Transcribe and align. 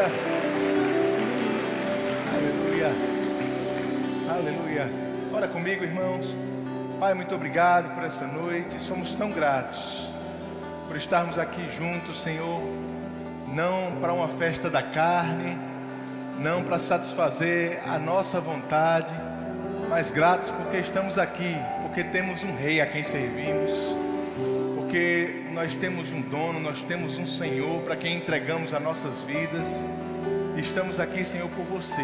Aleluia. 0.00 0.10
Aleluia. 2.32 4.30
Aleluia. 4.30 4.88
Ora 5.34 5.46
comigo, 5.46 5.84
irmãos. 5.84 6.34
Pai, 6.98 7.12
muito 7.12 7.34
obrigado 7.34 7.94
por 7.94 8.04
essa 8.04 8.26
noite. 8.26 8.80
Somos 8.80 9.14
tão 9.14 9.30
gratos 9.30 10.08
por 10.88 10.96
estarmos 10.96 11.38
aqui 11.38 11.68
juntos, 11.76 12.22
Senhor. 12.22 12.62
Não 13.48 13.96
para 14.00 14.14
uma 14.14 14.28
festa 14.28 14.70
da 14.70 14.82
carne, 14.82 15.58
não 16.38 16.62
para 16.62 16.78
satisfazer 16.78 17.82
a 17.86 17.98
nossa 17.98 18.40
vontade, 18.40 19.12
mas 19.90 20.10
gratos 20.10 20.50
porque 20.50 20.78
estamos 20.78 21.18
aqui, 21.18 21.56
porque 21.82 22.04
temos 22.04 22.42
um 22.42 22.56
rei 22.56 22.80
a 22.80 22.86
quem 22.86 23.04
servimos, 23.04 23.70
porque 24.90 25.44
nós 25.52 25.76
temos 25.76 26.10
um 26.10 26.20
dono, 26.20 26.58
nós 26.58 26.82
temos 26.82 27.16
um 27.16 27.24
Senhor 27.24 27.80
para 27.82 27.94
quem 27.94 28.16
entregamos 28.16 28.74
as 28.74 28.82
nossas 28.82 29.22
vidas. 29.22 29.84
Estamos 30.56 30.98
aqui, 30.98 31.24
Senhor, 31.24 31.48
por 31.50 31.64
você. 31.64 32.02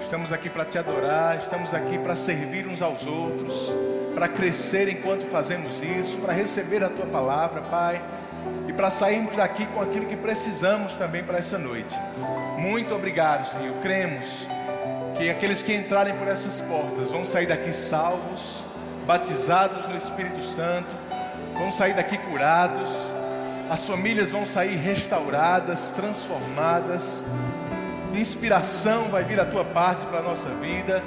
Estamos 0.00 0.32
aqui 0.32 0.48
para 0.48 0.64
te 0.64 0.78
adorar, 0.78 1.36
estamos 1.36 1.74
aqui 1.74 1.98
para 1.98 2.16
servir 2.16 2.66
uns 2.66 2.80
aos 2.80 3.04
outros, 3.06 3.70
para 4.14 4.28
crescer 4.28 4.88
enquanto 4.88 5.26
fazemos 5.26 5.82
isso, 5.82 6.16
para 6.20 6.32
receber 6.32 6.82
a 6.82 6.88
tua 6.88 7.04
palavra, 7.04 7.60
Pai, 7.60 8.02
e 8.66 8.72
para 8.72 8.88
sairmos 8.88 9.36
daqui 9.36 9.66
com 9.66 9.82
aquilo 9.82 10.06
que 10.06 10.16
precisamos 10.16 10.94
também 10.94 11.22
para 11.22 11.36
essa 11.36 11.58
noite. 11.58 11.94
Muito 12.56 12.94
obrigado, 12.94 13.46
Senhor. 13.46 13.76
Cremos 13.82 14.48
que 15.18 15.28
aqueles 15.28 15.62
que 15.62 15.74
entrarem 15.74 16.14
por 16.14 16.28
essas 16.28 16.62
portas 16.62 17.10
vão 17.10 17.26
sair 17.26 17.46
daqui 17.46 17.74
salvos, 17.74 18.64
batizados 19.06 19.86
no 19.86 19.94
Espírito 19.94 20.42
Santo, 20.42 21.03
vão 21.54 21.72
sair 21.72 21.94
daqui 21.94 22.18
curados, 22.18 22.90
as 23.70 23.84
famílias 23.84 24.30
vão 24.30 24.44
sair 24.44 24.76
restauradas, 24.76 25.90
transformadas 25.92 27.24
inspiração 28.20 29.04
vai 29.04 29.24
vir 29.24 29.36
da 29.36 29.44
tua 29.44 29.64
parte 29.64 30.06
para 30.06 30.18
a 30.18 30.22
nossa 30.22 30.48
vida, 30.48 31.02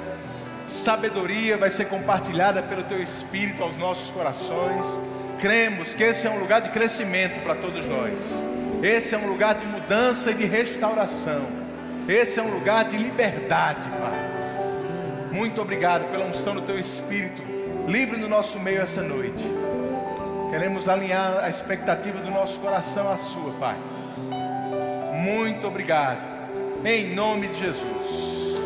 sabedoria 0.66 1.56
vai 1.56 1.70
ser 1.70 1.86
compartilhada 1.86 2.62
pelo 2.62 2.82
teu 2.84 3.00
Espírito 3.00 3.62
aos 3.62 3.76
nossos 3.76 4.10
corações. 4.10 4.98
Cremos 5.38 5.94
que 5.94 6.02
esse 6.02 6.26
é 6.26 6.30
um 6.30 6.38
lugar 6.38 6.60
de 6.60 6.70
crescimento 6.70 7.42
para 7.42 7.54
todos 7.54 7.84
nós, 7.86 8.44
esse 8.82 9.14
é 9.14 9.18
um 9.18 9.28
lugar 9.28 9.54
de 9.54 9.66
mudança 9.66 10.30
e 10.30 10.34
de 10.34 10.44
restauração, 10.44 11.42
esse 12.08 12.40
é 12.40 12.42
um 12.42 12.50
lugar 12.50 12.84
de 12.86 12.96
liberdade, 12.96 13.88
Pai. 13.88 14.28
Muito 15.32 15.60
obrigado 15.60 16.10
pela 16.10 16.26
unção 16.26 16.54
do 16.54 16.62
teu 16.62 16.78
Espírito, 16.78 17.42
livre 17.86 18.16
no 18.18 18.28
nosso 18.28 18.58
meio 18.58 18.80
essa 18.80 19.02
noite. 19.02 19.44
Queremos 20.50 20.88
alinhar 20.88 21.44
a 21.44 21.48
expectativa 21.48 22.18
do 22.20 22.30
nosso 22.30 22.58
coração 22.60 23.12
à 23.12 23.18
sua, 23.18 23.52
Pai. 23.60 23.76
Muito 25.12 25.66
obrigado 25.66 26.26
em 26.84 27.14
nome 27.14 27.48
de 27.48 27.58
Jesus. 27.58 28.56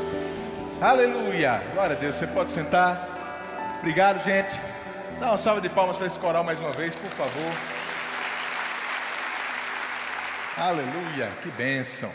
Aleluia. 0.80 1.60
Glória 1.72 1.96
a 1.96 1.98
Deus. 1.98 2.16
Você 2.16 2.26
pode 2.28 2.52
sentar. 2.52 3.76
Obrigado, 3.80 4.22
gente. 4.22 4.54
Dá 5.18 5.28
uma 5.28 5.38
salva 5.38 5.60
de 5.60 5.68
palmas 5.68 5.96
para 5.96 6.06
esse 6.06 6.18
coral 6.18 6.44
mais 6.44 6.60
uma 6.60 6.70
vez, 6.70 6.94
por 6.94 7.10
favor. 7.10 7.52
Aleluia. 10.56 11.30
Que 11.42 11.50
bênção. 11.50 12.12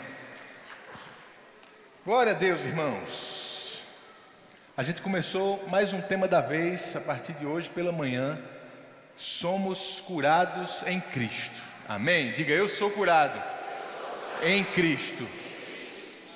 Glória 2.06 2.32
a 2.32 2.34
Deus, 2.34 2.60
irmãos. 2.60 3.82
A 4.74 4.82
gente 4.82 5.02
começou 5.02 5.62
mais 5.68 5.92
um 5.92 6.00
tema 6.00 6.26
da 6.26 6.40
vez 6.40 6.96
a 6.96 7.00
partir 7.02 7.34
de 7.34 7.44
hoje 7.44 7.68
pela 7.68 7.92
manhã. 7.92 8.38
Somos 9.18 10.00
curados 10.00 10.82
em 10.86 11.00
Cristo. 11.00 11.60
Amém? 11.86 12.32
Diga, 12.32 12.54
eu 12.54 12.68
sou 12.68 12.90
curado 12.90 13.38
em 14.42 14.64
Cristo 14.64 15.26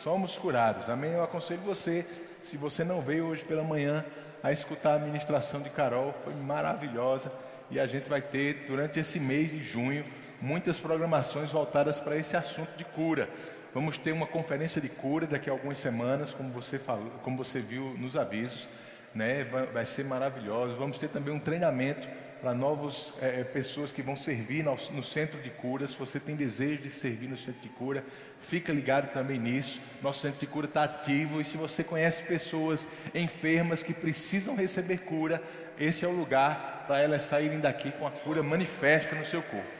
somos 0.03 0.37
curados. 0.37 0.91
Amém? 0.91 1.13
Eu 1.13 1.23
aconselho 1.23 1.61
você, 1.61 2.05
se 2.41 2.57
você 2.57 2.83
não 2.83 3.01
veio 3.01 3.27
hoje 3.27 3.45
pela 3.45 3.63
manhã, 3.63 4.05
a 4.43 4.51
escutar 4.51 4.95
a 4.95 4.99
ministração 4.99 5.63
de 5.63 5.71
Carol, 5.71 6.13
foi 6.25 6.35
maravilhosa. 6.35 7.33
E 7.71 7.79
a 7.79 7.87
gente 7.87 8.09
vai 8.09 8.21
ter, 8.21 8.65
durante 8.67 8.99
esse 8.99 9.21
mês 9.21 9.53
de 9.53 9.63
junho, 9.63 10.05
muitas 10.41 10.79
programações 10.79 11.51
voltadas 11.51 12.01
para 12.01 12.17
esse 12.17 12.37
assunto 12.37 12.77
de 12.77 12.85
cura. 12.85 13.31
Vamos 13.73 13.97
ter 13.97 14.13
uma 14.13 14.27
conferência 14.27 14.81
de 14.81 14.89
cura 14.89 15.27
daqui 15.27 15.49
a 15.49 15.53
algumas 15.53 15.79
semanas, 15.79 16.35
como 16.35 16.51
você 16.51 16.79
falou, 16.79 17.11
como 17.23 17.37
você 17.37 17.61
viu 17.61 17.97
nos 17.99 18.17
avisos, 18.17 18.69
né? 19.15 19.45
Vai, 19.73 19.87
ser 19.87 20.05
maravilhoso. 20.05 20.75
Vamos 20.75 20.97
ter 20.97 21.09
também 21.09 21.33
um 21.33 21.39
treinamento 21.39 22.09
para 22.43 22.53
novas 22.55 23.13
é, 23.23 23.41
é, 23.41 23.45
pessoas 23.45 23.93
que 23.93 24.03
vão 24.03 24.17
servir 24.17 24.65
no, 24.65 24.77
no, 24.91 25.03
centro 25.03 25.41
de 25.41 25.49
cura. 25.49 25.87
Se 25.87 25.95
você 25.95 26.19
tem 26.19 26.35
desejo 26.35 26.83
de 26.83 26.91
servir 26.91 27.29
no 27.29 27.37
centro 27.37 27.61
de 27.63 27.69
cura, 27.69 28.05
fica 28.41 28.73
ligado 28.73 29.13
também 29.13 29.39
nisso. 29.39 29.81
Nosso 30.03 30.23
centro 30.23 30.41
de 30.41 30.49
cura 30.49 30.67
está 30.67 30.83
ativo 30.83 31.41
e 31.41 31.45
se 31.45 31.57
você 31.57 31.85
conhece 31.85 32.25
pessoas 32.25 32.89
enfermas 33.15 33.85
que 33.85 33.95
precisam 33.95 34.57
receber 34.57 34.99
cura, 34.99 35.41
esse 35.79 36.05
é 36.05 36.09
o 36.09 36.11
lugar 36.11 36.85
para 36.89 36.99
elas 36.99 37.23
saírem 37.23 37.61
daqui 37.61 37.93
com 37.93 38.09
a 38.09 38.11
cura 38.11 38.43
manifesta 38.43 39.15
no 39.15 39.25
seu 39.25 39.41
corpo. 39.41 39.71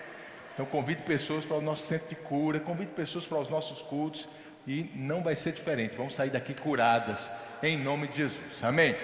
Então 0.55 0.65
convide 0.65 1.03
pessoas 1.03 1.45
para 1.45 1.57
o 1.57 1.63
nosso 1.63 1.85
centro 1.85 2.11
de 2.11 2.15
cura, 2.15 2.61
convide 2.61 2.93
pessoas 2.93 3.27
para 3.27 3.41
os 3.41 3.49
nossos 3.49 3.83
cultos 3.83 4.29
e 4.69 4.89
não 4.95 5.21
vai 5.21 5.35
ser 5.35 5.51
diferente. 5.51 5.97
Vão 5.97 6.09
sair 6.09 6.31
daqui 6.31 6.55
curadas 6.55 7.29
em 7.61 7.77
nome 7.77 8.07
de 8.07 8.19
Jesus. 8.19 8.63
Amém. 8.63 8.95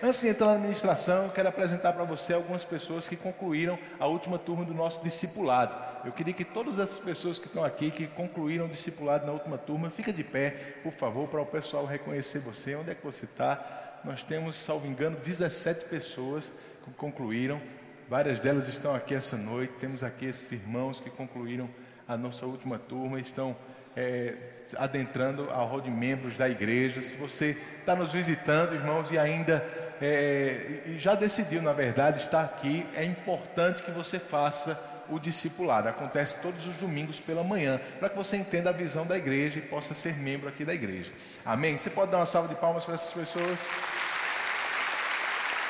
Antes 0.00 0.20
de 0.20 0.28
entrar 0.28 0.46
na 0.46 0.54
administração, 0.54 1.28
quero 1.28 1.48
apresentar 1.48 1.92
para 1.92 2.04
você 2.04 2.32
algumas 2.32 2.62
pessoas 2.62 3.08
que 3.08 3.16
concluíram 3.16 3.76
a 3.98 4.06
última 4.06 4.38
turma 4.38 4.64
do 4.64 4.72
nosso 4.72 5.02
discipulado. 5.02 5.74
Eu 6.04 6.12
queria 6.12 6.32
que 6.32 6.44
todas 6.44 6.78
essas 6.78 7.00
pessoas 7.00 7.36
que 7.36 7.46
estão 7.46 7.64
aqui, 7.64 7.90
que 7.90 8.06
concluíram 8.06 8.66
o 8.66 8.68
discipulado 8.68 9.26
na 9.26 9.32
última 9.32 9.58
turma, 9.58 9.90
fica 9.90 10.12
de 10.12 10.22
pé, 10.22 10.50
por 10.84 10.92
favor, 10.92 11.26
para 11.26 11.40
o 11.40 11.46
pessoal 11.46 11.84
reconhecer 11.84 12.38
você. 12.38 12.76
Onde 12.76 12.92
é 12.92 12.94
que 12.94 13.04
você 13.04 13.24
está? 13.24 14.00
Nós 14.04 14.22
temos, 14.22 14.54
salvo 14.54 14.86
engano, 14.86 15.16
17 15.16 15.86
pessoas 15.86 16.52
que 16.84 16.92
concluíram. 16.92 17.60
Várias 18.08 18.38
delas 18.38 18.68
estão 18.68 18.94
aqui 18.94 19.16
essa 19.16 19.36
noite. 19.36 19.74
Temos 19.80 20.04
aqui 20.04 20.26
esses 20.26 20.52
irmãos 20.52 21.00
que 21.00 21.10
concluíram 21.10 21.68
a 22.06 22.16
nossa 22.16 22.46
última 22.46 22.78
turma, 22.78 23.18
estão 23.18 23.56
é, 23.96 24.34
adentrando 24.76 25.50
a 25.50 25.56
rol 25.56 25.80
de 25.80 25.90
membros 25.90 26.36
da 26.36 26.48
igreja. 26.48 27.02
Se 27.02 27.16
você 27.16 27.56
está 27.80 27.96
nos 27.96 28.12
visitando, 28.12 28.76
irmãos, 28.76 29.10
e 29.10 29.18
ainda 29.18 29.87
é, 30.00 30.80
já 30.98 31.14
decidiu, 31.14 31.60
na 31.60 31.72
verdade, 31.72 32.22
estar 32.22 32.42
aqui, 32.42 32.86
é 32.94 33.04
importante 33.04 33.82
que 33.82 33.90
você 33.90 34.18
faça 34.18 34.78
o 35.08 35.18
discipulado. 35.18 35.88
Acontece 35.88 36.36
todos 36.40 36.66
os 36.66 36.74
domingos 36.76 37.18
pela 37.18 37.42
manhã, 37.42 37.80
para 37.98 38.08
que 38.08 38.16
você 38.16 38.36
entenda 38.36 38.70
a 38.70 38.72
visão 38.72 39.06
da 39.06 39.16
igreja 39.16 39.58
e 39.58 39.62
possa 39.62 39.94
ser 39.94 40.16
membro 40.16 40.48
aqui 40.48 40.64
da 40.64 40.74
igreja. 40.74 41.12
Amém? 41.44 41.76
Você 41.76 41.90
pode 41.90 42.10
dar 42.10 42.18
uma 42.18 42.26
salva 42.26 42.48
de 42.48 42.54
palmas 42.54 42.84
para 42.84 42.94
essas 42.94 43.12
pessoas? 43.12 43.66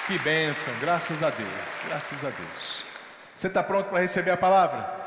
Que 0.06 0.19
bênção, 0.19 0.72
graças 0.81 1.22
a 1.22 1.31
Deus, 1.31 1.50
graças 1.87 2.25
a 2.25 2.31
Deus. 2.31 2.83
Você 3.37 3.47
está 3.47 3.62
pronto 3.62 3.91
para 3.91 4.00
receber 4.00 4.31
a 4.31 4.37
palavra? 4.37 4.99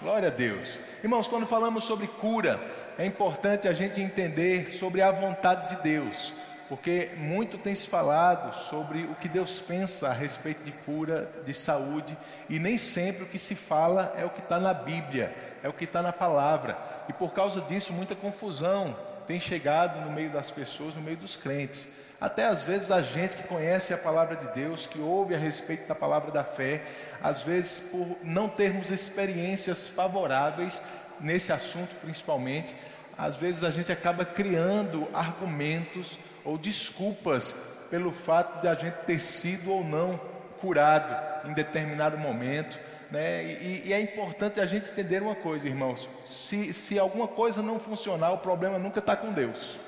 Glória 0.00 0.28
a 0.28 0.30
Deus. 0.30 0.78
Irmãos, 1.02 1.28
quando 1.28 1.46
falamos 1.46 1.84
sobre 1.84 2.06
cura, 2.06 2.60
é 2.96 3.04
importante 3.04 3.68
a 3.68 3.72
gente 3.72 4.00
entender 4.00 4.68
sobre 4.68 5.02
a 5.02 5.10
vontade 5.10 5.76
de 5.76 5.82
Deus 5.82 6.32
porque 6.70 7.10
muito 7.16 7.58
tem 7.58 7.74
se 7.74 7.88
falado 7.88 8.54
sobre 8.70 9.02
o 9.02 9.16
que 9.16 9.28
Deus 9.28 9.60
pensa 9.60 10.08
a 10.08 10.12
respeito 10.12 10.62
de 10.62 10.70
cura, 10.70 11.28
de 11.44 11.52
saúde, 11.52 12.16
e 12.48 12.60
nem 12.60 12.78
sempre 12.78 13.24
o 13.24 13.26
que 13.26 13.40
se 13.40 13.56
fala 13.56 14.14
é 14.16 14.24
o 14.24 14.30
que 14.30 14.38
está 14.38 14.60
na 14.60 14.72
Bíblia, 14.72 15.34
é 15.64 15.68
o 15.68 15.72
que 15.72 15.82
está 15.82 16.00
na 16.00 16.12
palavra, 16.12 16.78
e 17.08 17.12
por 17.12 17.32
causa 17.32 17.60
disso 17.62 17.92
muita 17.92 18.14
confusão 18.14 18.96
tem 19.26 19.40
chegado 19.40 20.00
no 20.02 20.12
meio 20.12 20.30
das 20.30 20.48
pessoas, 20.48 20.94
no 20.94 21.02
meio 21.02 21.16
dos 21.16 21.36
crentes. 21.36 21.88
Até 22.20 22.46
às 22.46 22.62
vezes 22.62 22.92
a 22.92 23.02
gente 23.02 23.36
que 23.36 23.48
conhece 23.48 23.92
a 23.92 23.98
palavra 23.98 24.36
de 24.36 24.46
Deus, 24.54 24.86
que 24.86 25.00
ouve 25.00 25.34
a 25.34 25.38
respeito 25.38 25.88
da 25.88 25.94
palavra 25.96 26.30
da 26.30 26.44
fé, 26.44 26.84
às 27.20 27.42
vezes 27.42 27.90
por 27.90 28.16
não 28.22 28.48
termos 28.48 28.92
experiências 28.92 29.88
favoráveis 29.88 30.80
nesse 31.18 31.52
assunto 31.52 31.96
principalmente, 32.00 32.76
às 33.18 33.34
vezes 33.34 33.64
a 33.64 33.72
gente 33.72 33.90
acaba 33.90 34.24
criando 34.24 35.08
argumentos 35.12 36.16
ou 36.44 36.56
desculpas 36.56 37.54
pelo 37.90 38.12
fato 38.12 38.62
de 38.62 38.68
a 38.68 38.74
gente 38.74 38.94
ter 39.04 39.18
sido 39.18 39.72
ou 39.72 39.84
não 39.84 40.18
curado 40.60 41.48
em 41.48 41.52
determinado 41.52 42.16
momento. 42.16 42.78
Né? 43.10 43.44
E, 43.44 43.88
e, 43.88 43.92
é 43.92 44.00
importante 44.00 44.60
a 44.60 44.66
gente 44.66 44.90
entender 44.90 45.20
uma 45.20 45.34
coisa, 45.34 45.66
irmãos: 45.66 46.08
se, 46.24 46.72
se 46.72 46.98
alguma 46.98 47.26
coisa 47.26 47.60
não 47.60 47.80
funcionar, 47.80 48.30
o 48.32 48.38
problema 48.38 48.78
nunca 48.78 49.00
está 49.00 49.16
com 49.16 49.32
Deus, 49.32 49.80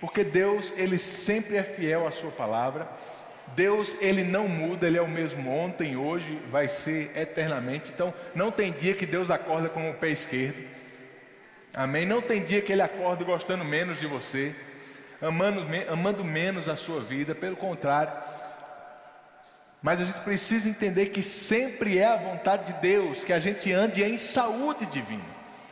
porque 0.00 0.24
Deus, 0.24 0.72
Ele 0.76 0.98
sempre 0.98 1.56
é 1.56 1.62
fiel 1.62 2.06
à 2.06 2.10
Sua 2.10 2.30
palavra. 2.30 2.88
Deus, 3.54 4.00
Ele 4.00 4.24
não 4.24 4.48
muda, 4.48 4.86
Ele 4.86 4.98
é 4.98 5.02
o 5.02 5.08
mesmo 5.08 5.48
ontem, 5.50 5.96
hoje, 5.96 6.40
vai 6.50 6.68
ser 6.68 7.16
eternamente. 7.16 7.92
Então, 7.92 8.12
não 8.34 8.50
tem 8.50 8.72
dia 8.72 8.94
que 8.94 9.06
Deus 9.06 9.30
acorda 9.30 9.68
com 9.68 9.90
o 9.90 9.94
pé 9.94 10.08
esquerdo, 10.08 10.64
amém? 11.72 12.04
Não 12.06 12.20
tem 12.20 12.42
dia 12.42 12.62
que 12.62 12.72
Ele 12.72 12.82
acorda 12.82 13.22
gostando 13.24 13.64
menos 13.64 14.00
de 14.00 14.06
você 14.06 14.54
amando, 15.22 15.64
amando 15.90 16.24
menos 16.24 16.68
a 16.68 16.76
sua 16.76 17.00
vida, 17.00 17.34
pelo 17.34 17.56
contrário. 17.56 18.12
Mas 19.80 20.00
a 20.00 20.04
gente 20.04 20.20
precisa 20.20 20.68
entender 20.68 21.06
que 21.06 21.22
sempre 21.22 21.98
é 21.98 22.06
a 22.06 22.16
vontade 22.16 22.72
de 22.72 22.80
Deus 22.80 23.24
que 23.24 23.32
a 23.32 23.40
gente 23.40 23.72
ande 23.72 24.04
em 24.04 24.18
saúde 24.18 24.86
divina. 24.86 25.24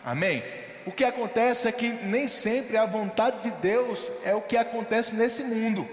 Amém? 0.05 0.43
O 0.87 0.93
que 0.93 1.05
acontece 1.05 1.69
é 1.69 1.73
que 1.73 1.89
nem 1.89 2.27
sempre 2.27 2.77
a 2.77 2.87
vontade 2.87 3.43
de 3.43 3.51
Deus 3.59 4.11
é 4.25 4.35
o 4.35 4.41
que 4.41 4.57
acontece 4.57 5.15
nesse 5.15 5.45
mundo. 5.45 5.87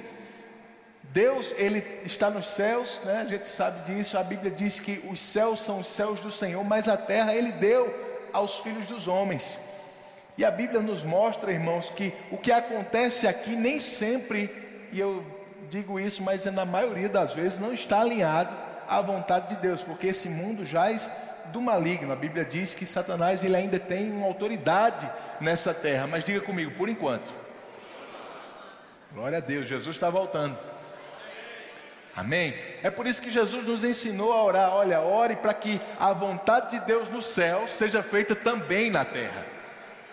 Deus, 1.03 1.53
ele 1.57 1.83
está 2.03 2.30
nos 2.30 2.48
céus, 2.50 3.01
né? 3.03 3.21
A 3.21 3.25
gente 3.25 3.48
sabe 3.48 3.92
disso. 3.92 4.18
A 4.18 4.24
Bíblia 4.24 4.51
diz 4.51 4.80
que 4.80 5.01
os 5.10 5.19
céus 5.19 5.62
são 5.62 5.80
os 5.80 5.88
céus 5.88 6.19
do 6.19 6.31
Senhor, 6.31 6.63
mas 6.63 6.88
a 6.88 6.98
terra 6.98 7.33
ele 7.33 7.51
deu 7.51 7.94
aos 8.33 8.60
filhos 8.60 8.86
dos 8.86 9.07
homens. 9.07 9.60
E 10.38 10.45
a 10.45 10.51
Bíblia 10.51 10.81
nos 10.81 11.04
mostra, 11.04 11.51
irmãos, 11.51 11.89
que 11.89 12.13
o 12.31 12.38
que 12.38 12.51
acontece 12.51 13.28
aqui 13.28 13.56
nem 13.56 13.80
sempre, 13.80 14.50
e 14.92 15.00
eu 15.00 15.25
digo 15.69 16.00
isso, 16.00 16.22
mas 16.22 16.45
na 16.45 16.63
maioria 16.66 17.10
das 17.10 17.34
vezes 17.34 17.60
não 17.60 17.74
está 17.74 18.01
alinhado 18.01 18.56
à 18.88 19.01
vontade 19.01 19.56
de 19.56 19.62
Deus, 19.62 19.81
porque 19.81 20.07
esse 20.07 20.30
mundo 20.30 20.66
jaz 20.66 21.12
do 21.48 21.60
maligno. 21.60 22.13
A 22.13 22.16
Bíblia 22.16 22.45
diz 22.45 22.75
que 22.75 22.86
Satanás 22.86 23.44
ele 23.44 23.56
ainda 23.56 23.80
tem 23.80 24.12
uma 24.12 24.28
autoridade 24.28 25.10
nessa 25.42 25.74
terra, 25.74 26.06
mas 26.06 26.24
diga 26.24 26.42
comigo, 26.42 26.72
por 26.72 26.88
enquanto. 26.88 27.34
Glória 29.12 29.39
a 29.39 29.42
Deus, 29.42 29.66
Jesus 29.66 29.95
está 29.95 30.10
voltando. 30.10 30.57
Amém? 32.16 32.54
É 32.81 32.89
por 32.89 33.06
isso 33.06 33.22
que 33.22 33.31
Jesus 33.31 33.66
nos 33.66 33.84
ensinou 33.84 34.34
a 34.34 34.44
orar. 34.44 34.74
Olha, 34.74 35.01
ore 35.01 35.36
para 35.36 35.54
que 35.54 35.80
a 36.00 36.13
vontade 36.13 36.80
de 36.80 36.86
Deus 36.86 37.10
no 37.10 37.22
céu 37.22 37.68
seja 37.68 38.01
feita 38.01 38.36
também 38.36 38.89
na 38.89 39.06
terra. 39.06 39.56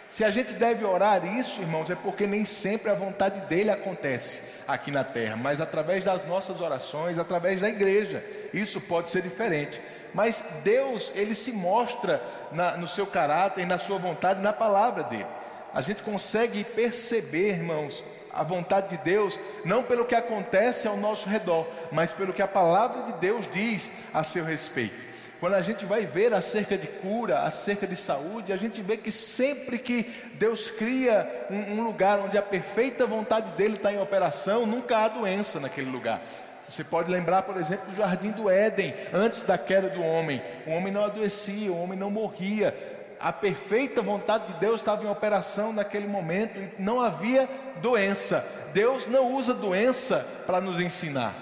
Se 0.08 0.22
a 0.22 0.30
gente 0.30 0.54
deve 0.54 0.84
orar 0.84 1.24
isso, 1.24 1.60
irmãos, 1.60 1.90
é 1.90 1.94
porque 1.94 2.26
nem 2.26 2.44
sempre 2.44 2.90
a 2.90 2.94
vontade 2.94 3.40
dele 3.42 3.70
acontece 3.70 4.42
aqui 4.68 4.90
na 4.90 5.02
terra, 5.02 5.36
mas 5.36 5.60
através 5.60 6.04
das 6.04 6.24
nossas 6.24 6.60
orações, 6.60 7.18
através 7.18 7.62
da 7.62 7.68
igreja, 7.68 8.24
isso 8.52 8.80
pode 8.80 9.10
ser 9.10 9.22
diferente. 9.22 9.80
Mas 10.12 10.60
Deus, 10.62 11.10
ele 11.16 11.34
se 11.34 11.52
mostra 11.52 12.22
na, 12.52 12.76
no 12.76 12.86
seu 12.86 13.06
caráter, 13.06 13.66
na 13.66 13.78
sua 13.78 13.98
vontade, 13.98 14.40
na 14.40 14.52
palavra 14.52 15.02
dele. 15.02 15.26
A 15.72 15.80
gente 15.80 16.02
consegue 16.02 16.62
perceber, 16.62 17.54
irmãos, 17.54 18.02
a 18.32 18.42
vontade 18.42 18.96
de 18.96 18.98
Deus, 18.98 19.38
não 19.64 19.82
pelo 19.82 20.04
que 20.04 20.14
acontece 20.14 20.86
ao 20.86 20.96
nosso 20.96 21.28
redor, 21.28 21.66
mas 21.90 22.12
pelo 22.12 22.32
que 22.32 22.42
a 22.42 22.48
palavra 22.48 23.02
de 23.04 23.12
Deus 23.14 23.48
diz 23.50 23.90
a 24.12 24.22
seu 24.22 24.44
respeito. 24.44 25.03
Quando 25.40 25.54
a 25.54 25.62
gente 25.62 25.84
vai 25.84 26.06
ver 26.06 26.32
acerca 26.32 26.76
de 26.76 26.86
cura, 26.86 27.40
acerca 27.40 27.86
de 27.86 27.96
saúde, 27.96 28.52
a 28.52 28.56
gente 28.56 28.80
vê 28.80 28.96
que 28.96 29.10
sempre 29.10 29.78
que 29.78 30.04
Deus 30.34 30.70
cria 30.70 31.46
um, 31.50 31.74
um 31.74 31.82
lugar 31.82 32.18
onde 32.20 32.38
a 32.38 32.42
perfeita 32.42 33.06
vontade 33.06 33.50
dele 33.52 33.74
está 33.74 33.92
em 33.92 34.00
operação, 34.00 34.64
nunca 34.64 34.98
há 34.98 35.08
doença 35.08 35.60
naquele 35.60 35.90
lugar. 35.90 36.22
Você 36.68 36.82
pode 36.82 37.10
lembrar, 37.10 37.42
por 37.42 37.58
exemplo, 37.58 37.90
do 37.90 37.96
jardim 37.96 38.30
do 38.30 38.48
Éden, 38.48 38.94
antes 39.12 39.44
da 39.44 39.58
queda 39.58 39.90
do 39.90 40.02
homem. 40.02 40.42
O 40.66 40.70
homem 40.70 40.92
não 40.92 41.04
adoecia, 41.04 41.70
o 41.70 41.78
homem 41.78 41.98
não 41.98 42.10
morria, 42.10 42.74
a 43.20 43.32
perfeita 43.32 44.02
vontade 44.02 44.52
de 44.52 44.60
Deus 44.60 44.80
estava 44.80 45.04
em 45.04 45.08
operação 45.08 45.72
naquele 45.72 46.06
momento 46.06 46.58
e 46.58 46.70
não 46.78 47.00
havia 47.00 47.48
doença. 47.80 48.46
Deus 48.72 49.06
não 49.06 49.34
usa 49.34 49.54
doença 49.54 50.26
para 50.46 50.60
nos 50.60 50.80
ensinar. 50.80 51.34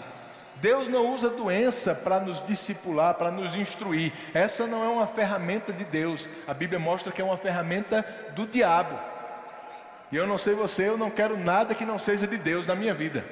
Deus 0.63 0.87
não 0.87 1.13
usa 1.13 1.29
doença 1.29 1.93
para 1.93 2.21
nos 2.21 2.41
discipular, 2.47 3.15
para 3.15 3.33
nos 3.33 3.53
instruir. 3.57 4.13
Essa 4.33 4.65
não 4.65 4.85
é 4.85 4.87
uma 4.87 5.09
ferramenta 5.09 5.73
de 5.73 5.85
Deus. 5.85 6.31
A 6.47 6.55
Bíblia 6.55 6.79
mostra 6.79 7.11
que 7.11 7.21
é 7.21 7.25
uma 7.25 7.37
ferramenta 7.37 8.07
do 8.37 8.47
diabo. 8.47 8.97
E 10.13 10.17
eu 10.17 10.25
não 10.25 10.39
sei 10.39 10.55
você, 10.55 10.89
eu 10.89 10.97
não 10.97 11.11
quero 11.11 11.37
nada 11.37 11.75
que 11.75 11.85
não 11.85 11.99
seja 11.99 12.29
de 12.29 12.39
Deus 12.39 12.69
na 12.69 12.77
minha 12.77 12.95
vida. 12.95 13.25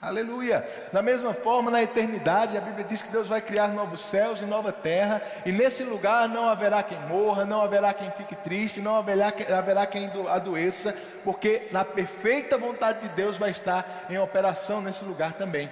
Aleluia. 0.00 0.66
Da 0.92 1.00
mesma 1.00 1.32
forma, 1.32 1.70
na 1.70 1.82
eternidade, 1.82 2.56
a 2.56 2.60
Bíblia 2.60 2.84
diz 2.84 3.00
que 3.00 3.08
Deus 3.08 3.28
vai 3.28 3.40
criar 3.40 3.68
novos 3.68 4.04
céus 4.04 4.40
e 4.40 4.44
nova 4.44 4.70
terra, 4.70 5.22
e 5.44 5.50
nesse 5.50 5.82
lugar 5.84 6.28
não 6.28 6.48
haverá 6.48 6.82
quem 6.82 7.00
morra, 7.00 7.46
não 7.46 7.62
haverá 7.62 7.94
quem 7.94 8.10
fique 8.10 8.34
triste, 8.36 8.80
não 8.80 8.96
haverá, 8.96 9.32
haverá 9.56 9.86
quem 9.86 10.10
adoeça, 10.28 10.94
porque 11.24 11.68
na 11.72 11.84
perfeita 11.84 12.58
vontade 12.58 13.00
de 13.00 13.08
Deus 13.08 13.38
vai 13.38 13.50
estar 13.50 14.06
em 14.10 14.18
operação 14.18 14.82
nesse 14.82 15.04
lugar 15.04 15.32
também. 15.32 15.70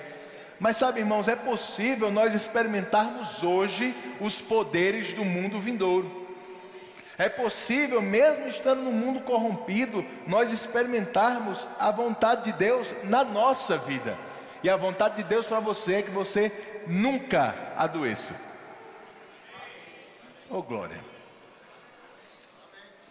Mas 0.58 0.78
sabe, 0.78 1.00
irmãos, 1.00 1.28
é 1.28 1.36
possível 1.36 2.10
nós 2.10 2.32
experimentarmos 2.32 3.42
hoje 3.42 3.94
os 4.20 4.40
poderes 4.40 5.12
do 5.12 5.24
mundo 5.24 5.60
vindouro. 5.60 6.23
É 7.16 7.28
possível, 7.28 8.02
mesmo 8.02 8.48
estando 8.48 8.82
no 8.82 8.92
mundo 8.92 9.20
corrompido, 9.20 10.04
nós 10.26 10.52
experimentarmos 10.52 11.70
a 11.78 11.90
vontade 11.90 12.44
de 12.44 12.52
Deus 12.52 12.94
na 13.04 13.24
nossa 13.24 13.78
vida. 13.78 14.16
E 14.62 14.70
a 14.70 14.76
vontade 14.76 15.16
de 15.16 15.24
Deus 15.24 15.46
para 15.46 15.60
você 15.60 15.96
é 15.96 16.02
que 16.02 16.10
você 16.10 16.50
nunca 16.86 17.54
adoeça. 17.76 18.34
Oh 20.50 20.62
glória. 20.62 20.98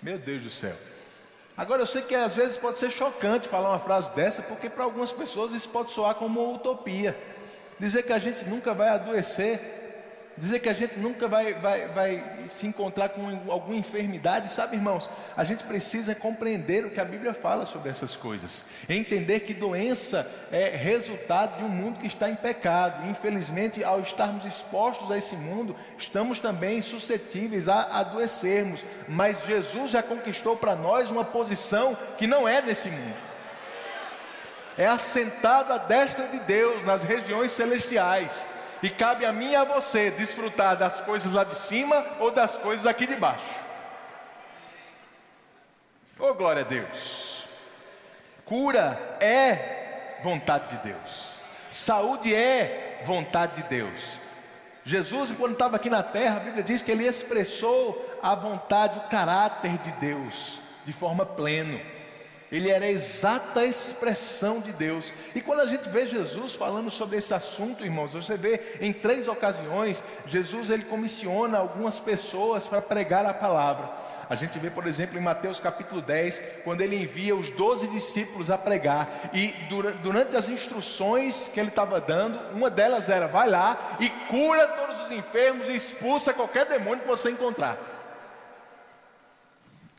Meu 0.02 0.18
Deus 0.18 0.44
do 0.44 0.50
céu. 0.50 0.76
Agora 1.56 1.82
eu 1.82 1.88
sei 1.88 2.02
que 2.02 2.16
às 2.16 2.36
vezes 2.36 2.58
pode 2.58 2.80
ser 2.80 2.92
chocante 2.92 3.48
falar 3.48 3.70
uma 3.70 3.80
frase 3.80 4.14
dessa, 4.16 4.42
porque 4.42 4.70
para 4.70 4.84
algumas 4.84 5.12
pessoas 5.12 5.54
isso 5.54 5.70
pode 5.70 5.92
soar 5.92 6.16
como 6.16 6.54
utopia. 6.54 7.16
Dizer 7.80 8.04
que 8.04 8.12
a 8.12 8.20
gente 8.20 8.44
nunca 8.46 8.74
vai 8.74 8.90
adoecer 8.90 9.83
dizer 10.38 10.60
que 10.60 10.70
a 10.70 10.74
gente 10.74 10.98
nunca 11.00 11.28
vai, 11.28 11.54
vai, 11.54 11.88
vai 11.90 12.24
se 12.48 12.66
encontrar 12.66 13.10
com 13.10 13.22
alguma 13.52 13.76
enfermidade, 13.76 14.52
sabe, 14.52 14.76
irmãos? 14.76 15.10
A 15.38 15.44
gente 15.44 15.64
precisa 15.64 16.16
compreender 16.16 16.86
o 16.86 16.90
que 16.90 17.00
a 17.00 17.06
Bíblia 17.06 17.34
fala 17.34 17.66
sobre 17.66 17.90
essas 17.90 18.16
coisas, 18.16 18.66
entender 18.90 19.42
que 19.42 19.54
doença 19.54 20.30
é 20.52 20.76
resultado 20.76 21.58
de 21.58 21.64
um 21.64 21.70
mundo 21.70 22.00
que 22.00 22.08
está 22.08 22.30
em 22.30 22.36
pecado. 22.36 23.08
Infelizmente, 23.10 23.84
ao 23.84 24.00
estarmos 24.00 24.46
expostos 24.46 25.12
a 25.12 25.18
esse 25.18 25.36
mundo, 25.36 25.76
estamos 25.98 26.40
também 26.40 26.82
suscetíveis 26.82 27.70
a 27.70 28.00
adoecermos. 28.00 28.84
Mas 29.08 29.44
Jesus 29.46 29.92
já 29.92 30.02
conquistou 30.02 30.58
para 30.58 30.76
nós 30.76 31.12
uma 31.12 31.24
posição 31.24 31.98
que 32.18 32.28
não 32.28 32.48
é 32.48 32.62
nesse 32.62 32.90
mundo 32.90 33.34
é 34.78 34.88
assentado 34.88 35.72
à 35.72 35.78
destra 35.78 36.28
de 36.28 36.40
Deus 36.40 36.86
nas 36.86 37.04
regiões 37.04 37.52
celestiais. 37.52 38.48
E 38.84 38.90
cabe 38.90 39.26
a 39.26 39.32
mim 39.32 39.52
e 39.52 39.56
a 39.56 39.64
você 39.64 40.12
desfrutar 40.12 40.76
das 40.76 41.00
coisas 41.00 41.32
lá 41.32 41.46
de 41.46 41.56
cima 41.56 42.06
ou 42.20 42.30
das 42.30 42.58
coisas 42.58 42.86
aqui 42.86 43.08
de 43.08 43.16
baixo. 43.16 43.62
Oh, 46.20 46.34
glória 46.34 46.64
a 46.64 46.66
Deus. 46.66 47.46
Cura 48.44 49.18
é 49.22 50.20
vontade 50.22 50.76
de 50.76 50.84
Deus. 50.84 51.40
Saúde 51.72 52.36
é 52.36 53.02
vontade 53.06 53.64
de 53.64 53.70
Deus. 53.70 54.20
Jesus, 54.84 55.32
quando 55.32 55.54
estava 55.54 55.78
aqui 55.78 55.90
na 55.90 56.04
terra, 56.04 56.36
a 56.36 56.40
Bíblia 56.42 56.62
diz 56.62 56.82
que 56.82 56.92
ele 56.92 57.08
expressou 57.08 58.20
a 58.22 58.36
vontade, 58.36 59.00
o 59.00 59.10
caráter 59.10 59.78
de 59.78 59.92
Deus 59.94 60.60
de 60.84 60.92
forma 60.92 61.26
plena. 61.26 61.80
Ele 62.54 62.70
era 62.70 62.86
a 62.86 62.92
exata 62.92 63.66
expressão 63.66 64.62
de 64.62 64.72
Deus. 64.72 65.12
E 65.34 65.42
quando 65.42 65.62
a 65.62 65.66
gente 65.66 65.90
vê 65.90 66.06
Jesus 66.06 66.54
falando 66.54 66.92
sobre 66.92 67.18
esse 67.18 67.34
assunto, 67.34 67.84
irmãos, 67.84 68.14
você 68.14 68.38
vê 68.38 68.78
em 68.80 68.94
três 68.94 69.28
ocasiões, 69.28 70.04
Jesus 70.28 70.70
ele 70.70 70.84
comissiona 70.84 71.58
algumas 71.58 72.00
pessoas 72.00 72.68
para 72.68 72.80
pregar 72.80 73.26
a 73.26 73.34
palavra. 73.34 73.90
A 74.30 74.36
gente 74.36 74.60
vê, 74.60 74.70
por 74.70 74.86
exemplo, 74.86 75.18
em 75.18 75.22
Mateus 75.22 75.60
capítulo 75.60 76.00
10, 76.00 76.44
quando 76.64 76.82
ele 76.82 76.96
envia 76.96 77.36
os 77.36 77.50
doze 77.50 77.88
discípulos 77.88 78.52
a 78.52 78.58
pregar, 78.58 79.32
e 79.34 79.52
durante 80.04 80.38
as 80.38 80.48
instruções 80.48 81.50
que 81.52 81.60
ele 81.60 81.70
estava 81.70 82.00
dando, 82.00 82.40
uma 82.54 82.70
delas 82.70 83.10
era: 83.10 83.28
vai 83.28 83.50
lá 83.50 83.98
e 84.00 84.10
cura 84.30 84.68
todos 84.68 85.02
os 85.02 85.12
enfermos 85.12 85.68
e 85.70 85.76
expulsa 85.76 86.34
qualquer 86.34 86.68
demônio 86.68 87.02
que 87.02 87.08
você 87.08 87.32
encontrar. 87.32 87.93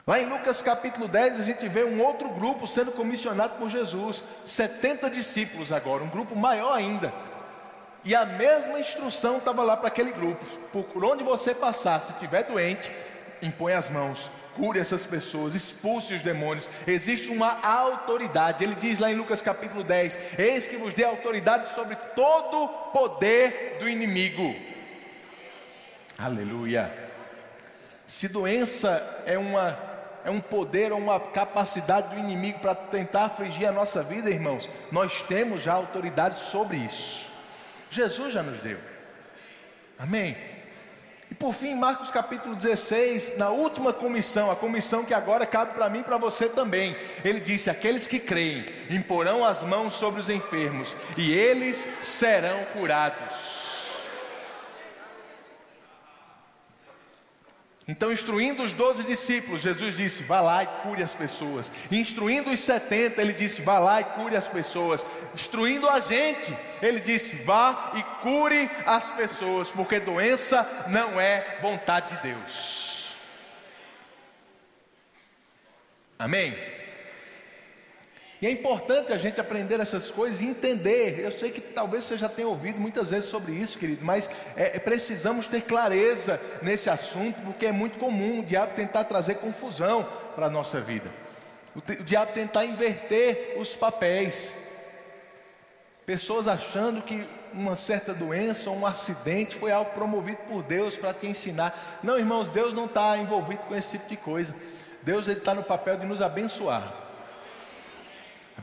Lá 0.06 0.20
em 0.20 0.26
Lucas 0.26 0.60
capítulo 0.60 1.08
10, 1.08 1.40
a 1.40 1.42
gente 1.42 1.66
vê 1.66 1.82
um 1.82 2.02
outro 2.02 2.28
grupo 2.28 2.66
sendo 2.66 2.92
comissionado 2.92 3.54
por 3.54 3.70
Jesus, 3.70 4.22
70 4.44 5.08
discípulos 5.08 5.72
agora, 5.72 6.04
um 6.04 6.10
grupo 6.10 6.36
maior 6.36 6.74
ainda. 6.74 7.10
E 8.04 8.14
a 8.14 8.26
mesma 8.26 8.78
instrução 8.78 9.38
estava 9.38 9.62
lá 9.62 9.78
para 9.78 9.88
aquele 9.88 10.12
grupo: 10.12 10.44
por 10.70 11.04
onde 11.04 11.24
você 11.24 11.54
passar, 11.54 12.00
se 12.00 12.12
estiver 12.12 12.42
doente, 12.42 12.92
impõe 13.40 13.72
as 13.72 13.88
mãos, 13.88 14.30
cure 14.54 14.78
essas 14.78 15.06
pessoas, 15.06 15.54
expulse 15.54 16.12
os 16.12 16.20
demônios. 16.20 16.68
Existe 16.86 17.30
uma 17.30 17.58
autoridade. 17.66 18.62
Ele 18.62 18.74
diz 18.74 19.00
lá 19.00 19.10
em 19.10 19.14
Lucas 19.14 19.40
capítulo 19.40 19.82
10: 19.82 20.18
Eis 20.38 20.68
que 20.68 20.76
vos 20.76 20.92
dê 20.92 21.04
autoridade 21.04 21.74
sobre 21.74 21.96
todo 22.14 22.68
poder 22.92 23.78
do 23.80 23.88
inimigo. 23.88 24.54
Aleluia. 26.18 26.92
Se 28.06 28.28
doença 28.28 29.22
é 29.24 29.38
uma 29.38 29.93
é 30.24 30.30
um 30.30 30.40
poder 30.40 30.90
ou 30.90 30.98
uma 30.98 31.20
capacidade 31.20 32.14
do 32.14 32.18
inimigo 32.18 32.58
para 32.58 32.74
tentar 32.74 33.24
afligir 33.24 33.66
a 33.68 33.72
nossa 33.72 34.02
vida, 34.02 34.30
irmãos, 34.30 34.70
nós 34.90 35.22
temos 35.22 35.62
já 35.62 35.74
autoridade 35.74 36.38
sobre 36.38 36.78
isso. 36.78 37.30
Jesus 37.90 38.32
já 38.32 38.42
nos 38.42 38.58
deu. 38.58 38.78
Amém? 39.98 40.36
E 41.30 41.34
por 41.34 41.52
fim, 41.52 41.74
Marcos 41.74 42.10
capítulo 42.10 42.54
16, 42.54 43.38
na 43.38 43.50
última 43.50 43.92
comissão, 43.92 44.50
a 44.50 44.56
comissão 44.56 45.04
que 45.04 45.14
agora 45.14 45.44
cabe 45.46 45.74
para 45.74 45.88
mim 45.88 46.00
e 46.00 46.04
para 46.04 46.18
você 46.18 46.48
também. 46.48 46.96
Ele 47.24 47.40
disse: 47.40 47.70
Aqueles 47.70 48.06
que 48.06 48.18
creem 48.18 48.64
imporão 48.90 49.44
as 49.44 49.62
mãos 49.62 49.94
sobre 49.94 50.20
os 50.20 50.28
enfermos, 50.28 50.96
e 51.16 51.32
eles 51.32 51.88
serão 52.02 52.64
curados. 52.72 53.63
Então, 57.86 58.10
instruindo 58.10 58.62
os 58.62 58.72
doze 58.72 59.02
discípulos, 59.04 59.60
Jesus 59.60 59.94
disse: 59.94 60.22
Vá 60.22 60.40
lá 60.40 60.64
e 60.64 60.66
cure 60.82 61.02
as 61.02 61.12
pessoas. 61.12 61.70
Instruindo 61.90 62.50
os 62.50 62.60
setenta, 62.60 63.20
ele 63.20 63.34
disse: 63.34 63.60
Vá 63.60 63.78
lá 63.78 64.00
e 64.00 64.04
cure 64.04 64.36
as 64.36 64.48
pessoas. 64.48 65.04
Instruindo 65.34 65.88
a 65.88 66.00
gente, 66.00 66.56
ele 66.80 66.98
disse: 66.98 67.36
Vá 67.44 67.92
e 67.94 68.02
cure 68.22 68.70
as 68.86 69.10
pessoas, 69.10 69.70
porque 69.70 70.00
doença 70.00 70.86
não 70.88 71.20
é 71.20 71.58
vontade 71.60 72.16
de 72.16 72.22
Deus. 72.22 73.14
Amém? 76.18 76.73
E 78.44 78.46
é 78.46 78.50
importante 78.50 79.10
a 79.10 79.16
gente 79.16 79.40
aprender 79.40 79.80
essas 79.80 80.10
coisas 80.10 80.42
e 80.42 80.44
entender. 80.44 81.18
Eu 81.18 81.32
sei 81.32 81.50
que 81.50 81.62
talvez 81.62 82.04
você 82.04 82.18
já 82.18 82.28
tenha 82.28 82.46
ouvido 82.46 82.78
muitas 82.78 83.10
vezes 83.10 83.30
sobre 83.30 83.52
isso, 83.52 83.78
querido, 83.78 84.04
mas 84.04 84.28
é, 84.54 84.78
precisamos 84.78 85.46
ter 85.46 85.62
clareza 85.62 86.38
nesse 86.60 86.90
assunto, 86.90 87.40
porque 87.40 87.64
é 87.64 87.72
muito 87.72 87.98
comum 87.98 88.40
o 88.40 88.44
diabo 88.44 88.74
tentar 88.74 89.04
trazer 89.04 89.36
confusão 89.36 90.06
para 90.36 90.44
a 90.44 90.50
nossa 90.50 90.78
vida. 90.78 91.10
O, 91.74 91.78
o 91.78 92.04
diabo 92.04 92.32
tentar 92.34 92.66
inverter 92.66 93.54
os 93.56 93.74
papéis. 93.74 94.54
Pessoas 96.04 96.46
achando 96.46 97.00
que 97.00 97.26
uma 97.50 97.76
certa 97.76 98.12
doença 98.12 98.68
ou 98.68 98.76
um 98.76 98.86
acidente 98.86 99.56
foi 99.56 99.72
algo 99.72 99.90
promovido 99.92 100.40
por 100.46 100.62
Deus 100.62 100.98
para 100.98 101.14
te 101.14 101.26
ensinar. 101.26 101.98
Não, 102.02 102.18
irmãos, 102.18 102.46
Deus 102.48 102.74
não 102.74 102.84
está 102.84 103.16
envolvido 103.16 103.62
com 103.62 103.74
esse 103.74 103.96
tipo 103.96 104.10
de 104.10 104.18
coisa. 104.18 104.54
Deus 105.02 105.28
está 105.28 105.54
no 105.54 105.62
papel 105.62 105.96
de 105.96 106.04
nos 106.04 106.20
abençoar. 106.20 107.03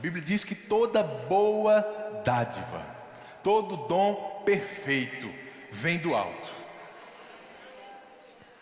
Bíblia 0.02 0.20
diz 0.20 0.42
que 0.42 0.56
toda 0.56 1.00
boa 1.00 1.80
dádiva, 2.24 2.84
todo 3.40 3.86
dom 3.86 4.42
perfeito 4.44 5.32
vem 5.70 5.96
do 5.96 6.12
alto. 6.12 6.50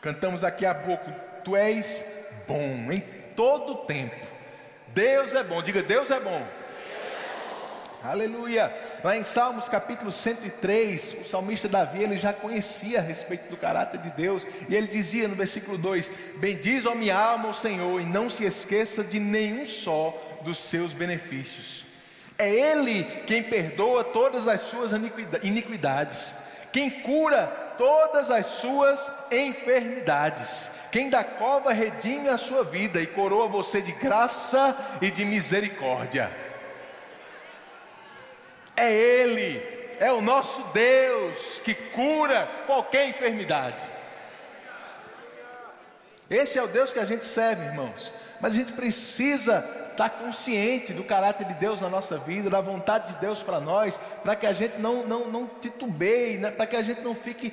Cantamos 0.02 0.42
daqui 0.42 0.66
a 0.66 0.74
pouco, 0.74 1.10
tu 1.42 1.56
és 1.56 2.26
bom 2.46 2.92
em 2.92 3.00
todo 3.34 3.86
tempo. 3.86 4.26
Deus 4.88 5.32
é 5.32 5.42
bom, 5.42 5.62
diga 5.62 5.82
Deus 5.82 6.10
é 6.10 6.20
bom. 6.20 6.46
Aleluia. 8.02 8.70
Lá 9.02 9.16
em 9.16 9.22
Salmos 9.22 9.66
capítulo 9.66 10.12
103, 10.12 11.22
o 11.24 11.28
salmista 11.28 11.70
Davi, 11.70 12.02
ele 12.02 12.18
já 12.18 12.34
conhecia 12.34 12.98
a 12.98 13.02
respeito 13.02 13.48
do 13.48 13.56
caráter 13.56 14.02
de 14.02 14.10
Deus, 14.10 14.46
e 14.68 14.74
ele 14.74 14.86
dizia 14.86 15.26
no 15.26 15.34
versículo 15.34 15.78
2: 15.78 16.10
Bendiz 16.36 16.84
a 16.84 16.94
minha 16.94 17.16
alma 17.16 17.48
o 17.48 17.54
Senhor, 17.54 17.98
e 17.98 18.04
não 18.04 18.28
se 18.28 18.44
esqueça 18.44 19.02
de 19.02 19.18
nenhum 19.18 19.64
só 19.64 20.29
dos 20.42 20.58
seus 20.58 20.92
benefícios. 20.92 21.84
É 22.38 22.48
Ele 22.48 23.04
quem 23.26 23.42
perdoa 23.42 24.02
todas 24.02 24.48
as 24.48 24.62
suas 24.62 24.92
iniquidades, 25.42 26.38
quem 26.72 26.90
cura 26.90 27.46
todas 27.76 28.30
as 28.30 28.46
suas 28.46 29.10
enfermidades, 29.30 30.70
quem 30.92 31.08
da 31.08 31.24
cova 31.24 31.72
redime 31.72 32.28
a 32.28 32.36
sua 32.36 32.62
vida 32.62 33.00
e 33.00 33.06
coroa 33.06 33.48
você 33.48 33.80
de 33.80 33.92
graça 33.92 34.76
e 35.00 35.10
de 35.10 35.24
misericórdia. 35.24 36.30
É 38.76 38.92
Ele, 38.92 39.62
é 39.98 40.12
o 40.12 40.20
nosso 40.20 40.62
Deus 40.72 41.60
que 41.64 41.74
cura 41.74 42.48
qualquer 42.66 43.08
enfermidade. 43.08 43.82
Esse 46.30 46.58
é 46.58 46.62
o 46.62 46.68
Deus 46.68 46.92
que 46.92 47.00
a 47.00 47.04
gente 47.04 47.24
serve, 47.24 47.64
irmãos. 47.64 48.12
Mas 48.40 48.52
a 48.52 48.56
gente 48.56 48.72
precisa 48.72 49.89
estar 50.00 50.08
consciente 50.08 50.94
do 50.94 51.04
caráter 51.04 51.46
de 51.46 51.54
Deus 51.54 51.78
na 51.78 51.88
nossa 51.90 52.16
vida, 52.16 52.48
da 52.48 52.60
vontade 52.60 53.12
de 53.12 53.20
Deus 53.20 53.42
para 53.42 53.60
nós, 53.60 54.00
para 54.22 54.34
que 54.34 54.46
a 54.46 54.52
gente 54.54 54.78
não, 54.78 55.06
não, 55.06 55.28
não 55.28 55.46
titubeie, 55.60 56.38
né? 56.38 56.50
para 56.50 56.66
que 56.66 56.74
a 56.74 56.82
gente 56.82 57.02
não 57.02 57.14
fique 57.14 57.52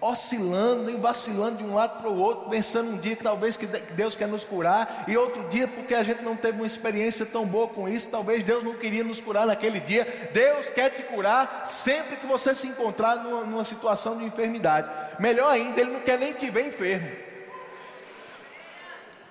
oscilando, 0.00 0.82
nem 0.82 1.00
vacilando 1.00 1.58
de 1.58 1.64
um 1.64 1.74
lado 1.74 2.00
para 2.00 2.10
o 2.10 2.18
outro, 2.18 2.50
pensando 2.50 2.90
um 2.90 2.98
dia 2.98 3.14
que 3.14 3.22
talvez 3.22 3.56
que 3.56 3.66
Deus 3.66 4.16
quer 4.16 4.26
nos 4.26 4.42
curar, 4.42 5.04
e 5.06 5.16
outro 5.16 5.48
dia 5.48 5.68
porque 5.68 5.94
a 5.94 6.02
gente 6.02 6.22
não 6.22 6.36
teve 6.36 6.58
uma 6.58 6.66
experiência 6.66 7.24
tão 7.24 7.46
boa 7.46 7.68
com 7.68 7.88
isso, 7.88 8.10
talvez 8.10 8.42
Deus 8.42 8.64
não 8.64 8.74
queria 8.74 9.04
nos 9.04 9.20
curar 9.20 9.46
naquele 9.46 9.78
dia. 9.78 10.30
Deus 10.32 10.70
quer 10.70 10.90
te 10.90 11.04
curar 11.04 11.62
sempre 11.64 12.16
que 12.16 12.26
você 12.26 12.54
se 12.54 12.66
encontrar 12.66 13.22
numa, 13.22 13.44
numa 13.44 13.64
situação 13.64 14.18
de 14.18 14.24
enfermidade. 14.24 14.90
Melhor 15.20 15.50
ainda, 15.50 15.80
Ele 15.80 15.92
não 15.92 16.00
quer 16.00 16.18
nem 16.18 16.32
te 16.32 16.50
ver 16.50 16.66
enfermo. 16.66 17.27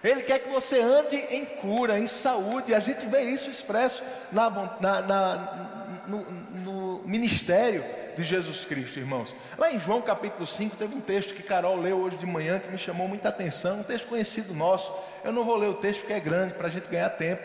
Ele 0.08 0.24
quer 0.24 0.40
que 0.40 0.50
você 0.50 0.82
ande 0.82 1.16
em 1.16 1.44
cura, 1.44 2.00
em 2.00 2.08
saúde. 2.08 2.74
A 2.74 2.80
gente 2.80 3.06
vê 3.06 3.24
isso 3.24 3.50
expresso 3.50 4.02
na, 4.32 4.50
na, 4.50 5.02
na, 5.02 6.02
no, 6.08 6.26
no, 6.64 7.02
ministério 7.06 7.84
de 8.16 8.24
Jesus 8.24 8.64
Cristo, 8.64 9.00
irmãos. 9.00 9.36
Lá 9.58 9.72
em 9.72 9.80
João 9.80 10.02
capítulo 10.02 10.48
5, 10.48 10.78
teve 10.78 10.96
um 10.96 11.02
texto 11.02 11.34
que 11.34 11.44
Carol 11.44 11.76
leu 11.76 11.98
hoje 11.98 12.18
de 12.18 12.26
manhã 12.26 12.58
que 12.58 12.72
me 12.72 12.78
chamou 12.78 13.08
muita 13.08 13.30
atenção, 13.30 13.82
um 13.82 13.84
texto 13.84 14.08
conhecido 14.08 14.54
nosso. 14.54 14.94
Eu 15.26 15.34
não 15.34 15.44
vou 15.44 15.58
ler 15.58 15.68
o 15.68 15.74
texto 15.74 16.02
porque 16.02 16.14
é 16.14 16.20
grande, 16.20 16.54
para 16.54 16.68
a 16.68 16.72
gente 16.72 16.88
ganhar 16.88 17.10
tempo. 17.10 17.44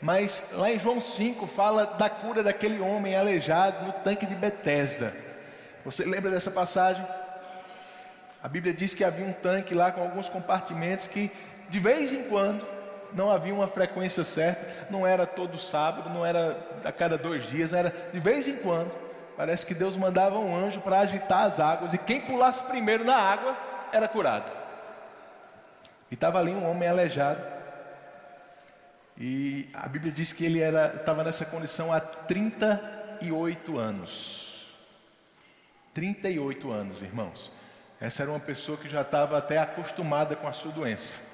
Mas 0.00 0.50
lá 0.52 0.70
em 0.70 0.78
João 0.78 1.00
5 1.00 1.46
fala 1.46 1.86
da 1.86 2.10
cura 2.10 2.42
daquele 2.42 2.80
homem 2.80 3.16
aleijado 3.16 3.86
no 3.86 3.92
tanque 3.92 4.26
de 4.26 4.34
Betesda. 4.34 5.14
Você 5.84 6.04
lembra 6.04 6.30
dessa 6.30 6.50
passagem? 6.50 7.04
A 8.42 8.48
Bíblia 8.48 8.74
diz 8.74 8.92
que 8.92 9.02
havia 9.02 9.24
um 9.24 9.32
tanque 9.32 9.74
lá 9.74 9.90
com 9.90 10.02
alguns 10.02 10.28
compartimentos 10.28 11.06
que 11.06 11.30
de 11.74 11.80
vez 11.80 12.12
em 12.12 12.22
quando, 12.28 12.64
não 13.12 13.28
havia 13.28 13.52
uma 13.52 13.66
frequência 13.66 14.22
certa, 14.22 14.86
não 14.88 15.04
era 15.04 15.26
todo 15.26 15.58
sábado, 15.58 16.08
não 16.08 16.24
era 16.24 16.56
a 16.84 16.92
cada 16.92 17.18
dois 17.18 17.48
dias, 17.48 17.72
era 17.72 17.92
de 18.12 18.20
vez 18.20 18.46
em 18.46 18.58
quando. 18.58 18.92
Parece 19.36 19.66
que 19.66 19.74
Deus 19.74 19.96
mandava 19.96 20.38
um 20.38 20.54
anjo 20.54 20.80
para 20.80 21.00
agitar 21.00 21.42
as 21.42 21.58
águas, 21.58 21.92
e 21.92 21.98
quem 21.98 22.20
pulasse 22.20 22.62
primeiro 22.62 23.04
na 23.04 23.16
água 23.16 23.58
era 23.92 24.06
curado. 24.06 24.52
E 26.12 26.14
estava 26.14 26.38
ali 26.38 26.52
um 26.52 26.64
homem 26.70 26.88
aleijado, 26.88 27.42
e 29.18 29.68
a 29.74 29.88
Bíblia 29.88 30.12
diz 30.12 30.32
que 30.32 30.44
ele 30.44 30.60
estava 30.60 31.24
nessa 31.24 31.44
condição 31.44 31.92
há 31.92 31.98
38 31.98 33.76
anos. 33.80 34.68
38 35.92 36.70
anos, 36.70 37.02
irmãos. 37.02 37.50
Essa 38.00 38.22
era 38.22 38.30
uma 38.30 38.38
pessoa 38.38 38.78
que 38.78 38.88
já 38.88 39.00
estava 39.00 39.36
até 39.36 39.58
acostumada 39.58 40.36
com 40.36 40.46
a 40.46 40.52
sua 40.52 40.70
doença. 40.70 41.33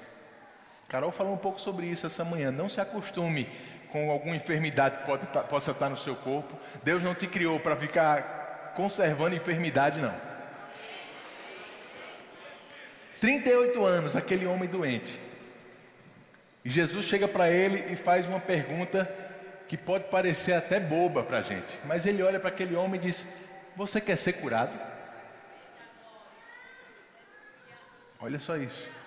Carol 0.91 1.09
falou 1.09 1.33
um 1.33 1.37
pouco 1.37 1.57
sobre 1.57 1.85
isso 1.85 2.05
essa 2.05 2.25
manhã. 2.25 2.51
Não 2.51 2.67
se 2.67 2.81
acostume 2.81 3.47
com 3.93 4.11
alguma 4.11 4.35
enfermidade 4.35 4.97
que 4.97 5.05
pode, 5.05 5.25
tá, 5.27 5.41
possa 5.41 5.71
estar 5.71 5.87
no 5.87 5.95
seu 5.95 6.17
corpo. 6.17 6.59
Deus 6.83 7.01
não 7.01 7.15
te 7.15 7.27
criou 7.27 7.61
para 7.61 7.77
ficar 7.77 8.73
conservando 8.75 9.33
enfermidade, 9.33 10.01
não. 10.01 10.13
38 13.21 13.85
anos, 13.85 14.17
aquele 14.17 14.45
homem 14.45 14.67
doente. 14.67 15.17
E 16.65 16.69
Jesus 16.69 17.05
chega 17.05 17.25
para 17.25 17.49
ele 17.49 17.93
e 17.93 17.95
faz 17.95 18.25
uma 18.25 18.41
pergunta 18.41 19.09
que 19.69 19.77
pode 19.77 20.09
parecer 20.09 20.51
até 20.51 20.77
boba 20.77 21.23
para 21.23 21.37
a 21.37 21.41
gente. 21.41 21.73
Mas 21.85 22.05
ele 22.05 22.21
olha 22.21 22.37
para 22.37 22.49
aquele 22.49 22.75
homem 22.75 22.99
e 22.99 23.03
diz: 23.05 23.45
Você 23.77 24.01
quer 24.01 24.17
ser 24.17 24.33
curado? 24.33 24.77
Olha 28.19 28.39
só 28.39 28.57
isso. 28.57 29.00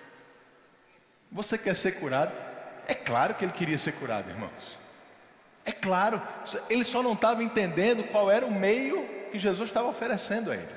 Você 1.35 1.57
quer 1.57 1.75
ser 1.75 1.99
curado? 1.99 2.31
É 2.87 2.93
claro 2.93 3.35
que 3.35 3.43
ele 3.43 3.51
queria 3.51 3.77
ser 3.77 3.91
curado, 3.91 4.29
irmãos. 4.29 4.79
É 5.65 5.71
claro, 5.73 6.21
ele 6.69 6.85
só 6.85 7.03
não 7.03 7.11
estava 7.11 7.43
entendendo 7.43 8.09
qual 8.09 8.31
era 8.31 8.45
o 8.45 8.51
meio 8.51 9.05
que 9.29 9.37
Jesus 9.37 9.69
estava 9.69 9.89
oferecendo 9.89 10.49
a 10.49 10.55
ele. 10.55 10.75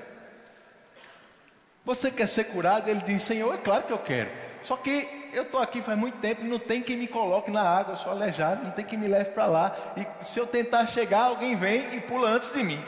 Você 1.85 2.11
quer 2.11 2.27
ser 2.27 2.47
curado? 2.47 2.91
Ele 2.91 3.01
diz: 3.03 3.23
Senhor, 3.23 3.55
é 3.55 3.59
claro 3.59 3.85
que 3.85 3.93
eu 3.93 4.01
quero. 4.01 4.33
Só 4.61 4.77
que 4.77 5.31
eu 5.33 5.45
estou 5.45 5.61
aqui 5.61 5.81
faz 5.81 5.97
muito 5.97 6.19
tempo 6.19 6.45
e 6.45 6.49
não 6.49 6.59
tem 6.59 6.83
quem 6.83 6.97
me 6.97 7.07
coloque 7.07 7.53
na 7.53 7.63
água, 7.63 7.93
eu 7.93 7.97
sou 7.97 8.11
aleijado, 8.11 8.65
não 8.65 8.73
tem 8.73 8.85
quem 8.85 8.99
me 8.99 9.07
leve 9.07 9.31
para 9.31 9.47
lá. 9.47 9.77
E 9.97 10.25
se 10.25 10.41
eu 10.41 10.47
tentar 10.49 10.89
chegar, 10.89 11.27
alguém 11.27 11.55
vem 11.55 11.95
e 11.95 12.01
pula 12.01 12.31
antes 12.31 12.53
de 12.53 12.65
mim. 12.65 12.85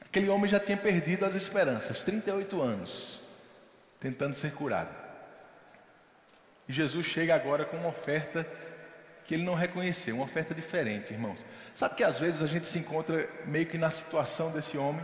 Aquele 0.00 0.28
homem 0.28 0.48
já 0.48 0.60
tinha 0.60 0.76
perdido 0.76 1.24
as 1.24 1.34
esperanças, 1.34 2.04
38 2.04 2.62
anos 2.62 3.21
tentando 4.02 4.34
ser 4.34 4.50
curado. 4.52 4.90
E 6.68 6.72
Jesus 6.72 7.06
chega 7.06 7.36
agora 7.36 7.64
com 7.64 7.76
uma 7.76 7.88
oferta 7.88 8.44
que 9.24 9.34
ele 9.34 9.44
não 9.44 9.54
reconheceu, 9.54 10.16
uma 10.16 10.24
oferta 10.24 10.52
diferente, 10.52 11.12
irmãos. 11.12 11.46
Sabe 11.72 11.94
que 11.94 12.02
às 12.02 12.18
vezes 12.18 12.42
a 12.42 12.48
gente 12.48 12.66
se 12.66 12.80
encontra 12.80 13.28
meio 13.46 13.66
que 13.66 13.78
na 13.78 13.92
situação 13.92 14.50
desse 14.50 14.76
homem, 14.76 15.02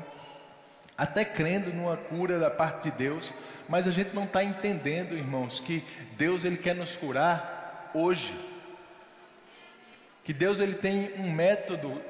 até 0.97 1.25
crendo 1.25 1.73
numa 1.73 1.97
cura 1.97 2.40
da 2.40 2.50
parte 2.50 2.90
de 2.90 2.97
Deus, 2.97 3.33
mas 3.69 3.87
a 3.87 3.93
gente 3.93 4.12
não 4.17 4.25
está 4.25 4.43
entendendo, 4.43 5.17
irmãos, 5.17 5.61
que 5.61 5.85
Deus 6.17 6.43
ele 6.43 6.57
quer 6.57 6.75
nos 6.75 6.97
curar 6.97 7.93
hoje. 7.95 8.37
Que 10.25 10.33
Deus 10.33 10.59
ele 10.59 10.75
tem 10.75 11.12
um 11.19 11.31
método 11.31 12.02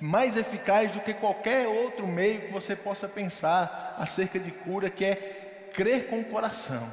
mais 0.00 0.36
eficaz 0.36 0.92
do 0.92 1.00
que 1.00 1.12
qualquer 1.12 1.66
outro 1.66 2.06
meio 2.06 2.42
que 2.42 2.52
você 2.52 2.76
possa 2.76 3.08
pensar 3.08 3.96
acerca 3.98 4.38
de 4.38 4.52
cura, 4.52 4.88
que 4.88 5.04
é 5.04 5.37
crer 5.72 6.08
com 6.08 6.20
o 6.20 6.24
coração, 6.24 6.90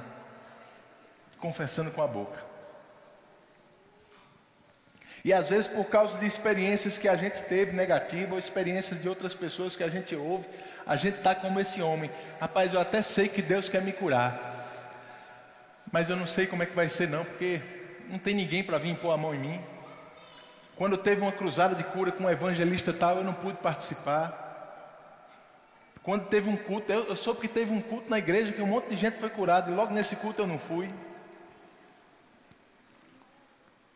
confessando 1.40 1.92
com 1.92 2.02
a 2.02 2.08
boca. 2.08 2.44
E 5.26 5.34
às 5.34 5.50
vezes 5.50 5.66
por 5.66 5.86
causa 5.86 6.20
de 6.20 6.26
experiências 6.28 7.00
que 7.00 7.08
a 7.08 7.16
gente 7.16 7.42
teve 7.44 7.72
negativas, 7.72 8.32
ou 8.32 8.38
experiências 8.38 9.02
de 9.02 9.10
outras 9.10 9.34
pessoas 9.34 9.76
que 9.76 9.84
a 9.84 9.90
gente 9.90 10.16
ouve, 10.16 10.48
a 10.86 10.96
gente 10.96 11.18
está 11.18 11.34
como 11.34 11.60
esse 11.60 11.82
homem. 11.82 12.12
Rapaz, 12.40 12.74
eu 12.74 12.80
até 12.80 13.02
sei 13.02 13.28
que 13.28 13.42
Deus 13.42 13.68
quer 13.68 13.82
me 13.82 13.92
curar. 13.92 14.54
Mas 15.92 16.10
eu 16.10 16.16
não 16.16 16.28
sei 16.28 16.46
como 16.46 16.62
é 16.62 16.68
que 16.68 16.76
vai 16.76 16.90
ser 16.90 17.10
não, 17.10 17.26
porque 17.26 17.60
não 18.08 18.20
tem 18.20 18.36
ninguém 18.36 18.64
para 18.64 18.78
vir 18.78 18.96
pôr 18.98 19.12
a 19.12 19.18
mão 19.18 19.34
em 19.34 19.40
mim. 19.40 19.62
Quando 20.76 20.96
teve 20.96 21.22
uma 21.22 21.32
cruzada 21.32 21.74
de 21.74 21.84
cura 21.84 22.12
com 22.12 22.26
um 22.26 22.30
evangelista 22.30 22.94
tal, 22.94 23.18
eu 23.18 23.24
não 23.24 23.34
pude 23.34 23.58
participar. 23.58 24.45
Quando 26.06 26.28
teve 26.28 26.48
um 26.48 26.56
culto, 26.56 26.92
eu, 26.92 27.06
eu 27.06 27.16
soube 27.16 27.42
que 27.42 27.48
teve 27.48 27.74
um 27.74 27.82
culto 27.82 28.12
na 28.12 28.20
igreja 28.20 28.54
que 28.54 28.62
um 28.62 28.68
monte 28.68 28.90
de 28.90 28.96
gente 28.96 29.18
foi 29.18 29.30
curado, 29.30 29.72
e 29.72 29.76
logo 29.76 29.92
nesse 29.92 30.16
culto 30.18 30.44
eu 30.44 30.48
não 30.48 30.60
fui. 30.60 30.88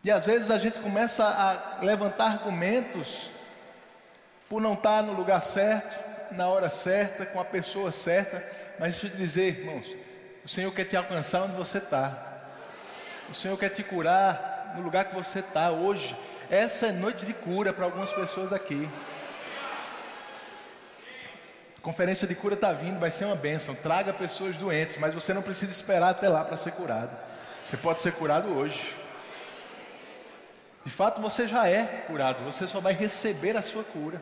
E 0.04 0.10
às 0.10 0.26
vezes 0.26 0.50
a 0.50 0.58
gente 0.58 0.80
começa 0.80 1.24
a 1.24 1.86
levantar 1.86 2.32
argumentos 2.32 3.30
por 4.50 4.60
não 4.60 4.74
estar 4.74 5.04
no 5.04 5.14
lugar 5.14 5.40
certo, 5.40 6.34
na 6.34 6.48
hora 6.48 6.68
certa, 6.68 7.28
com 7.28 7.40
a 7.40 7.46
pessoa 7.46 7.92
certa. 7.92 8.44
Mas 8.80 8.94
deixa 8.94 9.06
eu 9.06 9.12
te 9.12 9.18
dizer, 9.18 9.60
irmãos, 9.60 9.96
o 10.44 10.48
Senhor 10.48 10.72
quer 10.74 10.86
te 10.86 10.98
alcançar 10.98 11.44
onde 11.44 11.56
você 11.56 11.78
está. 11.78 12.26
O 13.30 13.36
Senhor 13.36 13.56
quer 13.56 13.70
te 13.70 13.84
curar 13.84 14.74
no 14.76 14.82
lugar 14.82 15.06
que 15.06 15.14
você 15.14 15.42
está 15.42 15.70
hoje. 15.70 16.18
Essa 16.50 16.88
é 16.88 16.92
noite 16.92 17.24
de 17.24 17.36
cura 17.36 17.72
para 17.72 17.86
algumas 17.86 18.12
pessoas 18.12 18.52
aqui. 18.52 18.90
A 21.80 21.82
conferência 21.82 22.28
de 22.28 22.36
cura 22.36 22.56
está 22.56 22.74
vindo, 22.74 23.00
vai 23.00 23.10
ser 23.10 23.24
uma 23.24 23.38
bênção. 23.38 23.74
Traga 23.74 24.12
pessoas 24.12 24.58
doentes, 24.58 24.98
mas 24.98 25.14
você 25.14 25.34
não 25.34 25.42
precisa 25.42 25.72
esperar 25.72 26.10
até 26.10 26.28
lá 26.28 26.44
para 26.44 26.58
ser 26.58 26.72
curado. 26.72 27.10
Você 27.64 27.78
pode 27.78 28.02
ser 28.02 28.12
curado 28.12 28.50
hoje. 28.50 28.98
De 30.84 30.92
fato, 30.92 31.22
você 31.22 31.48
já 31.48 31.70
é 31.70 32.04
curado, 32.06 32.44
você 32.44 32.68
só 32.68 32.82
vai 32.82 32.92
receber 32.92 33.56
a 33.56 33.62
sua 33.62 33.86
cura. 33.86 34.22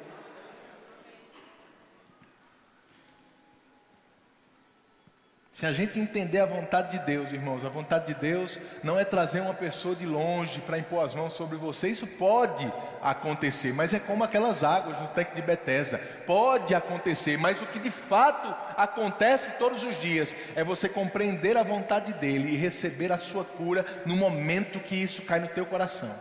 Se 5.58 5.66
a 5.66 5.74
gente 5.74 6.00
entender 6.00 6.38
a 6.38 6.46
vontade 6.46 7.00
de 7.00 7.04
Deus, 7.04 7.32
irmãos, 7.32 7.66
a 7.66 7.70
vontade 7.70 8.14
de 8.14 8.22
Deus 8.22 8.60
não 8.84 9.00
é 9.00 9.04
trazer 9.04 9.40
uma 9.40 9.56
pessoa 9.56 9.96
de 9.96 10.06
longe 10.06 10.62
para 10.62 10.78
impor 10.78 11.04
as 11.04 11.16
mãos 11.16 11.34
sobre 11.34 11.58
você. 11.58 11.88
Isso 11.88 12.06
pode 12.06 12.72
acontecer, 13.02 13.74
mas 13.74 13.92
é 13.92 13.98
como 13.98 14.24
aquelas 14.24 14.64
águas 14.64 15.02
no 15.02 15.08
tanque 15.08 15.34
de 15.34 15.42
Betesda. 15.42 15.98
Pode 16.28 16.76
acontecer, 16.76 17.40
mas 17.40 17.60
o 17.60 17.66
que 17.66 17.80
de 17.80 17.90
fato 17.90 18.56
acontece 18.80 19.54
todos 19.58 19.82
os 19.82 20.00
dias 20.00 20.36
é 20.56 20.64
você 20.64 20.88
compreender 20.88 21.58
a 21.58 21.64
vontade 21.64 22.14
dele 22.14 22.52
e 22.52 22.56
receber 22.56 23.12
a 23.12 23.18
sua 23.18 23.44
cura 23.44 23.84
no 24.06 24.16
momento 24.16 24.80
que 24.80 24.96
isso 24.96 25.24
cai 25.24 25.40
no 25.40 25.48
teu 25.48 25.66
coração. 25.66 26.14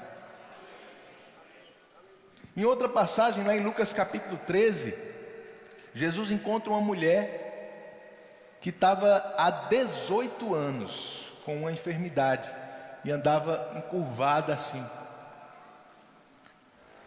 Em 2.57 2.64
outra 2.64 2.88
passagem, 2.88 3.45
lá 3.45 3.55
em 3.55 3.61
Lucas 3.61 3.93
capítulo 3.93 4.40
13, 4.47 4.97
Jesus 5.95 6.31
encontra 6.31 6.71
uma 6.71 6.81
mulher 6.81 7.46
que 8.67 8.71
estava 8.71 9.33
há 9.39 9.49
18 9.49 10.53
anos 10.53 11.33
com 11.45 11.57
uma 11.57 11.71
enfermidade 11.71 12.53
e 13.05 13.13
andava 13.13 13.71
encurvada 13.77 14.53
assim. 14.53 14.85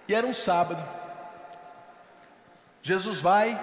E 0.07 0.15
era 0.15 0.25
um 0.25 0.33
sábado. 0.33 0.81
Jesus 2.81 3.19
vai, 3.19 3.61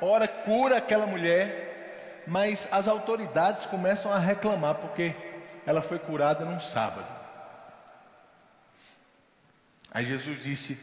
ora, 0.00 0.28
cura 0.28 0.76
aquela 0.76 1.04
mulher, 1.04 2.22
mas 2.28 2.68
as 2.72 2.86
autoridades 2.86 3.66
começam 3.66 4.12
a 4.12 4.20
reclamar 4.20 4.76
porque 4.76 5.12
ela 5.66 5.82
foi 5.82 5.98
curada 5.98 6.44
num 6.44 6.60
sábado. 6.60 7.08
Aí 9.90 10.06
Jesus 10.06 10.38
disse: 10.40 10.78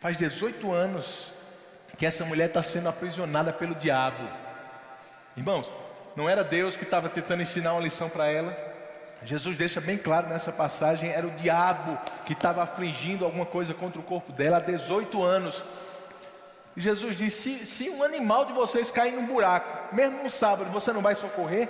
Faz 0.00 0.18
18 0.18 0.70
anos 0.70 1.32
que 1.96 2.04
essa 2.04 2.26
mulher 2.26 2.48
está 2.48 2.62
sendo 2.62 2.90
aprisionada 2.90 3.54
pelo 3.54 3.74
diabo. 3.74 4.47
Irmãos, 5.38 5.70
não 6.16 6.28
era 6.28 6.42
Deus 6.42 6.76
que 6.76 6.82
estava 6.82 7.08
tentando 7.08 7.42
ensinar 7.42 7.72
uma 7.72 7.80
lição 7.80 8.08
para 8.08 8.26
ela. 8.26 8.58
Jesus 9.22 9.56
deixa 9.56 9.80
bem 9.80 9.96
claro 9.96 10.26
nessa 10.26 10.50
passagem: 10.50 11.10
era 11.10 11.24
o 11.24 11.30
diabo 11.30 11.96
que 12.26 12.32
estava 12.32 12.60
afligindo 12.60 13.24
alguma 13.24 13.46
coisa 13.46 13.72
contra 13.72 14.00
o 14.00 14.02
corpo 14.02 14.32
dela 14.32 14.56
há 14.56 14.60
18 14.60 15.22
anos. 15.22 15.64
E 16.76 16.80
Jesus 16.80 17.14
disse: 17.14 17.60
se, 17.60 17.66
se 17.66 17.88
um 17.88 18.02
animal 18.02 18.46
de 18.46 18.52
vocês 18.52 18.90
cair 18.90 19.12
num 19.12 19.26
buraco, 19.26 19.94
mesmo 19.94 20.24
no 20.24 20.28
sábado, 20.28 20.72
você 20.72 20.92
não 20.92 21.02
vai 21.02 21.14
socorrer? 21.14 21.68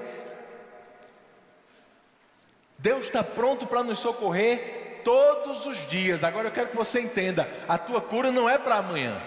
Deus 2.78 3.04
está 3.04 3.22
pronto 3.22 3.66
para 3.66 3.82
nos 3.82 3.98
socorrer 3.98 5.02
todos 5.04 5.66
os 5.66 5.86
dias. 5.86 6.24
Agora 6.24 6.48
eu 6.48 6.52
quero 6.52 6.70
que 6.70 6.76
você 6.76 7.02
entenda: 7.02 7.46
a 7.68 7.76
tua 7.76 8.00
cura 8.00 8.32
não 8.32 8.48
é 8.48 8.56
para 8.56 8.76
amanhã, 8.76 9.20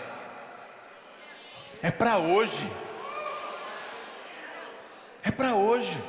é 1.83 1.91
para 1.91 2.17
hoje 2.17 2.67
é 5.23 5.31
para 5.31 5.55
hoje. 5.55 6.01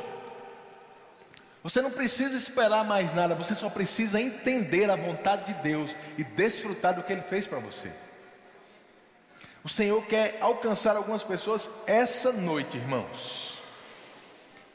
Você 1.63 1.81
não 1.81 1.91
precisa 1.91 2.37
esperar 2.37 2.85
mais 2.85 3.15
nada, 3.15 3.35
você 3.35 3.55
só 3.55 3.71
precisa 3.71 4.21
entender 4.21 4.91
a 4.91 4.97
vontade 4.97 5.53
de 5.53 5.63
Deus 5.63 5.97
e 6.19 6.25
desfrutar 6.25 6.95
do 6.95 7.03
que 7.03 7.13
Ele 7.13 7.23
fez 7.23 7.47
para 7.47 7.61
você. 7.61 7.93
O 9.65 9.69
Senhor 9.69 10.05
quer 10.07 10.39
alcançar 10.41 10.97
algumas 10.97 11.23
pessoas 11.23 11.85
essa 11.87 12.33
noite, 12.33 12.77
irmãos. 12.77 13.53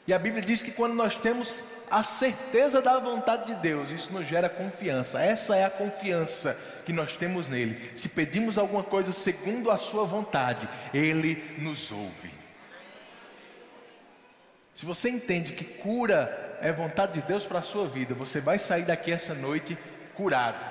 E 0.06 0.14
a 0.14 0.18
Bíblia 0.18 0.42
diz 0.42 0.62
que 0.62 0.70
quando 0.70 0.94
nós 0.94 1.16
temos 1.16 1.62
a 1.90 2.02
certeza 2.02 2.80
da 2.80 2.98
vontade 2.98 3.52
de 3.52 3.60
Deus, 3.60 3.90
isso 3.90 4.10
nos 4.10 4.26
gera 4.26 4.48
confiança. 4.48 5.20
Essa 5.20 5.54
é 5.56 5.64
a 5.66 5.70
confiança 5.70 6.58
que 6.86 6.94
nós 6.94 7.14
temos 7.14 7.46
nele. 7.46 7.78
Se 7.94 8.08
pedimos 8.08 8.56
alguma 8.56 8.82
coisa 8.82 9.12
segundo 9.12 9.70
a 9.70 9.76
Sua 9.76 10.04
vontade, 10.04 10.66
Ele 10.94 11.54
nos 11.58 11.92
ouve. 11.92 12.30
Se 14.78 14.86
você 14.86 15.10
entende 15.10 15.54
que 15.54 15.64
cura 15.64 16.56
é 16.62 16.70
vontade 16.70 17.14
de 17.14 17.22
Deus 17.22 17.44
para 17.44 17.58
a 17.58 17.62
sua 17.62 17.88
vida, 17.88 18.14
você 18.14 18.40
vai 18.40 18.60
sair 18.60 18.84
daqui 18.84 19.10
essa 19.10 19.34
noite 19.34 19.76
curado. 20.14 20.64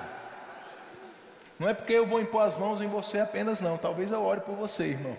Não 1.58 1.68
é 1.68 1.74
porque 1.74 1.92
eu 1.92 2.06
vou 2.06 2.18
impor 2.18 2.40
as 2.40 2.56
mãos 2.56 2.80
em 2.80 2.88
você 2.88 3.20
apenas, 3.20 3.60
não. 3.60 3.76
Talvez 3.76 4.10
eu 4.10 4.22
ore 4.22 4.40
por 4.40 4.56
você, 4.56 4.84
irmão. 4.84 5.14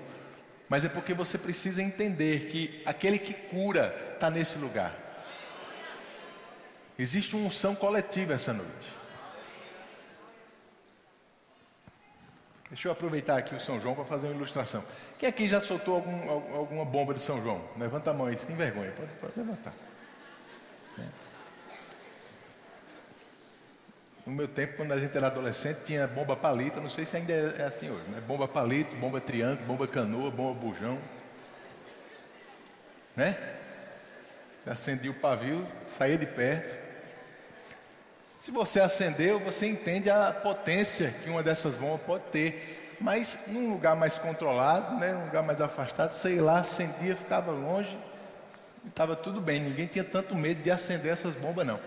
Mas 0.68 0.84
é 0.84 0.90
porque 0.90 1.14
você 1.14 1.38
precisa 1.38 1.84
entender 1.84 2.48
que 2.48 2.82
aquele 2.84 3.20
que 3.20 3.32
cura 3.32 3.96
está 4.16 4.32
nesse 4.32 4.58
lugar. 4.58 4.92
Existe 6.98 7.36
uma 7.36 7.48
unção 7.48 7.76
coletiva 7.76 8.34
essa 8.34 8.54
noite. 8.54 8.99
Deixa 12.70 12.88
eu 12.88 12.92
aproveitar 12.92 13.38
aqui 13.38 13.56
o 13.56 13.60
São 13.60 13.80
João 13.80 13.96
para 13.96 14.06
fazer 14.06 14.28
uma 14.28 14.36
ilustração. 14.36 14.84
Quem 15.18 15.28
aqui 15.28 15.48
já 15.48 15.60
soltou 15.60 15.96
algum, 15.96 16.30
alguma 16.56 16.86
bomba 16.86 17.16
de 17.16 17.22
São 17.22 17.42
João? 17.42 17.60
Levanta 17.78 18.12
a 18.12 18.14
mão 18.14 18.28
aí, 18.28 18.38
sem 18.38 18.56
vergonha, 18.56 18.92
pode, 18.92 19.12
pode 19.14 19.34
levantar. 19.36 19.74
É. 21.00 21.04
No 24.28 24.34
meu 24.34 24.48
tempo, 24.48 24.78
quando 24.78 24.92
a 24.92 25.00
gente 25.00 25.18
era 25.18 25.26
adolescente, 25.28 25.84
tinha 25.84 26.06
bomba 26.06 26.36
palito, 26.36 26.80
não 26.80 26.90
sei 26.90 27.06
se 27.06 27.18
ainda 27.18 27.34
é, 27.34 27.56
é 27.60 27.64
assim 27.64 27.90
hoje, 27.90 28.08
né? 28.10 28.22
Bomba 28.22 28.48
palito, 28.48 28.96
bomba 28.98 29.20
triângulo, 29.20 29.66
bomba 29.66 29.88
canoa, 29.88 30.30
bomba 30.30 30.60
bujão. 30.60 31.00
Né? 33.16 33.36
Acendia 34.68 35.10
o 35.10 35.16
pavio, 35.16 35.66
saía 35.88 36.20
de 36.20 36.28
perto. 36.28 36.89
Se 38.40 38.52
você 38.52 38.80
acendeu, 38.80 39.38
você 39.38 39.68
entende 39.68 40.10
a 40.10 40.32
potência 40.32 41.14
que 41.22 41.30
uma 41.30 41.44
dessas 41.44 41.76
bombas 41.76 42.00
pode 42.06 42.24
ter. 42.32 42.96
Mas 43.02 43.48
num 43.48 43.70
lugar 43.70 43.98
mais 43.98 44.18
controlado, 44.18 44.96
né, 44.96 45.12
num 45.12 45.26
lugar 45.26 45.44
mais 45.44 45.60
afastado, 45.60 46.14
sei 46.14 46.40
lá, 46.40 46.60
acendia, 46.62 47.18
ficava 47.18 47.52
longe, 47.52 47.98
estava 48.88 49.14
tudo 49.14 49.42
bem, 49.42 49.60
ninguém 49.60 49.88
tinha 49.88 50.06
tanto 50.06 50.36
medo 50.36 50.62
de 50.62 50.72
acender 50.72 51.12
essas 51.12 51.36
bombas, 51.36 51.68
não. 51.68 51.82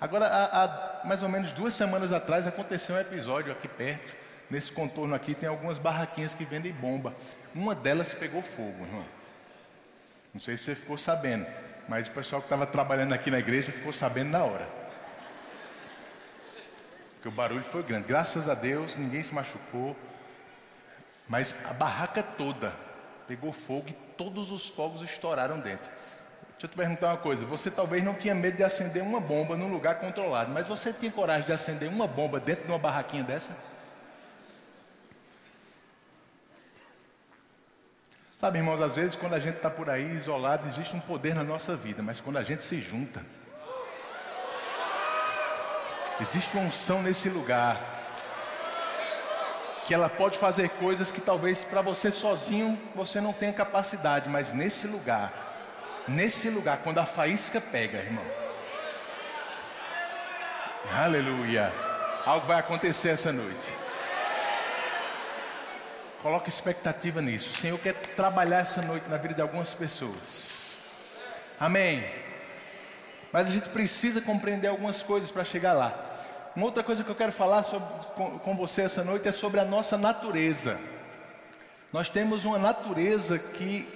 Agora, 0.00 0.26
há, 0.26 0.64
há 0.64 1.04
mais 1.04 1.24
ou 1.24 1.28
menos 1.28 1.50
duas 1.50 1.74
semanas 1.74 2.12
atrás, 2.12 2.46
aconteceu 2.46 2.94
um 2.94 3.00
episódio 3.00 3.50
aqui 3.50 3.66
perto, 3.66 4.14
nesse 4.48 4.70
contorno 4.70 5.14
aqui, 5.16 5.34
tem 5.34 5.48
algumas 5.48 5.80
barraquinhas 5.80 6.34
que 6.34 6.44
vendem 6.44 6.72
bomba. 6.72 7.12
Uma 7.52 7.74
delas 7.74 8.12
pegou 8.12 8.42
fogo, 8.42 8.84
irmão. 8.84 9.04
Não 10.32 10.40
sei 10.40 10.56
se 10.56 10.64
você 10.64 10.74
ficou 10.76 10.96
sabendo, 10.96 11.46
mas 11.88 12.06
o 12.06 12.12
pessoal 12.12 12.40
que 12.40 12.46
estava 12.46 12.64
trabalhando 12.64 13.12
aqui 13.12 13.28
na 13.28 13.40
igreja 13.40 13.72
ficou 13.72 13.92
sabendo 13.92 14.30
na 14.30 14.44
hora 14.44 14.79
porque 17.20 17.28
o 17.28 17.32
barulho 17.32 17.62
foi 17.62 17.82
grande. 17.82 18.06
Graças 18.06 18.48
a 18.48 18.54
Deus, 18.54 18.96
ninguém 18.96 19.22
se 19.22 19.34
machucou, 19.34 19.94
mas 21.28 21.54
a 21.66 21.74
barraca 21.74 22.22
toda 22.22 22.72
pegou 23.28 23.52
fogo 23.52 23.90
e 23.90 23.92
todos 24.16 24.50
os 24.50 24.70
fogos 24.70 25.02
estouraram 25.02 25.60
dentro. 25.60 25.90
Deixa 26.52 26.64
eu 26.64 26.68
te 26.70 26.76
perguntar 26.76 27.08
uma 27.08 27.18
coisa: 27.18 27.44
você 27.44 27.70
talvez 27.70 28.02
não 28.02 28.14
tinha 28.14 28.34
medo 28.34 28.56
de 28.56 28.64
acender 28.64 29.02
uma 29.02 29.20
bomba 29.20 29.54
num 29.54 29.70
lugar 29.70 30.00
controlado, 30.00 30.50
mas 30.50 30.66
você 30.66 30.94
tinha 30.94 31.12
coragem 31.12 31.44
de 31.44 31.52
acender 31.52 31.90
uma 31.90 32.06
bomba 32.06 32.40
dentro 32.40 32.64
de 32.64 32.72
uma 32.72 32.78
barraquinha 32.78 33.22
dessa? 33.22 33.54
Sabe, 38.38 38.56
irmãos, 38.56 38.80
às 38.80 38.96
vezes 38.96 39.14
quando 39.14 39.34
a 39.34 39.38
gente 39.38 39.56
está 39.56 39.68
por 39.68 39.90
aí 39.90 40.10
isolado, 40.10 40.66
existe 40.66 40.96
um 40.96 41.00
poder 41.00 41.34
na 41.34 41.44
nossa 41.44 41.76
vida, 41.76 42.02
mas 42.02 42.18
quando 42.18 42.38
a 42.38 42.42
gente 42.42 42.64
se 42.64 42.80
junta, 42.80 43.22
Existe 46.20 46.54
uma 46.56 46.66
unção 46.66 47.02
nesse 47.02 47.28
lugar. 47.30 47.80
Que 49.86 49.94
ela 49.94 50.08
pode 50.08 50.38
fazer 50.38 50.68
coisas 50.68 51.10
que 51.10 51.20
talvez 51.20 51.64
para 51.64 51.80
você 51.80 52.10
sozinho 52.10 52.78
você 52.94 53.20
não 53.20 53.32
tenha 53.32 53.52
capacidade, 53.52 54.28
mas 54.28 54.52
nesse 54.52 54.86
lugar, 54.86 55.32
nesse 56.06 56.50
lugar, 56.50 56.78
quando 56.84 56.98
a 56.98 57.06
faísca 57.06 57.60
pega, 57.60 57.98
irmão. 57.98 58.24
Aleluia. 60.92 61.72
Algo 62.26 62.46
vai 62.46 62.58
acontecer 62.58 63.08
essa 63.08 63.32
noite. 63.32 63.68
Coloque 66.22 66.50
expectativa 66.50 67.22
nisso. 67.22 67.50
O 67.50 67.56
Senhor 67.56 67.78
quer 67.78 67.94
trabalhar 67.94 68.58
essa 68.58 68.82
noite 68.82 69.08
na 69.08 69.16
vida 69.16 69.32
de 69.32 69.40
algumas 69.40 69.72
pessoas. 69.72 70.82
Amém. 71.58 72.04
Mas 73.32 73.48
a 73.48 73.50
gente 73.50 73.70
precisa 73.70 74.20
compreender 74.20 74.68
algumas 74.68 75.00
coisas 75.00 75.30
para 75.30 75.44
chegar 75.44 75.72
lá. 75.72 76.09
Uma 76.56 76.66
outra 76.66 76.82
coisa 76.82 77.04
que 77.04 77.10
eu 77.10 77.14
quero 77.14 77.32
falar 77.32 77.62
sobre, 77.62 77.88
com, 78.16 78.38
com 78.38 78.56
você 78.56 78.82
essa 78.82 79.04
noite 79.04 79.28
é 79.28 79.32
sobre 79.32 79.60
a 79.60 79.64
nossa 79.64 79.96
natureza. 79.96 80.78
Nós 81.92 82.08
temos 82.08 82.44
uma 82.44 82.58
natureza 82.58 83.38
que 83.38 83.86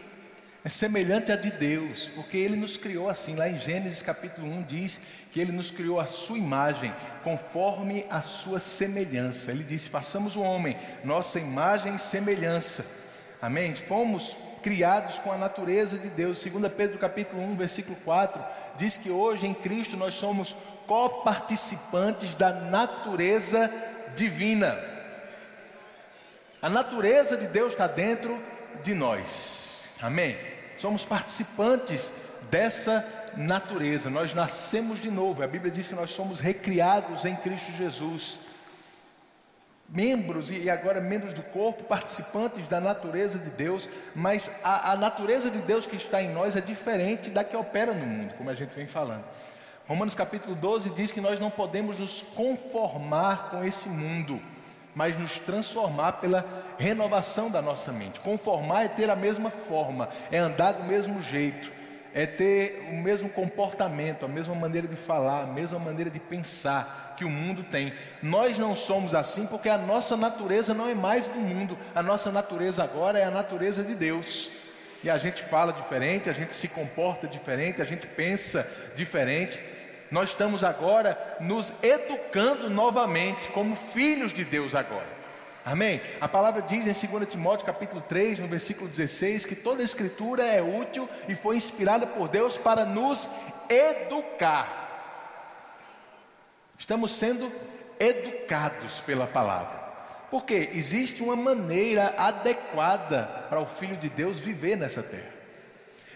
é 0.64 0.69
semelhante 0.69 1.31
à 1.31 1.37
de 1.37 1.51
Deus, 1.51 2.09
porque 2.14 2.37
Ele 2.37 2.57
nos 2.57 2.77
criou 2.77 3.09
assim. 3.09 3.35
Lá 3.35 3.49
em 3.49 3.59
Gênesis 3.59 4.01
capítulo 4.03 4.47
1 4.47 4.62
diz 4.62 5.01
que 5.33 5.40
Ele 5.40 5.53
nos 5.53 5.71
criou 5.71 5.99
a 5.99 6.07
sua 6.07 6.38
imagem, 6.38 6.95
conforme 7.23 8.07
a 8.09 8.23
sua 8.23 8.61
semelhança. 8.61 9.51
Ele 9.51 9.64
disse: 9.64 9.88
façamos 9.88 10.37
o 10.37 10.40
homem, 10.40 10.77
nossa 11.05 11.40
imagem 11.40 11.97
e 11.97 11.99
semelhança. 11.99 12.87
Amém? 13.43 13.75
Fomos 13.75 14.37
criados 14.62 15.19
com 15.19 15.31
a 15.31 15.37
natureza 15.37 15.99
de 15.99 16.09
Deus. 16.09 16.43
2 16.43 16.73
Pedro 16.73 16.99
capítulo 16.99 17.43
1, 17.43 17.57
versículo 17.57 17.97
4, 18.05 18.43
diz 18.79 18.97
que 18.97 19.11
hoje 19.11 19.47
em 19.47 19.53
Cristo 19.53 19.97
nós 19.97 20.14
somos 20.14 20.57
coparticipantes 20.87 22.35
da 22.35 22.53
natureza 22.53 23.70
divina. 24.14 24.79
A 26.61 26.68
natureza 26.68 27.37
de 27.37 27.47
Deus 27.47 27.73
está 27.73 27.87
dentro 27.87 28.40
de 28.83 28.94
nós. 28.94 29.88
Amém? 30.01 30.37
Somos 30.79 31.05
participantes 31.05 32.12
dessa 32.51 33.07
natureza. 33.37 34.09
Nós 34.11 34.35
nascemos 34.35 35.01
de 35.01 35.11
novo. 35.11 35.42
A 35.42 35.47
Bíblia 35.47 35.70
diz 35.70 35.87
que 35.87 35.94
nós 35.94 36.11
somos 36.11 36.40
recriados 36.40 37.25
em 37.25 37.37
Cristo 37.37 37.73
Jesus 37.73 38.38
membros 39.88 40.51
e 40.51 40.68
agora 40.70 41.01
membros 41.01 41.33
do 41.35 41.42
corpo, 41.42 41.85
participantes 41.85 42.66
da 42.68 42.81
natureza 42.81 43.38
de 43.38 43.51
Deus, 43.51 43.88
mas 44.14 44.61
a, 44.64 44.92
a, 44.92 44.97
natureza 44.97 45.51
de 45.51 45.59
Deus 45.59 45.87
que 45.87 45.97
está 45.97 46.23
em 46.23 46.31
nós 46.31 46.57
é 46.57 46.61
diferente 46.61 47.31
da 47.31 47.44
que 47.44 47.57
opera 47.57 47.92
no 47.92 48.05
mundo, 48.05 48.35
como 48.35 48.51
a 48.51 48.55
gente 48.55 48.75
vem 48.75 48.87
falando. 48.87 49.25
Romanos 49.87 50.14
capítulo 50.14 50.55
12 50.55 50.90
diz 50.90 51.12
que 51.12 51.20
nós 51.20 51.38
não 51.38 51.51
podemos 51.51 51.99
nos 51.99 52.23
conformar 52.35 53.51
com 53.51 53.62
esse 53.62 53.90
mundo, 53.90 54.40
mas 54.94 55.18
nos 55.18 55.38
transformar 55.38 56.12
pela 56.12 56.42
renovação 56.79 57.51
da 57.51 57.61
nossa 57.61 57.92
mente. 57.92 58.18
Conformar 58.20 58.85
é 58.85 58.88
ter 58.88 59.11
a 59.11 59.16
mesma 59.16 59.51
forma, 59.51 60.09
é 60.33 60.38
andar 60.38 60.73
do 60.73 60.85
mesmo 60.85 61.20
jeito, 61.20 61.70
é 62.14 62.25
ter 62.25 62.88
o 62.92 62.94
mesmo 62.94 63.29
comportamento, 63.29 64.25
a 64.25 64.29
mesma 64.29 64.55
maneira 64.55 64.88
de 64.88 64.97
falar, 64.97 65.42
a 65.42 65.47
mesma 65.47 65.79
maneira 65.79 66.09
de 66.09 66.18
pensar 66.18 67.14
que 67.18 67.25
o 67.27 67.31
mundo 67.31 67.62
tem. 67.62 67.92
Nós 68.23 68.59
não 68.59 68.75
somos 68.75 69.14
assim 69.14 69.47
porque 69.47 69.68
a 69.68 69.77
nossa 69.77 70.16
natureza 70.16 70.73
não 70.73 70.88
é 70.88 70.94
mais 70.94 71.29
do 71.29 71.38
mundo, 71.38 71.77
a 71.94 72.03
nossa 72.03 72.33
natureza 72.33 72.83
agora 72.83 73.18
é 73.18 73.25
a 73.25 73.31
natureza 73.31 73.85
de 73.85 73.94
Deus. 73.94 74.49
E 75.05 75.11
a 75.11 75.18
gente 75.18 75.42
fala 75.42 75.70
diferente, 75.70 76.31
a 76.31 76.33
gente 76.33 76.55
se 76.55 76.68
comporta 76.68 77.29
diferente, 77.29 77.83
a 77.83 77.85
gente 77.85 78.07
pensa 78.07 78.66
diferente. 78.97 79.61
Nós 80.14 80.31
estamos 80.31 80.62
agora 80.62 81.18
nos 81.40 81.83
educando 81.83 82.70
novamente 82.70 83.48
como 83.48 83.74
filhos 83.74 84.33
de 84.33 84.44
Deus 84.44 84.72
agora. 84.72 85.09
Amém? 85.66 86.00
A 86.20 86.29
palavra 86.29 86.62
diz 86.62 86.87
em 86.87 87.18
2 87.18 87.29
Timóteo 87.29 87.66
capítulo 87.66 88.00
3, 88.00 88.38
no 88.38 88.46
versículo 88.46 88.88
16, 88.88 89.44
que 89.44 89.57
toda 89.57 89.83
a 89.83 89.85
escritura 89.85 90.44
é 90.44 90.62
útil 90.62 91.09
e 91.27 91.35
foi 91.35 91.57
inspirada 91.57 92.07
por 92.07 92.29
Deus 92.29 92.57
para 92.57 92.85
nos 92.85 93.29
educar 93.68 94.83
Estamos 96.79 97.12
sendo 97.12 97.50
educados 97.98 99.00
pela 99.00 99.27
palavra. 99.27 99.83
Porque 100.31 100.70
existe 100.74 101.24
uma 101.24 101.35
maneira 101.35 102.14
adequada 102.16 103.24
para 103.48 103.59
o 103.59 103.66
Filho 103.66 103.96
de 103.96 104.09
Deus 104.09 104.38
viver 104.38 104.77
nessa 104.77 105.03
terra. 105.03 105.35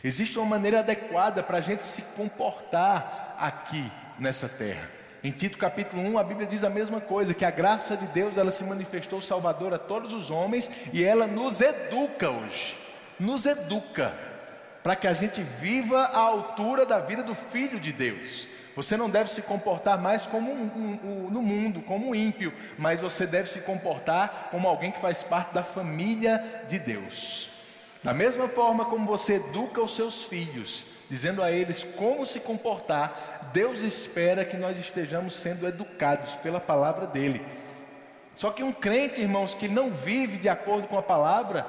Existe 0.04 0.38
uma 0.38 0.46
maneira 0.46 0.78
adequada 0.78 1.42
para 1.42 1.58
a 1.58 1.60
gente 1.60 1.84
se 1.84 2.02
comportar 2.16 3.27
aqui 3.38 3.90
nessa 4.18 4.48
terra. 4.48 4.88
Em 5.22 5.30
Tito 5.30 5.58
capítulo 5.58 6.02
1, 6.02 6.18
a 6.18 6.22
Bíblia 6.22 6.46
diz 6.46 6.62
a 6.62 6.70
mesma 6.70 7.00
coisa, 7.00 7.34
que 7.34 7.44
a 7.44 7.50
graça 7.50 7.96
de 7.96 8.06
Deus, 8.06 8.36
ela 8.36 8.52
se 8.52 8.62
manifestou 8.64 9.20
salvadora 9.20 9.76
a 9.76 9.78
todos 9.78 10.12
os 10.12 10.30
homens 10.30 10.70
e 10.92 11.02
ela 11.02 11.26
nos 11.26 11.60
educa 11.60 12.30
hoje. 12.30 12.78
Nos 13.18 13.46
educa 13.46 14.14
para 14.82 14.94
que 14.94 15.08
a 15.08 15.14
gente 15.14 15.42
viva 15.42 15.98
à 15.98 16.18
altura 16.18 16.86
da 16.86 17.00
vida 17.00 17.22
do 17.22 17.34
Filho 17.34 17.80
de 17.80 17.92
Deus. 17.92 18.46
Você 18.76 18.96
não 18.96 19.10
deve 19.10 19.28
se 19.28 19.42
comportar 19.42 20.00
mais 20.00 20.24
como 20.24 20.52
um, 20.52 20.62
um, 20.64 21.26
um, 21.26 21.30
no 21.30 21.42
mundo, 21.42 21.82
como 21.82 22.10
um 22.10 22.14
ímpio, 22.14 22.54
mas 22.78 23.00
você 23.00 23.26
deve 23.26 23.50
se 23.50 23.62
comportar 23.62 24.48
como 24.52 24.68
alguém 24.68 24.92
que 24.92 25.00
faz 25.00 25.24
parte 25.24 25.52
da 25.52 25.64
família 25.64 26.64
de 26.68 26.78
Deus. 26.78 27.50
Da 28.04 28.14
mesma 28.14 28.46
forma 28.48 28.84
como 28.84 29.04
você 29.04 29.34
educa 29.34 29.82
os 29.82 29.96
seus 29.96 30.22
filhos, 30.22 30.86
dizendo 31.08 31.42
a 31.42 31.50
eles 31.50 31.84
como 31.96 32.26
se 32.26 32.40
comportar, 32.40 33.50
Deus 33.52 33.80
espera 33.80 34.44
que 34.44 34.56
nós 34.56 34.78
estejamos 34.78 35.34
sendo 35.34 35.66
educados 35.66 36.34
pela 36.36 36.60
palavra 36.60 37.06
dele. 37.06 37.44
Só 38.36 38.50
que 38.50 38.62
um 38.62 38.72
crente, 38.72 39.20
irmãos, 39.20 39.54
que 39.54 39.66
não 39.66 39.90
vive 39.90 40.36
de 40.36 40.48
acordo 40.48 40.86
com 40.86 40.96
a 40.96 41.02
palavra, 41.02 41.66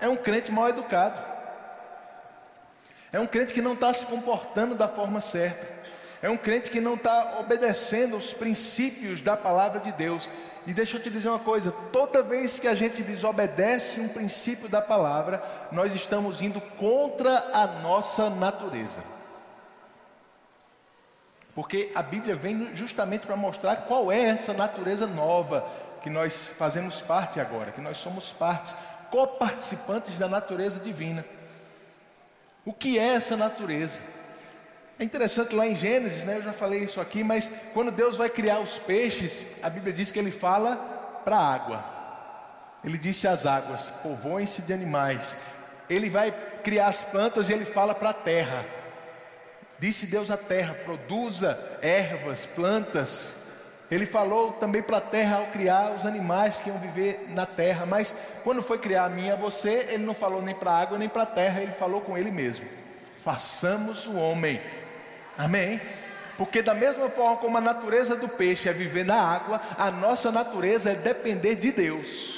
é 0.00 0.08
um 0.08 0.16
crente 0.16 0.50
mal 0.50 0.68
educado. 0.68 1.20
É 3.12 3.20
um 3.20 3.26
crente 3.26 3.52
que 3.52 3.62
não 3.62 3.74
está 3.74 3.92
se 3.92 4.06
comportando 4.06 4.74
da 4.74 4.88
forma 4.88 5.20
certa. 5.20 5.75
É 6.26 6.28
um 6.28 6.36
crente 6.36 6.72
que 6.72 6.80
não 6.80 6.94
está 6.94 7.36
obedecendo 7.38 8.16
os 8.16 8.32
princípios 8.32 9.20
da 9.20 9.36
palavra 9.36 9.78
de 9.78 9.92
Deus. 9.92 10.28
E 10.66 10.74
deixa 10.74 10.96
eu 10.96 11.00
te 11.00 11.08
dizer 11.08 11.28
uma 11.28 11.38
coisa: 11.38 11.70
toda 11.92 12.20
vez 12.20 12.58
que 12.58 12.66
a 12.66 12.74
gente 12.74 13.04
desobedece 13.04 14.00
um 14.00 14.08
princípio 14.08 14.68
da 14.68 14.82
palavra, 14.82 15.40
nós 15.70 15.94
estamos 15.94 16.42
indo 16.42 16.60
contra 16.60 17.48
a 17.52 17.68
nossa 17.80 18.28
natureza. 18.28 19.04
Porque 21.54 21.92
a 21.94 22.02
Bíblia 22.02 22.34
vem 22.34 22.74
justamente 22.74 23.24
para 23.24 23.36
mostrar 23.36 23.76
qual 23.86 24.10
é 24.10 24.20
essa 24.22 24.52
natureza 24.52 25.06
nova 25.06 25.64
que 26.02 26.10
nós 26.10 26.48
fazemos 26.58 27.00
parte 27.00 27.38
agora, 27.38 27.70
que 27.70 27.80
nós 27.80 27.98
somos 27.98 28.32
partes, 28.32 28.74
coparticipantes 29.12 30.18
da 30.18 30.26
natureza 30.28 30.80
divina. 30.80 31.24
O 32.64 32.72
que 32.72 32.98
é 32.98 33.14
essa 33.14 33.36
natureza? 33.36 34.15
É 34.98 35.04
interessante 35.04 35.54
lá 35.54 35.66
em 35.66 35.76
Gênesis, 35.76 36.24
né, 36.24 36.36
eu 36.36 36.42
já 36.42 36.54
falei 36.54 36.80
isso 36.80 37.00
aqui, 37.00 37.22
mas 37.22 37.50
quando 37.74 37.90
Deus 37.90 38.16
vai 38.16 38.30
criar 38.30 38.60
os 38.60 38.78
peixes, 38.78 39.46
a 39.62 39.68
Bíblia 39.68 39.92
diz 39.92 40.10
que 40.10 40.18
ele 40.18 40.30
fala 40.30 40.76
para 41.22 41.36
a 41.36 41.54
água. 41.54 41.84
Ele 42.82 42.96
disse 42.96 43.28
às 43.28 43.44
águas: 43.44 43.90
povoem-se 44.02 44.62
de 44.62 44.72
animais. 44.72 45.36
Ele 45.90 46.08
vai 46.08 46.32
criar 46.62 46.86
as 46.86 47.02
plantas 47.02 47.50
e 47.50 47.52
ele 47.52 47.64
fala 47.64 47.94
para 47.94 48.10
a 48.10 48.14
terra. 48.14 48.64
Disse 49.78 50.06
Deus 50.06 50.30
à 50.30 50.36
terra: 50.36 50.74
produza 50.84 51.58
ervas, 51.82 52.46
plantas. 52.46 53.44
Ele 53.90 54.06
falou 54.06 54.52
também 54.52 54.82
para 54.82 54.96
a 54.96 55.00
terra 55.00 55.36
ao 55.36 55.46
criar 55.48 55.94
os 55.94 56.06
animais 56.06 56.56
que 56.56 56.70
iam 56.70 56.78
viver 56.78 57.26
na 57.30 57.44
terra. 57.44 57.84
Mas 57.86 58.16
quando 58.42 58.62
foi 58.62 58.78
criar 58.78 59.12
a 59.12 59.20
e 59.20 59.30
a 59.30 59.36
você, 59.36 59.88
ele 59.90 60.04
não 60.04 60.14
falou 60.14 60.40
nem 60.40 60.54
para 60.54 60.70
a 60.70 60.80
água 60.80 60.98
nem 60.98 61.08
para 61.08 61.22
a 61.22 61.26
terra, 61.26 61.60
ele 61.60 61.72
falou 61.72 62.00
com 62.00 62.16
ele 62.16 62.30
mesmo: 62.30 62.66
façamos 63.16 64.06
o 64.06 64.16
homem 64.16 64.60
Amém? 65.36 65.80
Porque, 66.36 66.60
da 66.62 66.74
mesma 66.74 67.08
forma 67.08 67.36
como 67.38 67.56
a 67.56 67.60
natureza 67.60 68.14
do 68.14 68.28
peixe 68.28 68.68
é 68.68 68.72
viver 68.72 69.04
na 69.04 69.20
água, 69.20 69.60
a 69.78 69.90
nossa 69.90 70.30
natureza 70.30 70.90
é 70.90 70.94
depender 70.94 71.54
de 71.54 71.72
Deus. 71.72 72.36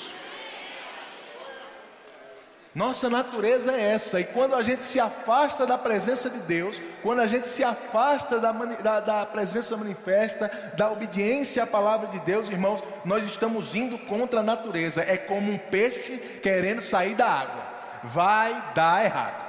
Nossa 2.75 3.11
natureza 3.11 3.75
é 3.75 3.93
essa, 3.93 4.21
e 4.21 4.25
quando 4.25 4.55
a 4.55 4.63
gente 4.63 4.85
se 4.85 5.01
afasta 5.01 5.67
da 5.67 5.77
presença 5.77 6.31
de 6.31 6.39
Deus, 6.41 6.81
quando 7.03 7.21
a 7.21 7.27
gente 7.27 7.49
se 7.49 7.65
afasta 7.65 8.39
da, 8.39 8.53
da, 8.53 9.01
da, 9.01 9.27
presença 9.27 9.77
manifesta, 9.77 10.49
da 10.77 10.89
obediência 10.89 11.65
à 11.65 11.67
palavra 11.67 12.07
de 12.07 12.21
Deus, 12.21 12.49
irmãos, 12.49 12.85
nós 13.05 13.25
estamos 13.25 13.75
indo 13.75 13.99
contra 13.99 14.41
a 14.41 14.45
natureza, 14.45 15.03
é 15.03 15.17
como 15.17 15.51
um 15.51 15.59
peixe 15.59 16.19
querendo 16.41 16.81
sair 16.81 17.17
da 17.17 17.27
água, 17.27 17.65
vai 18.05 18.73
dar 18.77 19.05
errado. 19.05 19.48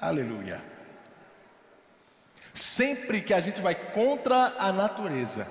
Aleluia. 0.00 0.62
Sempre 2.52 3.20
que 3.20 3.34
a 3.34 3.40
gente 3.40 3.60
vai 3.60 3.74
contra 3.74 4.54
a 4.58 4.72
natureza, 4.72 5.46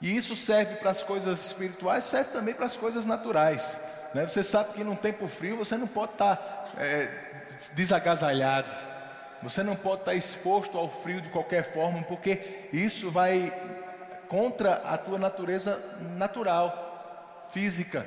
e 0.00 0.14
isso 0.14 0.36
serve 0.36 0.76
para 0.76 0.90
as 0.90 1.02
coisas 1.02 1.46
espirituais, 1.46 2.04
serve 2.04 2.30
também 2.30 2.54
para 2.54 2.66
as 2.66 2.76
coisas 2.76 3.06
naturais. 3.06 3.80
Né? 4.14 4.26
Você 4.26 4.42
sabe 4.42 4.72
que 4.72 4.84
num 4.84 4.96
tempo 4.96 5.26
frio 5.26 5.56
você 5.56 5.76
não 5.76 5.86
pode 5.86 6.12
estar 6.12 6.72
é, 6.78 7.10
desagasalhado. 7.74 8.86
Você 9.42 9.62
não 9.62 9.76
pode 9.76 10.00
estar 10.00 10.14
exposto 10.14 10.78
ao 10.78 10.88
frio 10.88 11.20
de 11.20 11.28
qualquer 11.28 11.72
forma, 11.72 12.02
porque 12.02 12.68
isso 12.72 13.10
vai 13.10 13.52
contra 14.28 14.74
a 14.84 14.98
tua 14.98 15.18
natureza 15.18 15.78
natural, 16.16 17.46
física. 17.50 18.06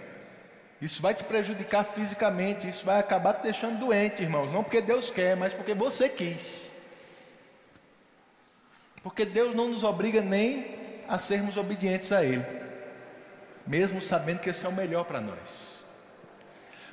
Isso 0.81 1.01
vai 1.01 1.13
te 1.13 1.23
prejudicar 1.23 1.83
fisicamente, 1.83 2.67
isso 2.67 2.85
vai 2.85 2.99
acabar 2.99 3.33
te 3.33 3.43
deixando 3.43 3.79
doente, 3.79 4.23
irmãos. 4.23 4.51
Não 4.51 4.63
porque 4.63 4.81
Deus 4.81 5.09
quer, 5.09 5.35
mas 5.35 5.53
porque 5.53 5.73
você 5.73 6.07
quis. 6.07 6.71
Porque 9.03 9.25
Deus 9.25 9.55
não 9.55 9.69
nos 9.69 9.83
obriga 9.83 10.21
nem 10.21 11.01
a 11.07 11.17
sermos 11.17 11.57
obedientes 11.57 12.11
a 12.11 12.23
Ele, 12.23 12.45
mesmo 13.65 14.01
sabendo 14.01 14.39
que 14.39 14.49
esse 14.49 14.65
é 14.65 14.69
o 14.69 14.73
melhor 14.73 15.03
para 15.03 15.19
nós. 15.19 15.79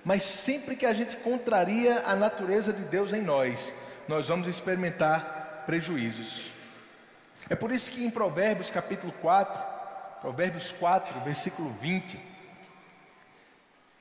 Mas 0.04 0.22
sempre 0.22 0.76
que 0.76 0.86
a 0.86 0.94
gente 0.94 1.16
contraria 1.16 2.02
a 2.06 2.14
natureza 2.16 2.72
de 2.72 2.84
Deus 2.84 3.12
em 3.12 3.20
nós, 3.20 3.74
nós 4.08 4.28
vamos 4.28 4.48
experimentar 4.48 5.64
prejuízos. 5.66 6.52
É 7.48 7.54
por 7.54 7.70
isso 7.70 7.90
que 7.90 8.04
em 8.04 8.10
Provérbios 8.10 8.70
capítulo 8.70 9.12
4, 9.20 9.60
Provérbios 10.20 10.72
4, 10.72 11.20
versículo 11.20 11.70
20, 11.80 12.18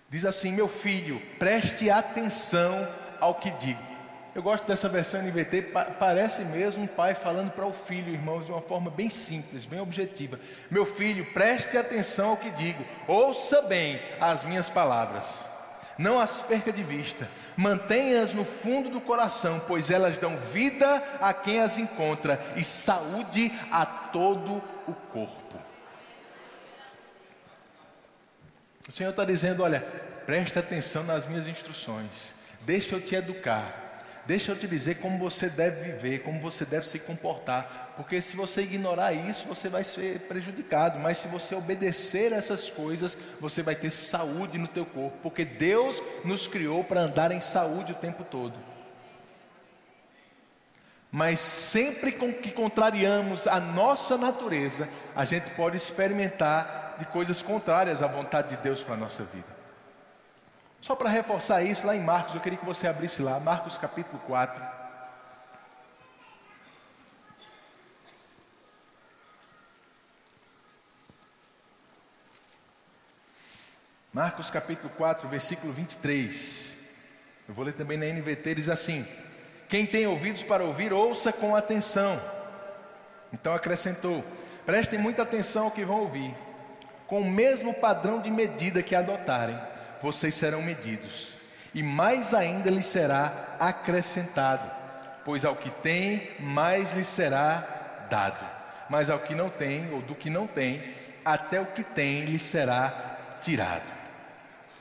diz 0.10 0.26
assim: 0.26 0.52
Meu 0.54 0.68
filho, 0.68 1.22
preste 1.40 1.90
atenção 1.90 2.88
ao 3.20 3.36
que 3.36 3.52
digo. 3.52 3.82
Eu 4.34 4.44
gosto 4.44 4.68
dessa 4.68 4.90
versão 4.90 5.22
NVT, 5.22 5.72
parece 5.98 6.44
mesmo 6.44 6.84
um 6.84 6.88
pai 6.88 7.16
falando 7.16 7.52
para 7.52 7.66
o 7.66 7.72
filho, 7.72 8.14
irmãos, 8.14 8.46
de 8.46 8.52
uma 8.52 8.62
forma 8.62 8.92
bem 8.92 9.10
simples, 9.10 9.64
bem 9.64 9.80
objetiva. 9.80 10.38
Meu 10.70 10.86
filho, 10.86 11.26
preste 11.32 11.78
atenção 11.78 12.32
ao 12.32 12.38
que 12.38 12.50
digo, 12.52 12.84
ouça 13.08 13.62
bem 13.62 14.02
as 14.20 14.44
minhas 14.44 14.70
palavras 14.70 15.56
não 15.98 16.20
as 16.20 16.42
perca 16.42 16.72
de 16.72 16.84
vista, 16.84 17.30
mantenha-as 17.56 18.34
no 18.34 18.44
fundo 18.44 18.90
do 18.90 19.00
coração, 19.00 19.62
pois 19.68 19.90
elas 19.90 20.18
dão 20.18 20.36
vida 20.38 21.02
a 21.22 21.34
quem 21.34 21.62
as 21.62 21.78
encontra 21.78 22.40
e 22.56 22.64
saúde 22.64 23.52
a 23.72 23.86
todo 23.86 24.62
o 24.88 24.94
corpo. 25.12 25.58
O 28.88 28.92
Senhor 28.92 29.10
está 29.10 29.26
dizendo: 29.26 29.64
olha, 29.64 29.82
preste 30.26 30.58
atenção 30.60 31.04
nas 31.04 31.26
minhas 31.26 31.48
instruções, 31.48 32.36
deixa 32.66 32.96
eu 32.96 33.02
te 33.02 33.16
educar, 33.16 33.86
Deixa 34.26 34.52
eu 34.52 34.58
te 34.58 34.68
dizer 34.68 34.96
como 34.96 35.20
você 35.20 35.48
deve 35.48 35.92
viver, 35.92 36.24
como 36.24 36.42
você 36.42 36.66
deve 36.66 36.88
se 36.88 36.98
comportar, 36.98 37.94
porque 37.96 38.20
se 38.20 38.36
você 38.36 38.64
ignorar 38.64 39.14
isso, 39.14 39.48
você 39.48 39.70
vai 39.70 39.84
ser 39.84 40.22
prejudicado, 40.22 41.00
mas 41.00 41.20
se 41.20 41.28
você 41.28 41.54
obedecer 41.54 42.32
essas 42.32 42.68
coisas, 42.68 43.18
você 43.40 43.62
vai 43.62 43.76
ter 43.76 43.92
saúde 43.92 44.58
no 44.58 44.68
teu 44.68 44.84
corpo, 44.84 45.16
porque 45.22 45.46
Deus 45.46 46.02
nos 46.24 46.48
criou 46.48 46.84
para 46.84 47.02
andar 47.02 47.32
em 47.32 47.40
saúde 47.40 47.92
o 47.92 47.96
tempo 47.96 48.24
todo. 48.24 48.56
Mas 51.12 51.40
sempre 51.40 52.12
que 52.12 52.52
contrariamos 52.52 53.46
a 53.46 53.60
nossa 53.60 54.18
natureza, 54.18 54.90
a 55.16 55.24
gente 55.24 55.52
pode 55.52 55.78
experimentar 55.78 56.85
de 56.98 57.06
coisas 57.06 57.42
contrárias 57.42 58.02
à 58.02 58.08
vontade 58.08 58.50
de 58.50 58.58
Deus 58.58 58.84
para 58.84 58.96
a 58.96 58.98
nossa 58.98 59.24
vida. 59.24 59.48
Só 60.82 60.96
para 60.96 61.10
reforçar 61.10 61.64
isso, 61.64 61.86
lá 61.88 61.96
em 61.96 62.04
Marcos, 62.04 62.36
eu 62.36 62.42
queria 62.42 62.60
que 62.60 62.66
você 62.66 62.88
abrisse 62.88 63.22
lá, 63.22 63.40
Marcos 63.40 63.78
capítulo 63.78 64.22
4. 64.28 64.64
Marcos 74.16 74.50
capítulo 74.50 74.94
4, 74.96 75.28
versículo 75.28 75.74
23. 75.74 76.78
Eu 77.50 77.54
vou 77.54 77.66
ler 77.66 77.74
também 77.74 77.98
na 77.98 78.06
NVT, 78.06 78.56
diz 78.56 78.70
assim: 78.70 79.06
Quem 79.68 79.86
tem 79.86 80.08
ouvidos 80.08 80.42
para 80.42 80.64
ouvir, 80.64 80.94
ouça 80.94 81.34
com 81.34 81.54
atenção. 81.54 82.18
Então 83.34 83.54
acrescentou: 83.54 84.24
Prestem 84.66 84.98
muita 84.98 85.24
atenção 85.24 85.66
ao 85.66 85.72
que 85.72 85.84
vão 85.84 85.98
ouvir, 86.02 86.34
com 87.08 87.22
o 87.22 87.30
mesmo 87.30 87.74
padrão 87.74 88.22
de 88.22 88.30
medida 88.30 88.84
que 88.84 88.96
adotarem 88.96 89.58
vocês 90.02 90.36
serão 90.36 90.62
medidos, 90.62 91.36
e 91.74 91.82
mais 91.82 92.34
ainda 92.34 92.70
lhes 92.70 92.86
será 92.86 93.56
acrescentado, 93.60 94.70
pois 95.24 95.44
ao 95.44 95.56
que 95.56 95.70
tem, 95.70 96.30
mais 96.40 96.94
lhes 96.94 97.08
será 97.08 98.06
dado, 98.10 98.46
mas 98.90 99.10
ao 99.10 99.20
que 99.20 99.34
não 99.34 99.50
tem, 99.50 99.92
ou 99.92 100.02
do 100.02 100.14
que 100.14 100.30
não 100.30 100.46
tem, 100.46 100.84
até 101.24 101.60
o 101.60 101.66
que 101.66 101.84
tem 101.84 102.26
lhe 102.26 102.38
será 102.38 103.18
tirado. 103.42 103.92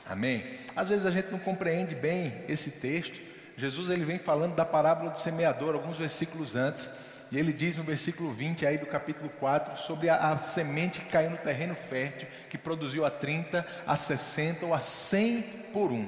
Amém? 0.07 0.45
Às 0.75 0.89
vezes 0.89 1.05
a 1.07 1.11
gente 1.11 1.31
não 1.31 1.39
compreende 1.39 1.95
bem 1.95 2.43
esse 2.47 2.71
texto. 2.71 3.19
Jesus 3.57 3.89
ele 3.89 4.05
vem 4.05 4.19
falando 4.19 4.53
da 4.53 4.63
parábola 4.63 5.09
do 5.09 5.19
semeador, 5.19 5.73
alguns 5.73 5.97
versículos 5.97 6.55
antes. 6.55 6.87
E 7.31 7.37
ele 7.37 7.51
diz 7.51 7.75
no 7.75 7.83
versículo 7.83 8.31
20 8.31 8.65
aí 8.65 8.77
do 8.77 8.85
capítulo 8.85 9.29
4 9.39 9.77
sobre 9.77 10.09
a, 10.09 10.31
a, 10.31 10.37
semente 10.37 10.99
que 10.99 11.09
caiu 11.09 11.31
no 11.31 11.37
terreno 11.37 11.75
fértil, 11.75 12.27
que 12.49 12.57
produziu 12.57 13.05
a 13.05 13.09
30, 13.09 13.65
a 13.85 13.95
60 13.95 14.65
ou 14.65 14.73
a 14.73 14.79
100 14.79 15.41
por 15.73 15.91
um. 15.91 16.07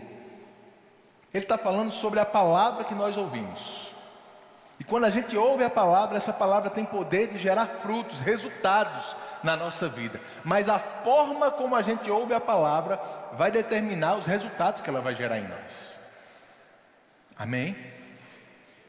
Ele 1.33 1.43
está 1.43 1.57
falando 1.57 1.91
sobre 1.91 2.19
a 2.19 2.25
palavra 2.25 2.83
que 2.83 2.95
nós 2.95 3.17
ouvimos. 3.17 3.87
E 4.79 4.83
quando 4.83 5.05
a 5.05 5.09
gente 5.09 5.35
ouve 5.35 5.63
a 5.63 5.69
palavra, 5.69 6.17
essa 6.17 6.31
palavra 6.31 6.69
tem 6.69 6.85
poder 6.85 7.27
de 7.27 7.37
gerar 7.37 7.65
frutos, 7.65 8.21
resultados 8.21 9.15
na 9.43 9.55
nossa 9.55 9.87
vida. 9.87 10.21
Mas 10.43 10.69
a 10.69 10.77
forma 10.77 11.49
como 11.49 11.75
a 11.75 11.81
gente 11.81 12.09
ouve 12.11 12.33
a 12.33 12.39
palavra 12.39 12.99
vai 13.33 13.51
determinar 13.51 14.15
os 14.15 14.27
resultados 14.27 14.81
que 14.81 14.89
ela 14.89 15.01
vai 15.01 15.15
gerar 15.15 15.39
em 15.39 15.47
nós. 15.47 15.99
Amém? 17.37 17.75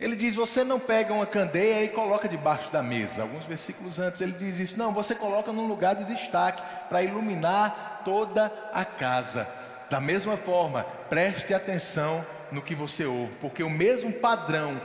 Ele 0.00 0.14
diz: 0.14 0.34
Você 0.34 0.62
não 0.64 0.78
pega 0.78 1.12
uma 1.12 1.26
candeia 1.26 1.82
e 1.82 1.88
coloca 1.88 2.28
debaixo 2.28 2.70
da 2.70 2.82
mesa. 2.82 3.22
Alguns 3.22 3.46
versículos 3.46 3.98
antes 3.98 4.20
ele 4.20 4.32
diz 4.32 4.58
isso. 4.58 4.78
Não, 4.78 4.92
você 4.92 5.14
coloca 5.14 5.52
num 5.52 5.66
lugar 5.66 5.96
de 5.96 6.04
destaque 6.04 6.62
para 6.88 7.02
iluminar 7.02 8.02
toda 8.04 8.52
a 8.72 8.84
casa. 8.84 9.48
Da 9.90 10.00
mesma 10.00 10.36
forma, 10.36 10.84
preste 11.08 11.54
atenção 11.54 12.24
no 12.52 12.62
que 12.62 12.74
você 12.74 13.04
ouve, 13.04 13.34
porque 13.40 13.62
o 13.62 13.70
mesmo 13.70 14.12
padrão, 14.12 14.80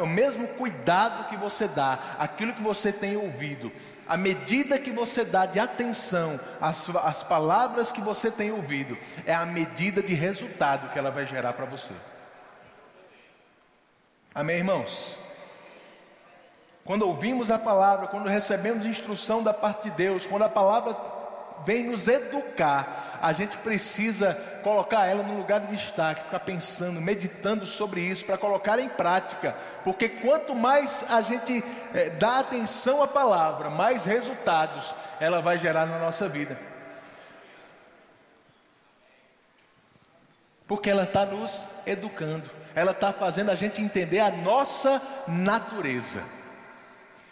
o 0.00 0.06
mesmo 0.06 0.48
cuidado 0.48 1.28
que 1.28 1.36
você 1.36 1.68
dá, 1.68 1.98
aquilo 2.18 2.52
que 2.52 2.62
você 2.62 2.92
tem 2.92 3.16
ouvido, 3.16 3.70
a 4.06 4.16
medida 4.16 4.78
que 4.78 4.90
você 4.90 5.24
dá 5.24 5.46
de 5.46 5.58
atenção 5.58 6.38
às, 6.60 6.88
às 6.96 7.22
palavras 7.22 7.90
que 7.90 8.00
você 8.00 8.30
tem 8.30 8.52
ouvido, 8.52 8.96
é 9.26 9.34
a 9.34 9.46
medida 9.46 10.02
de 10.02 10.14
resultado 10.14 10.92
que 10.92 10.98
ela 10.98 11.10
vai 11.10 11.26
gerar 11.26 11.52
para 11.52 11.66
você. 11.66 11.94
Amém, 14.34 14.56
irmãos? 14.56 15.20
Quando 16.84 17.06
ouvimos 17.06 17.52
a 17.52 17.58
palavra, 17.58 18.08
quando 18.08 18.28
recebemos 18.28 18.84
instrução 18.84 19.44
da 19.44 19.54
parte 19.54 19.84
de 19.84 19.90
Deus, 19.92 20.26
quando 20.26 20.42
a 20.42 20.48
palavra 20.48 20.96
vem 21.64 21.84
nos 21.84 22.08
educar, 22.08 23.20
a 23.22 23.32
gente 23.32 23.56
precisa 23.58 24.34
colocar 24.64 25.06
ela 25.06 25.22
no 25.22 25.36
lugar 25.36 25.60
de 25.60 25.68
destaque, 25.68 26.24
ficar 26.24 26.40
pensando, 26.40 27.00
meditando 27.00 27.64
sobre 27.64 28.00
isso, 28.00 28.26
para 28.26 28.36
colocar 28.36 28.80
em 28.80 28.88
prática, 28.88 29.54
porque 29.84 30.08
quanto 30.08 30.52
mais 30.52 31.06
a 31.10 31.22
gente 31.22 31.64
é, 31.94 32.10
dá 32.10 32.40
atenção 32.40 33.04
à 33.04 33.06
palavra, 33.06 33.70
mais 33.70 34.04
resultados 34.04 34.94
ela 35.20 35.40
vai 35.40 35.60
gerar 35.60 35.86
na 35.86 36.00
nossa 36.00 36.28
vida. 36.28 36.58
Porque 40.66 40.90
ela 40.90 41.04
está 41.04 41.24
nos 41.24 41.68
educando 41.86 42.63
ela 42.74 42.92
está 42.92 43.12
fazendo 43.12 43.50
a 43.50 43.56
gente 43.56 43.80
entender 43.80 44.20
a 44.20 44.30
nossa 44.30 45.00
natureza. 45.28 46.22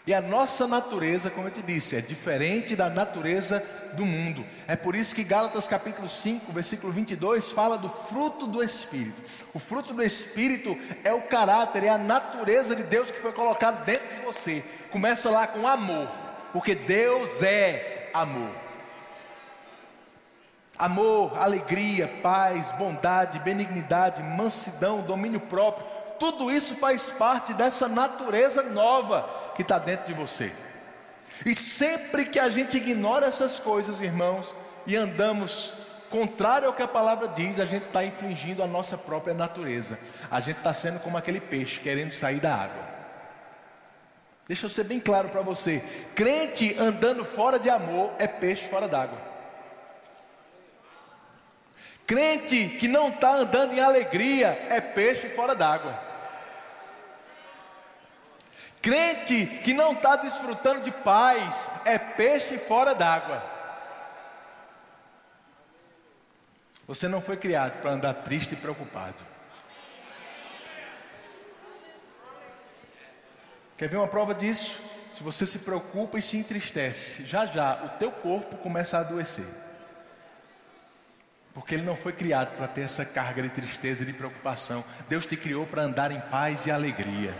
E 0.04 0.12
a 0.12 0.20
nossa 0.20 0.66
natureza, 0.66 1.30
como 1.30 1.46
eu 1.46 1.52
te 1.52 1.62
disse, 1.62 1.94
é 1.94 2.00
diferente 2.00 2.74
da 2.74 2.90
natureza 2.90 3.64
do 3.92 4.04
mundo. 4.04 4.44
É 4.66 4.74
por 4.74 4.96
isso 4.96 5.14
que 5.14 5.22
Gálatas 5.22 5.68
capítulo 5.68 6.08
5, 6.08 6.50
versículo 6.52 6.92
22 6.92 7.52
fala 7.52 7.78
do 7.78 7.88
fruto 7.88 8.48
do 8.48 8.62
Espírito. 8.64 9.22
O 9.54 9.60
fruto 9.60 9.94
do 9.94 10.02
Espírito 10.02 10.76
é 11.04 11.12
o 11.12 11.22
caráter, 11.22 11.84
é 11.84 11.88
a 11.88 11.98
natureza 11.98 12.74
de 12.74 12.82
Deus 12.82 13.12
que 13.12 13.20
foi 13.20 13.32
colocado 13.32 13.84
dentro 13.84 14.16
de 14.16 14.24
você. 14.24 14.64
Começa 14.90 15.30
lá 15.30 15.46
com 15.46 15.68
amor, 15.68 16.08
porque 16.52 16.74
Deus 16.74 17.40
é 17.40 18.10
amor. 18.12 18.61
Amor, 20.82 21.38
alegria, 21.38 22.08
paz, 22.24 22.72
bondade, 22.72 23.38
benignidade, 23.38 24.20
mansidão, 24.20 25.00
domínio 25.00 25.38
próprio, 25.38 25.86
tudo 26.18 26.50
isso 26.50 26.74
faz 26.74 27.08
parte 27.08 27.54
dessa 27.54 27.86
natureza 27.86 28.64
nova 28.64 29.30
que 29.54 29.62
está 29.62 29.78
dentro 29.78 30.06
de 30.06 30.12
você. 30.12 30.52
E 31.46 31.54
sempre 31.54 32.24
que 32.24 32.40
a 32.40 32.50
gente 32.50 32.78
ignora 32.78 33.26
essas 33.26 33.60
coisas, 33.60 34.00
irmãos, 34.00 34.52
e 34.84 34.96
andamos 34.96 35.72
contrário 36.10 36.66
ao 36.66 36.74
que 36.74 36.82
a 36.82 36.88
palavra 36.88 37.28
diz, 37.28 37.60
a 37.60 37.64
gente 37.64 37.86
está 37.86 38.04
infringindo 38.04 38.60
a 38.60 38.66
nossa 38.66 38.98
própria 38.98 39.34
natureza. 39.34 39.96
A 40.28 40.40
gente 40.40 40.58
está 40.58 40.74
sendo 40.74 40.98
como 40.98 41.16
aquele 41.16 41.40
peixe 41.40 41.78
querendo 41.78 42.10
sair 42.10 42.40
da 42.40 42.56
água. 42.56 42.82
Deixa 44.48 44.66
eu 44.66 44.70
ser 44.70 44.82
bem 44.82 44.98
claro 44.98 45.28
para 45.28 45.42
você: 45.42 45.80
crente 46.16 46.76
andando 46.76 47.24
fora 47.24 47.56
de 47.56 47.70
amor 47.70 48.10
é 48.18 48.26
peixe 48.26 48.68
fora 48.68 48.88
d'água. 48.88 49.31
Crente 52.12 52.68
que 52.78 52.88
não 52.88 53.08
está 53.08 53.36
andando 53.36 53.72
em 53.72 53.80
alegria 53.80 54.48
é 54.68 54.82
peixe 54.82 55.30
fora 55.30 55.54
d'água. 55.54 55.98
Crente 58.82 59.46
que 59.64 59.72
não 59.72 59.92
está 59.92 60.16
desfrutando 60.16 60.82
de 60.82 60.90
paz 60.90 61.70
é 61.86 61.96
peixe 61.96 62.58
fora 62.58 62.94
d'água. 62.94 63.42
Você 66.86 67.08
não 67.08 67.22
foi 67.22 67.38
criado 67.38 67.80
para 67.80 67.92
andar 67.92 68.12
triste 68.12 68.52
e 68.52 68.56
preocupado. 68.56 69.24
Quer 73.78 73.88
ver 73.88 73.96
uma 73.96 74.08
prova 74.08 74.34
disso? 74.34 74.82
Se 75.14 75.22
você 75.22 75.46
se 75.46 75.60
preocupa 75.60 76.18
e 76.18 76.22
se 76.22 76.36
entristece, 76.36 77.24
já 77.24 77.46
já 77.46 77.82
o 77.84 77.88
teu 77.98 78.12
corpo 78.12 78.58
começa 78.58 78.98
a 78.98 79.00
adoecer. 79.00 79.61
Porque 81.54 81.74
ele 81.74 81.84
não 81.84 81.96
foi 81.96 82.12
criado 82.12 82.56
para 82.56 82.66
ter 82.66 82.82
essa 82.82 83.04
carga 83.04 83.42
de 83.42 83.50
tristeza 83.50 84.02
e 84.02 84.06
de 84.06 84.12
preocupação. 84.12 84.82
Deus 85.08 85.26
te 85.26 85.36
criou 85.36 85.66
para 85.66 85.82
andar 85.82 86.10
em 86.10 86.20
paz 86.20 86.66
e 86.66 86.70
alegria. 86.70 87.34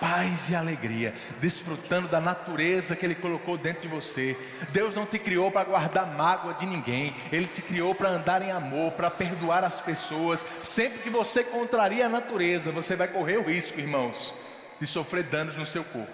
Paz 0.00 0.50
e 0.50 0.54
alegria, 0.54 1.14
desfrutando 1.40 2.08
da 2.08 2.20
natureza 2.20 2.94
que 2.94 3.06
Ele 3.06 3.14
colocou 3.14 3.56
dentro 3.56 3.82
de 3.82 3.88
você. 3.88 4.36
Deus 4.70 4.94
não 4.94 5.06
te 5.06 5.18
criou 5.18 5.50
para 5.50 5.64
guardar 5.64 6.14
mágoa 6.14 6.52
de 6.52 6.66
ninguém, 6.66 7.14
Ele 7.32 7.46
te 7.46 7.62
criou 7.62 7.94
para 7.94 8.10
andar 8.10 8.42
em 8.42 8.50
amor, 8.50 8.92
para 8.92 9.10
perdoar 9.10 9.64
as 9.64 9.80
pessoas. 9.80 10.44
Sempre 10.62 10.98
que 10.98 11.08
você 11.08 11.42
contraria 11.42 12.04
a 12.04 12.10
natureza, 12.10 12.70
você 12.70 12.94
vai 12.94 13.08
correr 13.08 13.38
o 13.38 13.44
risco, 13.44 13.80
irmãos, 13.80 14.34
de 14.78 14.86
sofrer 14.86 15.22
danos 15.22 15.56
no 15.56 15.64
seu 15.64 15.84
corpo. 15.84 16.12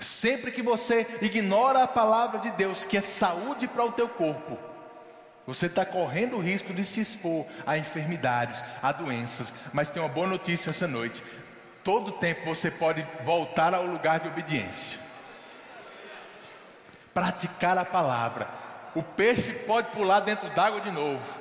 Sempre 0.00 0.50
que 0.50 0.62
você 0.62 1.06
ignora 1.20 1.84
a 1.84 1.88
palavra 1.88 2.40
de 2.40 2.50
Deus, 2.50 2.84
que 2.84 2.96
é 2.96 3.00
saúde 3.00 3.68
para 3.68 3.84
o 3.84 3.92
teu 3.92 4.08
corpo, 4.08 4.58
você 5.46 5.66
está 5.66 5.84
correndo 5.84 6.36
o 6.36 6.40
risco 6.40 6.72
de 6.72 6.84
se 6.84 7.00
expor 7.00 7.46
a 7.66 7.76
enfermidades, 7.76 8.64
a 8.80 8.92
doenças. 8.92 9.52
Mas 9.72 9.90
tem 9.90 10.00
uma 10.00 10.08
boa 10.08 10.26
notícia 10.26 10.70
essa 10.70 10.86
noite: 10.86 11.22
todo 11.82 12.12
tempo 12.12 12.46
você 12.46 12.70
pode 12.70 13.04
voltar 13.24 13.74
ao 13.74 13.86
lugar 13.86 14.20
de 14.20 14.28
obediência. 14.28 15.00
Praticar 17.12 17.76
a 17.76 17.84
palavra. 17.84 18.48
O 18.94 19.02
peixe 19.02 19.52
pode 19.52 19.90
pular 19.90 20.20
dentro 20.20 20.48
d'água 20.50 20.80
de 20.80 20.90
novo. 20.92 21.40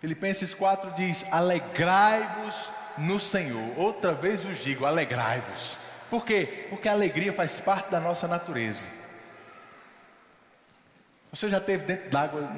Filipenses 0.00 0.54
4 0.54 0.92
diz: 0.92 1.26
Alegrai-vos 1.32 2.70
no 2.96 3.18
Senhor. 3.18 3.76
Outra 3.76 4.14
vez 4.14 4.44
vos 4.44 4.58
digo: 4.58 4.86
alegrai-vos. 4.86 5.80
Por 6.08 6.24
quê? 6.24 6.66
Porque 6.70 6.88
a 6.88 6.92
alegria 6.92 7.32
faz 7.32 7.58
parte 7.58 7.90
da 7.90 7.98
nossa 7.98 8.28
natureza. 8.28 8.86
Você 11.36 11.50
já 11.50 11.58
esteve 11.58 11.84
dentro 11.84 12.08
d'água, 12.08 12.50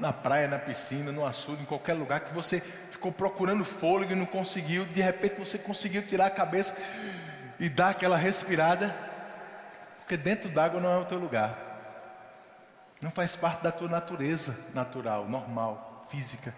na 0.00 0.10
praia, 0.10 0.48
na 0.48 0.58
piscina, 0.58 1.12
no 1.12 1.26
açude, 1.26 1.60
em 1.60 1.66
qualquer 1.66 1.92
lugar 1.92 2.20
que 2.20 2.32
você 2.32 2.62
ficou 2.62 3.12
procurando 3.12 3.62
fôlego 3.62 4.12
e 4.12 4.14
não 4.16 4.24
conseguiu, 4.24 4.86
de 4.86 5.02
repente 5.02 5.38
você 5.38 5.58
conseguiu 5.58 6.00
tirar 6.06 6.24
a 6.24 6.30
cabeça 6.30 6.74
e 7.60 7.68
dar 7.68 7.90
aquela 7.90 8.16
respirada, 8.16 8.96
porque 9.98 10.16
dentro 10.16 10.48
d'água 10.48 10.80
não 10.80 10.90
é 10.90 10.96
o 10.96 11.04
teu 11.04 11.18
lugar, 11.18 11.58
não 13.02 13.10
faz 13.10 13.36
parte 13.36 13.62
da 13.62 13.70
tua 13.70 13.86
natureza 13.86 14.56
natural, 14.72 15.28
normal, 15.28 16.06
física. 16.10 16.54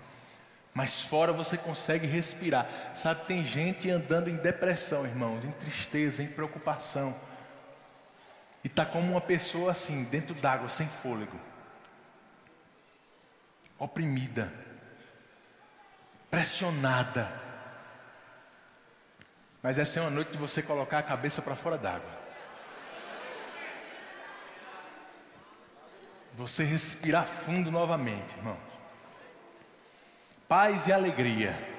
Mas 0.73 1.03
fora 1.03 1.33
você 1.33 1.57
consegue 1.57 2.07
respirar. 2.07 2.69
Sabe, 2.95 3.25
tem 3.25 3.45
gente 3.45 3.91
andando 3.91 4.31
em 4.31 4.37
depressão, 4.37 5.05
irmãos, 5.05 5.45
em 5.45 5.51
tristeza, 5.51 6.23
em 6.23 6.29
preocupação. 6.29 7.17
E 8.63 8.69
está 8.69 8.87
como 8.87 9.11
uma 9.11 9.21
pessoa 9.21 9.73
assim, 9.73 10.05
dentro 10.05 10.37
d'água, 10.37 10.69
sem 10.69 10.87
fôlego 10.87 11.48
oprimida, 13.79 14.53
pressionada. 16.31 17.31
Mas 19.63 19.79
essa 19.79 20.01
é 20.01 20.03
uma 20.03 20.11
noite 20.11 20.33
de 20.33 20.39
você 20.39 20.63
colocar 20.63 20.99
a 20.99 21.03
cabeça 21.03 21.41
para 21.41 21.55
fora 21.55 21.79
d'água. 21.79 22.19
Você 26.37 26.63
respirar 26.65 27.25
fundo 27.25 27.71
novamente, 27.71 28.37
irmãos. 28.37 28.59
Paz 30.47 30.87
e 30.87 30.93
alegria. 30.93 31.77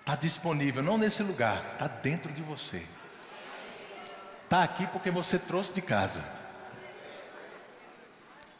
Está 0.00 0.16
disponível, 0.16 0.82
não 0.82 0.98
nesse 0.98 1.22
lugar, 1.22 1.62
está 1.72 1.86
dentro 1.86 2.32
de 2.32 2.42
você. 2.42 2.86
Está 4.42 4.62
aqui 4.62 4.86
porque 4.86 5.10
você 5.10 5.38
trouxe 5.38 5.72
de 5.72 5.82
casa. 5.82 6.22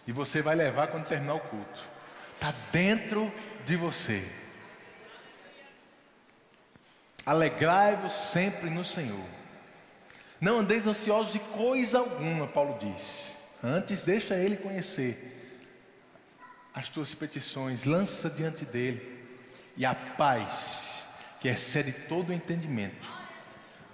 E 0.06 0.12
você 0.12 0.42
vai 0.42 0.54
levar 0.54 0.88
quando 0.88 1.06
terminar 1.06 1.34
o 1.34 1.40
culto 1.40 1.93
está 2.44 2.54
dentro 2.70 3.32
de 3.64 3.74
você. 3.74 4.22
Alegrai-vos 7.24 8.12
sempre 8.12 8.68
no 8.68 8.84
Senhor. 8.84 9.24
Não 10.38 10.58
andeis 10.58 10.86
ansiosos 10.86 11.32
de 11.32 11.38
coisa 11.38 12.00
alguma, 12.00 12.46
Paulo 12.46 12.76
diz. 12.78 13.38
Antes 13.62 14.02
deixa 14.02 14.34
ele 14.34 14.58
conhecer 14.58 15.30
as 16.74 16.88
tuas 16.88 17.14
petições, 17.14 17.86
lança 17.86 18.28
diante 18.28 18.66
dele, 18.66 19.24
e 19.76 19.86
a 19.86 19.94
paz, 19.94 21.14
que 21.40 21.48
excede 21.48 21.92
todo 21.92 22.28
o 22.28 22.32
entendimento, 22.32 23.08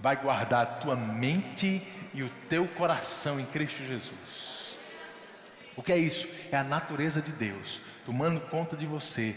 vai 0.00 0.16
guardar 0.16 0.62
a 0.62 0.66
tua 0.66 0.96
mente 0.96 1.86
e 2.12 2.22
o 2.22 2.30
teu 2.48 2.66
coração 2.66 3.38
em 3.38 3.44
Cristo 3.44 3.84
Jesus. 3.86 4.49
O 5.80 5.82
que 5.82 5.94
é 5.94 5.96
isso? 5.96 6.28
É 6.52 6.58
a 6.58 6.62
natureza 6.62 7.22
de 7.22 7.32
Deus 7.32 7.80
tomando 8.04 8.38
conta 8.38 8.76
de 8.76 8.84
você, 8.84 9.34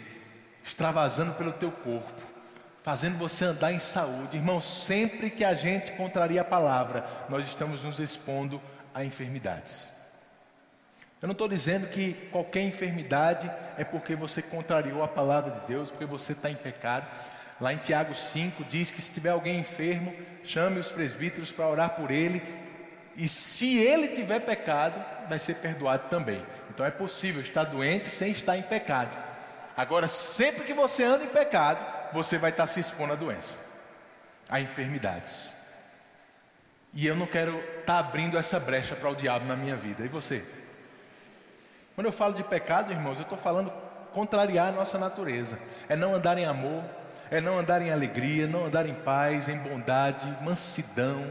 extravasando 0.62 1.36
pelo 1.36 1.54
teu 1.54 1.72
corpo, 1.72 2.22
fazendo 2.84 3.18
você 3.18 3.46
andar 3.46 3.72
em 3.72 3.80
saúde. 3.80 4.36
Irmão, 4.36 4.60
sempre 4.60 5.30
que 5.30 5.46
a 5.46 5.54
gente 5.54 5.94
contraria 5.94 6.42
a 6.42 6.44
palavra, 6.44 7.06
nós 7.30 7.46
estamos 7.46 7.82
nos 7.84 7.98
expondo 7.98 8.62
a 8.94 9.06
enfermidades. 9.06 9.88
Eu 11.22 11.28
não 11.28 11.32
estou 11.32 11.48
dizendo 11.48 11.88
que 11.88 12.12
qualquer 12.30 12.64
enfermidade 12.64 13.50
é 13.78 13.86
porque 13.86 14.14
você 14.14 14.42
contrariou 14.42 15.02
a 15.02 15.08
palavra 15.08 15.52
de 15.52 15.66
Deus, 15.66 15.90
porque 15.90 16.06
você 16.06 16.34
está 16.34 16.52
em 16.52 16.58
pecado. 16.58 17.08
Lá 17.62 17.74
em 17.74 17.78
Tiago 17.78 18.14
5 18.14 18.66
diz 18.66 18.92
que 18.92 19.02
se 19.02 19.14
tiver 19.14 19.30
alguém 19.30 19.62
enfermo, 19.62 20.14
chame 20.44 20.78
os 20.78 20.92
presbíteros 20.92 21.54
para 21.54 21.70
orar 21.70 21.92
por 21.92 22.12
ele, 22.12 22.44
e 23.16 23.28
se 23.28 23.78
ele 23.78 24.08
tiver 24.10 24.40
pecado, 24.40 25.04
vai 25.30 25.40
ser 25.40 25.56
perdoado 25.56 26.10
também. 26.10 26.44
Então 26.70 26.86
é 26.86 26.92
possível 26.92 27.42
estar 27.42 27.64
doente 27.66 28.08
sem 28.08 28.32
estar 28.32 28.58
em 28.58 28.64
pecado. 28.64 29.16
Agora, 29.78 30.08
sempre 30.08 30.64
que 30.64 30.74
você 30.74 31.04
anda 31.04 31.24
em 31.24 31.28
pecado, 31.28 31.80
você 32.12 32.38
vai 32.38 32.52
estar 32.52 32.68
se 32.68 32.80
expondo 32.80 33.14
à 33.14 33.16
doença, 33.16 33.58
a 34.50 34.60
enfermidades. 34.60 35.54
E 36.94 37.08
eu 37.08 37.16
não 37.16 37.26
quero 37.26 37.58
estar 37.80 38.00
abrindo 38.00 38.38
essa 38.38 38.60
brecha 38.60 38.96
para 38.96 39.10
o 39.10 39.16
diabo 39.16 39.46
na 39.46 39.56
minha 39.56 39.76
vida. 39.76 40.04
E 40.06 40.08
você? 40.08 40.44
Quando 41.96 42.08
eu 42.08 42.14
falo 42.14 42.34
de 42.34 42.44
pecado, 42.44 42.92
irmãos, 42.92 43.18
eu 43.18 43.24
estou 43.24 43.38
falando 43.38 43.72
contrariar 44.12 44.70
a 44.70 44.72
nossa 44.72 44.98
natureza. 44.98 45.60
É 45.90 45.96
não 45.96 46.14
andar 46.14 46.38
em 46.38 46.46
amor, 46.46 46.84
é 47.32 47.42
não 47.42 47.58
andar 47.58 47.82
em 47.82 47.92
alegria, 47.92 48.48
não 48.48 48.66
andar 48.66 48.86
em 48.86 48.94
paz, 48.94 49.48
em 49.48 49.58
bondade, 49.58 50.28
mansidão, 50.42 51.26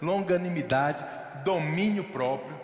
longanimidade, 0.00 1.04
domínio 1.44 2.04
próprio. 2.04 2.58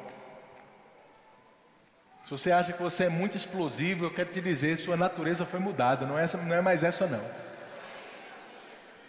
Se 2.25 2.31
você 2.31 2.51
acha 2.51 2.73
que 2.73 2.83
você 2.83 3.05
é 3.05 3.09
muito 3.09 3.37
explosivo, 3.37 4.07
eu 4.07 4.11
quero 4.11 4.31
te 4.31 4.41
dizer, 4.41 4.79
sua 4.79 4.97
natureza 4.97 5.45
foi 5.45 5.61
mudada, 5.61 6.07
não 6.07 6.19
é, 6.19 6.23
essa, 6.23 6.39
não 6.39 6.55
é 6.55 6.63
mais 6.63 6.83
essa 6.83 7.07
não. 7.07 7.45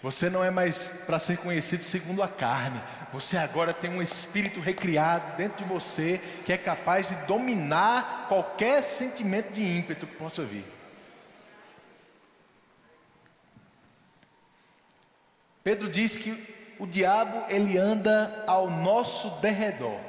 Você 0.04 0.30
não 0.30 0.44
é 0.44 0.52
mais 0.52 1.04
para 1.08 1.18
ser 1.18 1.38
conhecido 1.38 1.82
segundo 1.82 2.22
a 2.22 2.28
carne. 2.28 2.80
Você 3.12 3.38
agora 3.38 3.74
tem 3.74 3.90
um 3.90 4.02
espírito 4.02 4.60
recriado 4.60 5.36
dentro 5.38 5.64
de 5.64 5.74
você 5.74 6.22
que 6.46 6.54
é 6.54 6.58
capaz 6.58 7.08
de 7.08 7.16
dominar 7.26 8.28
qualquer 8.28 8.84
sentimento 8.84 9.52
de 9.52 9.66
ímpeto 9.66 10.06
que 10.06 10.16
possa 10.16 10.44
vir. 10.44 10.66
Pedro 15.64 15.90
diz 15.90 16.18
que 16.18 16.55
o 16.80 16.86
diabo 16.86 17.46
ele 17.50 17.78
anda 17.78 18.44
ao 18.48 18.70
nosso 18.70 19.30
derredor 19.42 20.00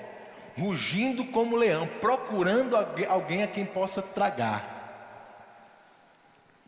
rugindo 0.59 1.25
como 1.27 1.57
leão, 1.57 1.87
procurando 2.01 2.77
alguém 2.77 3.43
a 3.43 3.47
quem 3.47 3.67
possa 3.67 4.01
tragar. 4.01 4.75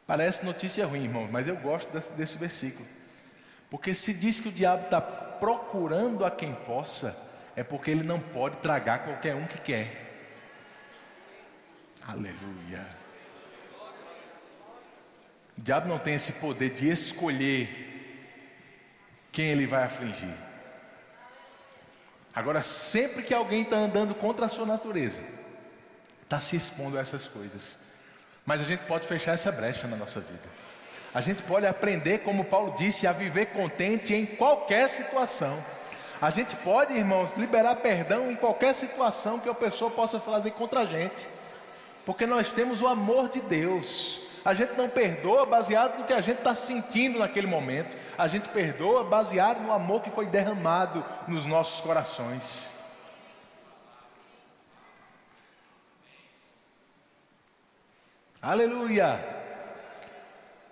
Parece 0.07 0.45
notícia 0.45 0.87
ruim, 0.87 1.05
irmão, 1.05 1.29
mas 1.31 1.49
eu 1.49 1.57
gosto 1.57 1.91
desse, 1.91 2.13
desse 2.13 2.39
versículo. 2.39 2.87
Porque 3.71 3.95
se 3.95 4.15
diz 4.15 4.41
que 4.41 4.49
o 4.49 4.53
diabo 4.53 4.85
está 4.85 5.01
procurando 5.01 6.25
a 6.25 6.31
quem 6.31 6.55
possa, 6.55 7.17
é 7.57 7.63
porque 7.63 7.91
ele 7.91 8.03
não 8.03 8.21
pode 8.21 8.59
tragar 8.59 9.05
qualquer 9.05 9.35
um 9.35 9.47
que 9.47 9.59
quer. 9.59 10.07
Aleluia. 12.07 12.87
O 15.57 15.61
diabo 15.61 15.89
não 15.89 15.99
tem 15.99 16.15
esse 16.15 16.35
poder 16.35 16.71
de 16.71 16.89
escolher 16.89 17.98
quem 19.33 19.47
ele 19.47 19.67
vai 19.67 19.85
afligir. 19.85 20.35
Agora, 22.35 22.63
sempre 22.63 23.23
que 23.23 23.35
alguém 23.35 23.63
está 23.63 23.77
andando 23.77 24.15
contra 24.15 24.47
a 24.47 24.49
sua 24.49 24.65
natureza, 24.65 25.23
está 26.23 26.39
se 26.39 26.57
expondo 26.57 26.99
a 26.99 27.01
essas 27.01 27.27
coisas. 27.27 27.79
Mas 28.47 28.61
a 28.61 28.65
gente 28.65 28.85
pode 28.85 29.07
fechar 29.07 29.33
essa 29.33 29.51
brecha 29.51 29.87
na 29.87 29.97
nossa 29.97 30.21
vida. 30.21 30.49
A 31.13 31.21
gente 31.21 31.43
pode 31.43 31.67
aprender, 31.67 32.19
como 32.19 32.45
Paulo 32.45 32.75
disse, 32.77 33.07
a 33.07 33.13
viver 33.13 33.47
contente 33.47 34.15
em 34.15 34.25
qualquer 34.25 34.89
situação. 34.89 35.63
A 36.21 36.31
gente 36.31 36.55
pode, 36.57 36.95
irmãos, 36.95 37.35
liberar 37.37 37.77
perdão 37.77 38.31
em 38.31 38.37
qualquer 38.37 38.75
situação 38.75 39.39
que 39.39 39.49
a 39.49 39.55
pessoa 39.55 39.91
possa 39.91 40.21
fazer 40.21 40.51
contra 40.53 40.81
a 40.81 40.87
gente, 40.87 41.29
porque 42.05 42.27
nós 42.27 42.51
temos 42.51 42.81
o 42.81 42.89
amor 42.89 43.29
de 43.29 43.41
Deus. 43.41 44.21
A 44.49 44.55
gente 44.55 44.73
não 44.79 44.89
perdoa 44.89 45.45
baseado 45.45 45.99
no 45.99 46.07
que 46.07 46.13
a 46.15 46.23
gente 46.23 46.39
está 46.39 46.55
sentindo 46.55 47.19
naquele 47.19 47.47
momento, 47.47 47.95
a 48.17 48.27
gente 48.27 48.49
perdoa 48.49 49.05
baseado 49.05 49.61
no 49.61 49.71
amor 49.71 50.01
que 50.01 50.11
foi 50.11 50.25
derramado 50.25 51.05
nos 51.27 51.45
nossos 51.45 51.83
corações. 51.83 52.73
Aleluia! 58.41 59.23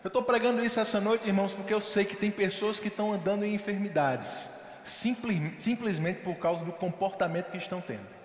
Eu 0.03 0.09
estou 0.09 0.23
pregando 0.23 0.65
isso 0.65 0.81
essa 0.81 0.99
noite, 0.99 1.27
irmãos, 1.27 1.53
porque 1.53 1.75
eu 1.75 1.81
sei 1.83 2.07
que 2.07 2.17
tem 2.17 2.31
pessoas 2.31 2.81
que 2.81 2.89
estão 2.89 3.13
andando 3.13 3.45
em 3.45 3.55
enfermidades 3.55 4.49
simples, 4.87 5.63
simplesmente 5.63 6.23
por 6.23 6.37
causa 6.37 6.65
do 6.65 6.73
comportamento 6.73 7.51
que 7.51 7.59
estão 7.59 7.83
tendo. 7.83 8.16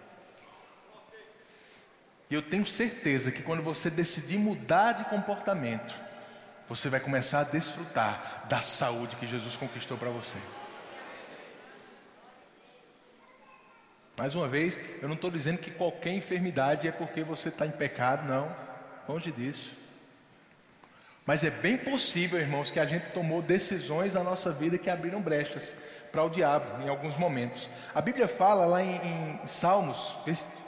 E 2.32 2.34
eu 2.34 2.42
tenho 2.42 2.66
certeza 2.66 3.30
que 3.30 3.44
quando 3.44 3.62
você 3.62 3.90
decidir 3.90 4.38
mudar 4.38 4.94
de 4.94 5.04
comportamento, 5.04 5.94
você 6.66 6.88
vai 6.88 7.02
começar 7.02 7.42
a 7.42 7.44
desfrutar 7.44 8.46
da 8.48 8.62
saúde 8.62 9.18
que 9.18 9.28
Jesus 9.28 9.58
conquistou 9.58 9.98
para 9.98 10.10
você. 10.10 10.38
Mais 14.18 14.34
uma 14.34 14.48
vez, 14.48 14.80
eu 15.02 15.10
não 15.10 15.16
estou 15.16 15.30
dizendo 15.30 15.58
que 15.58 15.72
qualquer 15.72 16.14
enfermidade 16.14 16.88
é 16.88 16.92
porque 16.94 17.22
você 17.22 17.50
está 17.50 17.66
em 17.66 17.72
pecado, 17.72 18.26
não, 18.26 18.56
longe 19.10 19.30
disso. 19.30 19.76
Mas 21.26 21.44
é 21.44 21.50
bem 21.50 21.78
possível, 21.78 22.40
irmãos, 22.40 22.72
que 22.72 22.80
a 22.80 22.86
gente 22.86 23.12
tomou 23.12 23.42
decisões 23.42 24.14
na 24.14 24.24
nossa 24.24 24.54
vida 24.54 24.78
que 24.78 24.90
abriram 24.90 25.22
brechas 25.22 25.76
para 26.14 26.24
o 26.24 26.30
diabo 26.30 26.82
em 26.82 26.88
alguns 26.88 27.18
momentos. 27.18 27.70
A 27.94 28.00
Bíblia 28.00 28.28
fala 28.28 28.66
lá 28.66 28.82
em, 28.82 28.96
em 28.96 29.46
Salmos, 29.46 30.16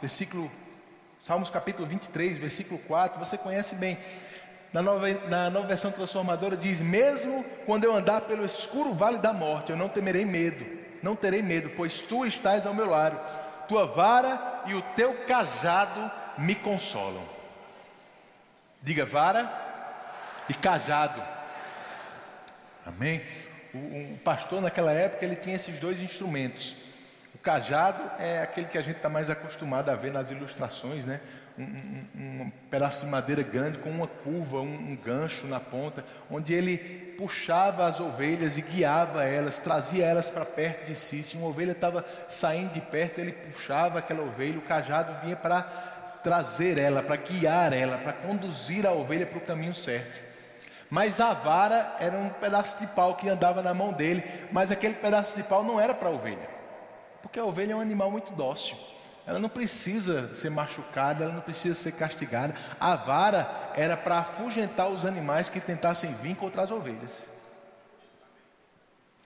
versículo, 0.01 0.51
Salmos 1.23 1.49
capítulo 1.49 1.87
23, 1.87 2.37
versículo 2.37 2.77
4, 2.81 3.17
você 3.17 3.37
conhece 3.37 3.75
bem. 3.75 3.97
Na 4.73 4.81
nova, 4.81 5.09
na 5.29 5.49
nova 5.49 5.67
versão 5.67 5.89
transformadora 5.89 6.57
diz: 6.57 6.81
Mesmo 6.81 7.45
quando 7.65 7.85
eu 7.85 7.95
andar 7.95 8.21
pelo 8.21 8.43
escuro 8.43 8.93
vale 8.93 9.17
da 9.17 9.31
morte, 9.31 9.71
eu 9.71 9.77
não 9.77 9.87
temerei 9.87 10.25
medo, 10.25 10.65
não 11.01 11.15
terei 11.15 11.41
medo, 11.41 11.69
pois 11.77 12.01
tu 12.01 12.25
estás 12.25 12.65
ao 12.65 12.73
meu 12.73 12.89
lado, 12.89 13.17
tua 13.69 13.85
vara 13.85 14.63
e 14.65 14.73
o 14.73 14.81
teu 14.97 15.23
cajado 15.25 16.11
me 16.37 16.55
consolam. 16.55 17.23
Diga 18.81 19.05
vara 19.05 19.49
e 20.49 20.53
cajado. 20.53 21.23
Amém? 22.85 23.21
Um 23.73 24.17
pastor 24.17 24.61
naquela 24.61 24.91
época 24.91 25.23
ele 25.23 25.37
tinha 25.37 25.55
esses 25.55 25.79
dois 25.79 26.01
instrumentos. 26.01 26.82
Cajado 27.43 28.01
é 28.19 28.41
aquele 28.41 28.67
que 28.67 28.77
a 28.77 28.81
gente 28.81 28.95
está 28.95 29.09
mais 29.09 29.29
acostumado 29.29 29.89
a 29.89 29.95
ver 29.95 30.13
nas 30.13 30.31
ilustrações, 30.31 31.05
né? 31.05 31.19
Um, 31.59 31.63
um, 31.63 32.07
um, 32.15 32.51
pedaço 32.71 33.05
de 33.05 33.11
madeira 33.11 33.43
grande 33.43 33.77
com 33.77 33.89
uma 33.89 34.07
curva, 34.07 34.61
um, 34.61 34.73
um, 34.73 34.95
gancho 34.95 35.45
na 35.45 35.59
ponta, 35.59 36.05
onde 36.31 36.53
ele 36.53 36.77
puxava 37.17 37.85
as 37.85 37.99
ovelhas 37.99 38.57
e 38.57 38.61
guiava 38.61 39.25
elas, 39.25 39.59
trazia 39.59 40.05
elas 40.05 40.29
para 40.29 40.45
perto 40.45 40.87
de 40.87 40.95
si. 40.95 41.21
Se 41.21 41.35
uma 41.35 41.47
ovelha 41.47 41.73
estava 41.73 42.05
saindo 42.29 42.71
de 42.71 42.81
perto, 42.81 43.19
ele 43.19 43.33
puxava 43.33 43.99
aquela 43.99 44.23
ovelha, 44.23 44.57
o 44.57 44.61
cajado 44.61 45.13
vinha 45.21 45.35
para 45.35 45.61
trazer 46.23 46.77
ela, 46.77 47.03
para 47.03 47.17
guiar 47.17 47.73
ela, 47.73 47.97
para 47.97 48.13
conduzir 48.13 48.87
a 48.87 48.93
ovelha 48.93 49.25
para 49.25 49.37
o 49.37 49.41
caminho 49.41 49.75
certo. 49.75 50.17
Mas 50.89 51.19
a 51.19 51.33
vara 51.33 51.97
era 51.99 52.15
um 52.15 52.29
pedaço 52.29 52.79
de 52.79 52.87
pau 52.87 53.15
que 53.15 53.27
andava 53.27 53.61
na 53.61 53.73
mão 53.73 53.91
dele, 53.91 54.23
mas 54.51 54.71
aquele 54.71 54.93
pedaço 54.93 55.35
de 55.35 55.43
pau 55.43 55.63
não 55.63 55.79
era 55.79 55.93
para 55.93 56.07
a 56.07 56.11
ovelha, 56.11 56.52
porque 57.33 57.39
a 57.39 57.45
ovelha 57.45 57.73
é 57.73 57.75
um 57.75 57.81
animal 57.81 58.11
muito 58.11 58.31
dócil. 58.33 58.77
Ela 59.25 59.39
não 59.39 59.49
precisa 59.49 60.35
ser 60.35 60.51
machucada, 60.51 61.23
ela 61.23 61.33
não 61.33 61.41
precisa 61.41 61.73
ser 61.73 61.93
castigada. 61.93 62.53
A 62.79 62.95
vara 62.95 63.71
era 63.75 63.97
para 63.97 64.19
afugentar 64.19 64.87
os 64.87 65.03
animais 65.03 65.49
que 65.49 65.59
tentassem 65.59 66.13
vir 66.21 66.35
contra 66.35 66.61
as 66.61 66.69
ovelhas. 66.69 67.31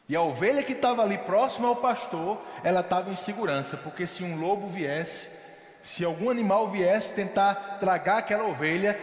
E 0.07 0.15
a 0.15 0.21
ovelha 0.21 0.63
que 0.63 0.71
estava 0.71 1.03
ali 1.03 1.17
próxima 1.17 1.67
ao 1.67 1.75
pastor, 1.75 2.41
ela 2.63 2.79
estava 2.79 3.11
em 3.11 3.15
segurança, 3.15 3.75
porque 3.75 4.07
se 4.07 4.23
um 4.23 4.39
lobo 4.39 4.69
viesse, 4.69 5.45
se 5.83 6.05
algum 6.05 6.29
animal 6.29 6.69
viesse 6.69 7.13
tentar 7.13 7.75
tragar 7.77 8.19
aquela 8.19 8.45
ovelha, 8.45 8.97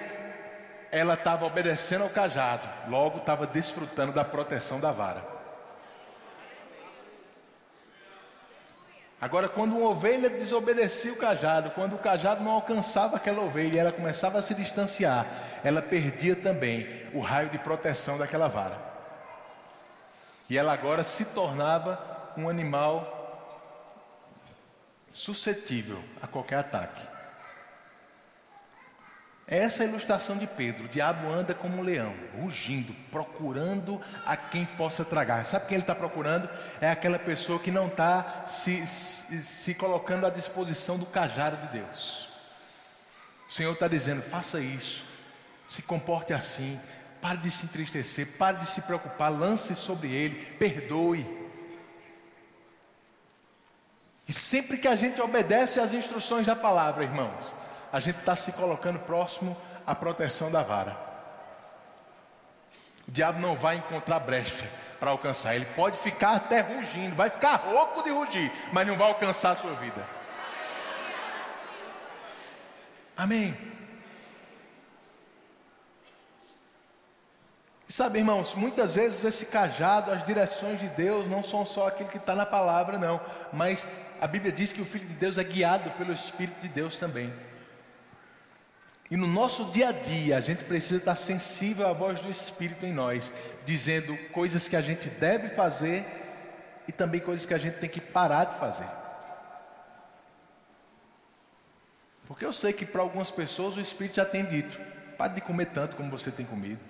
ela 0.90 1.12
estava 1.12 1.44
obedecendo 1.44 2.04
ao 2.04 2.08
cajado, 2.08 2.66
logo 2.88 3.18
estava 3.18 3.46
desfrutando 3.46 4.14
da 4.14 4.24
proteção 4.24 4.80
da 4.80 4.92
vara. 4.92 5.33
Agora, 9.20 9.48
quando 9.48 9.76
uma 9.76 9.88
ovelha 9.88 10.28
desobedecia 10.28 11.12
o 11.12 11.16
cajado, 11.16 11.70
quando 11.70 11.94
o 11.94 11.98
cajado 11.98 12.44
não 12.44 12.52
alcançava 12.52 13.16
aquela 13.16 13.42
ovelha 13.42 13.74
e 13.74 13.78
ela 13.78 13.92
começava 13.92 14.38
a 14.38 14.42
se 14.42 14.54
distanciar, 14.54 15.26
ela 15.62 15.80
perdia 15.80 16.36
também 16.36 16.86
o 17.14 17.20
raio 17.20 17.48
de 17.48 17.58
proteção 17.58 18.18
daquela 18.18 18.48
vara. 18.48 18.78
E 20.48 20.58
ela 20.58 20.72
agora 20.72 21.02
se 21.02 21.26
tornava 21.26 21.98
um 22.36 22.48
animal 22.48 23.14
suscetível 25.08 26.02
a 26.20 26.26
qualquer 26.26 26.58
ataque. 26.58 27.13
Essa 29.46 29.82
é 29.82 29.86
a 29.86 29.88
ilustração 29.88 30.38
de 30.38 30.46
Pedro. 30.46 30.86
O 30.86 30.88
diabo 30.88 31.30
anda 31.30 31.54
como 31.54 31.76
um 31.76 31.82
leão, 31.82 32.14
rugindo, 32.34 32.94
procurando 33.10 34.00
a 34.24 34.36
quem 34.36 34.64
possa 34.64 35.04
tragar. 35.04 35.44
Sabe 35.44 35.66
quem 35.66 35.74
ele 35.74 35.82
está 35.82 35.94
procurando? 35.94 36.48
É 36.80 36.90
aquela 36.90 37.18
pessoa 37.18 37.58
que 37.58 37.70
não 37.70 37.88
está 37.88 38.44
se, 38.46 38.86
se, 38.86 39.42
se, 39.42 39.74
colocando 39.74 40.26
à 40.26 40.30
disposição 40.30 40.98
do 40.98 41.04
cajado 41.04 41.58
de 41.66 41.78
Deus. 41.78 42.30
O 43.46 43.52
Senhor 43.52 43.74
está 43.74 43.86
dizendo: 43.86 44.22
faça 44.22 44.60
isso, 44.60 45.04
se 45.68 45.82
comporte 45.82 46.32
assim, 46.32 46.80
pare 47.20 47.36
de 47.38 47.50
se 47.50 47.66
entristecer, 47.66 48.38
pare 48.38 48.56
de 48.56 48.66
se 48.66 48.80
preocupar, 48.82 49.30
lance 49.30 49.74
sobre 49.74 50.10
ele, 50.10 50.36
perdoe. 50.58 51.44
E 54.26 54.32
sempre 54.32 54.78
que 54.78 54.88
a 54.88 54.96
gente 54.96 55.20
obedece 55.20 55.80
às 55.80 55.92
instruções 55.92 56.46
da 56.46 56.56
palavra, 56.56 57.04
irmãos, 57.04 57.44
a 57.94 58.00
gente 58.00 58.18
está 58.18 58.34
se 58.34 58.50
colocando 58.50 58.98
próximo 58.98 59.56
à 59.86 59.94
proteção 59.94 60.50
da 60.50 60.64
vara. 60.64 60.96
O 63.06 63.10
diabo 63.12 63.38
não 63.38 63.54
vai 63.54 63.76
encontrar 63.76 64.18
brecha 64.18 64.68
para 64.98 65.12
alcançar. 65.12 65.54
Ele 65.54 65.64
pode 65.76 65.96
ficar 65.98 66.34
até 66.34 66.60
rugindo, 66.60 67.14
vai 67.14 67.30
ficar 67.30 67.54
rouco 67.54 68.02
de 68.02 68.10
rugir, 68.10 68.50
mas 68.72 68.84
não 68.84 68.96
vai 68.96 69.06
alcançar 69.06 69.52
a 69.52 69.54
sua 69.54 69.74
vida. 69.74 70.04
Amém. 73.16 73.56
E 77.88 77.92
sabe, 77.92 78.18
irmãos, 78.18 78.54
muitas 78.54 78.96
vezes 78.96 79.22
esse 79.22 79.46
cajado, 79.46 80.10
as 80.10 80.24
direções 80.24 80.80
de 80.80 80.88
Deus 80.88 81.28
não 81.28 81.44
são 81.44 81.64
só 81.64 81.86
aquilo 81.86 82.08
que 82.08 82.16
está 82.16 82.34
na 82.34 82.44
palavra, 82.44 82.98
não. 82.98 83.20
Mas 83.52 83.86
a 84.20 84.26
Bíblia 84.26 84.50
diz 84.50 84.72
que 84.72 84.82
o 84.82 84.84
Filho 84.84 85.06
de 85.06 85.14
Deus 85.14 85.38
é 85.38 85.44
guiado 85.44 85.92
pelo 85.92 86.12
Espírito 86.12 86.60
de 86.60 86.66
Deus 86.68 86.98
também. 86.98 87.32
E 89.14 89.16
no 89.16 89.28
nosso 89.28 89.66
dia 89.66 89.90
a 89.90 89.92
dia, 89.92 90.36
a 90.36 90.40
gente 90.40 90.64
precisa 90.64 90.96
estar 90.96 91.14
sensível 91.14 91.86
à 91.86 91.92
voz 91.92 92.20
do 92.20 92.28
Espírito 92.28 92.84
em 92.84 92.92
nós, 92.92 93.32
dizendo 93.64 94.18
coisas 94.32 94.66
que 94.66 94.74
a 94.74 94.80
gente 94.80 95.08
deve 95.08 95.50
fazer 95.50 96.04
e 96.88 96.90
também 96.90 97.20
coisas 97.20 97.46
que 97.46 97.54
a 97.54 97.58
gente 97.58 97.78
tem 97.78 97.88
que 97.88 98.00
parar 98.00 98.46
de 98.46 98.58
fazer. 98.58 98.88
Porque 102.26 102.44
eu 102.44 102.52
sei 102.52 102.72
que 102.72 102.84
para 102.84 103.02
algumas 103.02 103.30
pessoas 103.30 103.76
o 103.76 103.80
Espírito 103.80 104.16
já 104.16 104.24
tem 104.24 104.44
dito: 104.44 104.76
pare 105.16 105.34
de 105.34 105.42
comer 105.42 105.66
tanto 105.66 105.94
como 105.94 106.10
você 106.10 106.32
tem 106.32 106.44
comido. 106.44 106.80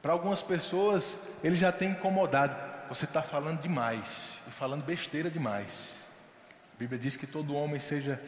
Para 0.00 0.12
algumas 0.12 0.42
pessoas, 0.42 1.34
ele 1.42 1.56
já 1.56 1.72
tem 1.72 1.90
incomodado. 1.90 2.54
Você 2.88 3.04
está 3.04 3.20
falando 3.20 3.60
demais 3.60 4.44
e 4.46 4.52
falando 4.52 4.84
besteira 4.84 5.28
demais. 5.28 5.99
Bíblia 6.80 6.98
diz 6.98 7.14
que 7.14 7.26
todo 7.26 7.54
homem 7.54 7.78
seja 7.78 8.18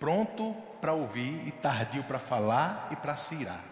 pronto 0.00 0.54
para 0.80 0.94
ouvir 0.94 1.46
e 1.46 1.52
tardio 1.52 2.02
para 2.04 2.18
falar 2.18 2.88
e 2.90 2.96
para 2.96 3.14
se 3.18 3.34
irar. 3.34 3.62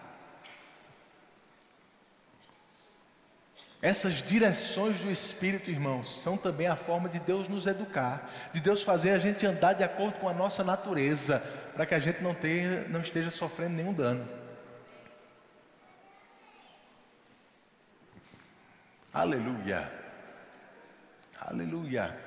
Essas 3.80 4.16
direções 4.16 5.00
do 5.00 5.10
Espírito, 5.10 5.70
irmãos, 5.70 6.22
são 6.22 6.36
também 6.36 6.66
a 6.66 6.76
forma 6.76 7.08
de 7.08 7.18
Deus 7.18 7.48
nos 7.48 7.66
educar, 7.66 8.30
de 8.52 8.60
Deus 8.60 8.82
fazer 8.82 9.12
a 9.12 9.18
gente 9.18 9.46
andar 9.46 9.72
de 9.72 9.82
acordo 9.82 10.18
com 10.18 10.28
a 10.28 10.34
nossa 10.34 10.62
natureza, 10.62 11.38
para 11.74 11.86
que 11.86 11.94
a 11.94 11.98
gente 11.98 12.22
não, 12.22 12.34
tenha, 12.34 12.86
não 12.88 13.00
esteja 13.00 13.30
sofrendo 13.30 13.74
nenhum 13.74 13.94
dano. 13.94 14.28
Aleluia. 19.14 19.90
Aleluia. 21.40 22.23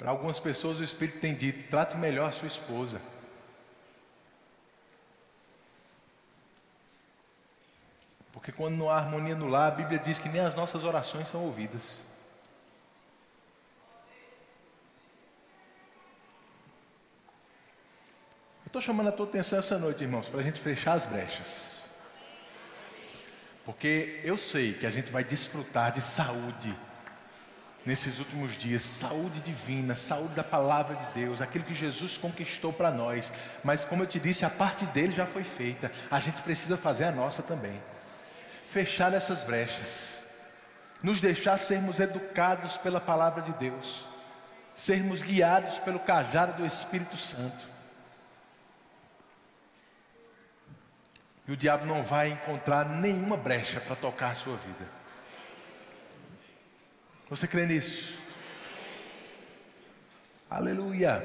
Para 0.00 0.12
algumas 0.12 0.40
pessoas 0.40 0.80
o 0.80 0.82
Espírito 0.82 1.20
tem 1.20 1.34
dito: 1.34 1.68
trate 1.68 1.94
melhor 1.94 2.26
a 2.26 2.32
sua 2.32 2.48
esposa. 2.48 3.02
Porque 8.32 8.50
quando 8.50 8.76
não 8.76 8.88
há 8.88 8.96
harmonia 8.96 9.34
no 9.34 9.46
lar, 9.46 9.70
a 9.70 9.74
Bíblia 9.74 9.98
diz 9.98 10.18
que 10.18 10.30
nem 10.30 10.40
as 10.40 10.54
nossas 10.54 10.84
orações 10.84 11.28
são 11.28 11.44
ouvidas. 11.44 12.06
Eu 18.64 18.68
estou 18.68 18.80
chamando 18.80 19.08
a 19.08 19.12
tua 19.12 19.26
atenção 19.26 19.58
essa 19.58 19.78
noite, 19.78 20.02
irmãos, 20.02 20.30
para 20.30 20.40
a 20.40 20.42
gente 20.42 20.62
fechar 20.62 20.94
as 20.94 21.04
brechas. 21.04 21.90
Porque 23.66 24.22
eu 24.24 24.38
sei 24.38 24.72
que 24.72 24.86
a 24.86 24.90
gente 24.90 25.12
vai 25.12 25.22
desfrutar 25.22 25.92
de 25.92 26.00
saúde 26.00 26.74
nesses 27.84 28.18
últimos 28.18 28.56
dias, 28.56 28.82
saúde 28.82 29.40
divina, 29.40 29.94
saúde 29.94 30.34
da 30.34 30.44
palavra 30.44 30.96
de 30.96 31.06
Deus, 31.14 31.40
aquilo 31.40 31.64
que 31.64 31.74
Jesus 31.74 32.16
conquistou 32.16 32.72
para 32.72 32.90
nós. 32.90 33.32
Mas 33.64 33.84
como 33.84 34.02
eu 34.02 34.06
te 34.06 34.20
disse, 34.20 34.44
a 34.44 34.50
parte 34.50 34.84
dele 34.86 35.14
já 35.14 35.26
foi 35.26 35.44
feita. 35.44 35.90
A 36.10 36.20
gente 36.20 36.42
precisa 36.42 36.76
fazer 36.76 37.04
a 37.04 37.12
nossa 37.12 37.42
também. 37.42 37.80
Fechar 38.66 39.12
essas 39.14 39.42
brechas. 39.42 40.24
Nos 41.02 41.20
deixar 41.20 41.56
sermos 41.58 41.98
educados 41.98 42.76
pela 42.76 43.00
palavra 43.00 43.42
de 43.42 43.52
Deus. 43.54 44.04
Sermos 44.74 45.22
guiados 45.22 45.78
pelo 45.78 45.98
cajado 45.98 46.54
do 46.54 46.66
Espírito 46.66 47.16
Santo. 47.16 47.64
E 51.48 51.52
o 51.52 51.56
diabo 51.56 51.86
não 51.86 52.04
vai 52.04 52.28
encontrar 52.28 52.88
nenhuma 52.88 53.36
brecha 53.36 53.80
para 53.80 53.96
tocar 53.96 54.30
a 54.30 54.34
sua 54.34 54.56
vida. 54.56 54.99
Você 57.30 57.46
crê 57.46 57.64
nisso? 57.64 58.18
Aleluia. 60.50 61.24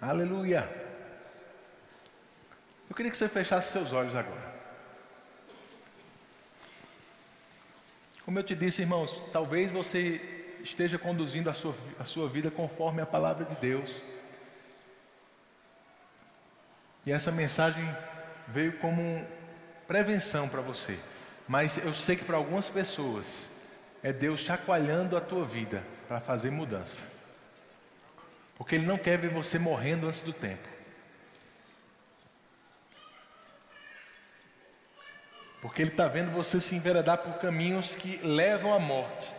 Aleluia. 0.00 0.66
Eu 2.88 2.96
queria 2.96 3.10
que 3.10 3.18
você 3.18 3.28
fechasse 3.28 3.70
seus 3.70 3.92
olhos 3.92 4.14
agora. 4.14 4.54
Como 8.24 8.38
eu 8.38 8.42
te 8.42 8.54
disse, 8.54 8.80
irmãos, 8.80 9.22
talvez 9.30 9.70
você 9.70 10.56
esteja 10.62 10.98
conduzindo 10.98 11.50
a 11.50 11.52
sua, 11.52 11.74
a 12.00 12.06
sua 12.06 12.26
vida 12.26 12.50
conforme 12.50 13.02
a 13.02 13.06
palavra 13.06 13.44
de 13.44 13.54
Deus. 13.56 14.02
E 17.04 17.12
essa 17.12 17.30
mensagem 17.30 17.84
veio 18.48 18.78
como 18.78 19.02
prevenção 19.86 20.48
para 20.48 20.62
você. 20.62 20.98
Mas 21.46 21.76
eu 21.76 21.92
sei 21.92 22.16
que 22.16 22.24
para 22.24 22.38
algumas 22.38 22.70
pessoas 22.70 23.50
é 24.04 24.12
Deus 24.12 24.40
chacoalhando 24.40 25.16
a 25.16 25.20
tua 25.20 25.46
vida 25.46 25.82
para 26.06 26.20
fazer 26.20 26.50
mudança. 26.50 27.06
Porque 28.54 28.74
Ele 28.74 28.84
não 28.84 28.98
quer 28.98 29.18
ver 29.18 29.30
você 29.30 29.58
morrendo 29.58 30.06
antes 30.06 30.20
do 30.20 30.32
tempo. 30.32 30.68
Porque 35.62 35.80
Ele 35.80 35.90
está 35.90 36.06
vendo 36.06 36.30
você 36.30 36.60
se 36.60 36.74
enveredar 36.74 37.16
por 37.16 37.38
caminhos 37.38 37.94
que 37.96 38.18
levam 38.18 38.74
à 38.74 38.78
morte. 38.78 39.34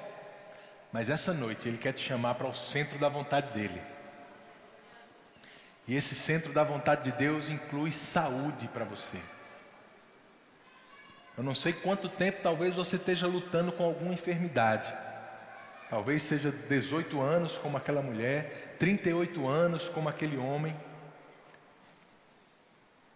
Mas 0.92 1.10
essa 1.10 1.32
noite 1.32 1.68
Ele 1.68 1.78
quer 1.78 1.94
te 1.94 2.04
chamar 2.04 2.34
para 2.34 2.48
o 2.48 2.54
centro 2.54 2.98
da 2.98 3.08
vontade 3.08 3.54
dEle. 3.54 3.82
E 5.88 5.96
esse 5.96 6.16
centro 6.16 6.52
da 6.52 6.64
vontade 6.64 7.04
de 7.04 7.12
Deus 7.12 7.48
inclui 7.48 7.92
saúde 7.92 8.68
para 8.70 8.84
você. 8.84 9.22
Eu 11.38 11.44
não 11.44 11.54
sei 11.54 11.74
quanto 11.74 12.08
tempo 12.08 12.42
talvez 12.42 12.76
você 12.76 12.96
esteja 12.96 13.28
lutando 13.28 13.72
com 13.72 13.84
alguma 13.84 14.14
enfermidade. 14.14 14.94
Talvez 15.90 16.24
seja 16.24 16.52
18 16.52 17.22
anos 17.22 17.58
como 17.58 17.78
aquela 17.78 18.02
mulher, 18.02 18.76
38 18.80 19.48
anos 19.48 19.90
como 19.90 20.10
aquele 20.10 20.38
homem. 20.38 20.76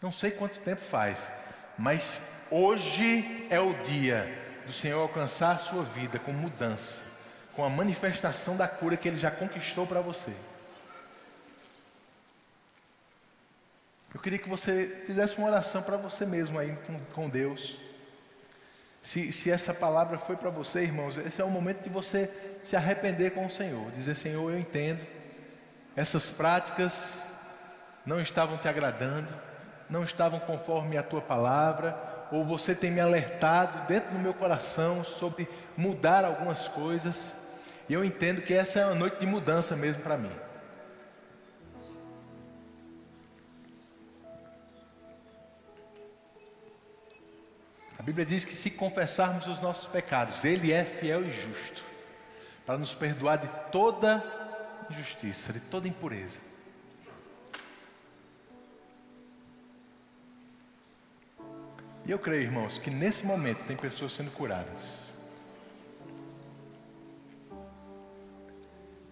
Não 0.01 0.11
sei 0.11 0.31
quanto 0.31 0.59
tempo 0.59 0.81
faz, 0.81 1.31
mas 1.77 2.21
hoje 2.51 3.47
é 3.49 3.59
o 3.59 3.73
dia 3.81 4.37
do 4.65 4.71
Senhor 4.71 5.01
alcançar 5.01 5.55
a 5.55 5.57
sua 5.57 5.83
vida 5.83 6.19
com 6.19 6.31
mudança, 6.31 7.03
com 7.53 7.63
a 7.63 7.69
manifestação 7.69 8.55
da 8.55 8.67
cura 8.67 8.95
que 8.95 9.07
Ele 9.07 9.19
já 9.19 9.31
conquistou 9.31 9.87
para 9.87 9.99
você. 9.99 10.31
Eu 14.13 14.19
queria 14.19 14.39
que 14.39 14.49
você 14.49 15.03
fizesse 15.05 15.37
uma 15.37 15.47
oração 15.47 15.81
para 15.81 15.97
você 15.97 16.25
mesmo 16.25 16.59
aí 16.59 16.75
com, 16.85 16.99
com 17.13 17.29
Deus. 17.29 17.88
Se, 19.01 19.31
se 19.31 19.49
essa 19.49 19.73
palavra 19.73 20.17
foi 20.17 20.35
para 20.35 20.49
você, 20.49 20.81
irmãos, 20.81 21.17
esse 21.17 21.41
é 21.41 21.45
o 21.45 21.49
momento 21.49 21.81
de 21.81 21.89
você 21.89 22.29
se 22.63 22.75
arrepender 22.75 23.31
com 23.31 23.45
o 23.45 23.49
Senhor. 23.49 23.89
Dizer, 23.91 24.15
Senhor, 24.15 24.51
eu 24.51 24.59
entendo, 24.59 25.05
essas 25.95 26.29
práticas 26.29 27.19
não 28.05 28.21
estavam 28.21 28.57
te 28.57 28.67
agradando, 28.67 29.33
não 29.89 30.03
estavam 30.03 30.39
conforme 30.39 30.97
a 30.97 31.03
tua 31.03 31.21
palavra, 31.21 31.97
ou 32.31 32.45
você 32.45 32.75
tem 32.75 32.91
me 32.91 32.99
alertado 32.99 33.87
dentro 33.87 34.11
do 34.11 34.19
meu 34.19 34.33
coração 34.33 35.03
sobre 35.03 35.47
mudar 35.75 36.23
algumas 36.23 36.67
coisas, 36.67 37.33
e 37.87 37.93
eu 37.93 38.05
entendo 38.05 38.41
que 38.41 38.53
essa 38.53 38.79
é 38.79 38.85
uma 38.85 38.95
noite 38.95 39.19
de 39.19 39.25
mudança 39.25 39.75
mesmo 39.75 40.03
para 40.03 40.15
mim. 40.15 40.31
A 47.99 48.01
Bíblia 48.01 48.25
diz 48.25 48.45
que 48.45 48.55
se 48.55 48.71
confessarmos 48.71 49.45
os 49.45 49.59
nossos 49.59 49.85
pecados, 49.85 50.45
Ele 50.45 50.71
é 50.71 50.85
fiel 50.85 51.25
e 51.27 51.31
justo 51.31 51.83
para 52.65 52.77
nos 52.77 52.93
perdoar 52.93 53.37
de 53.37 53.49
toda 53.73 54.23
injustiça, 54.89 55.51
de 55.51 55.59
toda 55.59 55.85
impureza. 55.85 56.39
E 62.05 62.11
eu 62.11 62.17
creio, 62.17 62.43
irmãos, 62.43 62.77
que 62.77 62.89
nesse 62.89 63.25
momento 63.25 63.65
tem 63.65 63.75
pessoas 63.75 64.13
sendo 64.13 64.31
curadas. 64.31 64.93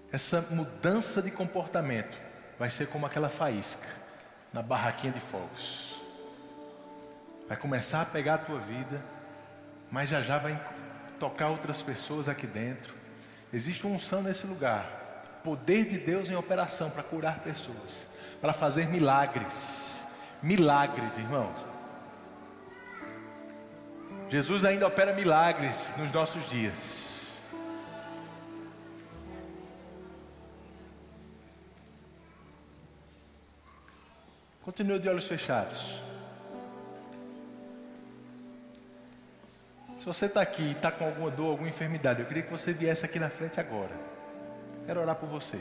Essa 0.09 0.41
mudança 0.49 1.21
de 1.21 1.29
comportamento 1.29 2.17
vai 2.57 2.69
ser 2.69 2.87
como 2.87 3.05
aquela 3.05 3.29
faísca 3.29 3.85
na 4.53 4.61
barraquinha 4.61 5.11
de 5.11 5.19
fogos 5.19 5.86
vai 7.47 7.57
começar 7.57 8.01
a 8.01 8.05
pegar 8.05 8.35
a 8.35 8.37
tua 8.39 8.59
vida, 8.59 9.03
mas 9.89 10.09
já 10.09 10.21
já 10.21 10.37
vai 10.37 10.59
tocar 11.19 11.49
outras 11.49 11.81
pessoas 11.81 12.27
aqui 12.27 12.45
dentro. 12.45 12.93
Existe 13.53 13.87
unção 13.87 14.21
nesse 14.21 14.45
lugar, 14.45 15.39
poder 15.43 15.85
de 15.85 15.97
Deus 15.97 16.29
em 16.29 16.35
operação 16.35 16.89
para 16.89 17.03
curar 17.03 17.39
pessoas, 17.39 18.07
para 18.41 18.53
fazer 18.53 18.87
milagres. 18.87 20.05
Milagres, 20.43 21.17
irmãos. 21.17 21.55
Jesus 24.29 24.65
ainda 24.65 24.85
opera 24.85 25.13
milagres 25.13 25.93
nos 25.97 26.11
nossos 26.11 26.47
dias. 26.49 27.07
Continue 34.61 34.99
de 34.99 35.07
olhos 35.07 35.23
fechados. 35.23 36.06
Se 39.97 40.05
você 40.05 40.27
está 40.27 40.41
aqui 40.41 40.61
e 40.61 40.71
está 40.73 40.91
com 40.91 41.05
alguma 41.05 41.31
dor, 41.31 41.49
alguma 41.49 41.67
enfermidade, 41.67 42.19
eu 42.19 42.27
queria 42.27 42.43
que 42.43 42.51
você 42.51 42.71
viesse 42.71 43.03
aqui 43.03 43.19
na 43.19 43.29
frente 43.29 43.59
agora. 43.59 43.91
Quero 44.85 45.01
orar 45.01 45.15
por 45.15 45.27
você. 45.27 45.59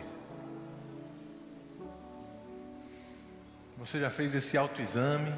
Você 3.79 3.99
já 3.99 4.11
fez 4.11 4.35
esse 4.35 4.59
autoexame? 4.59 5.33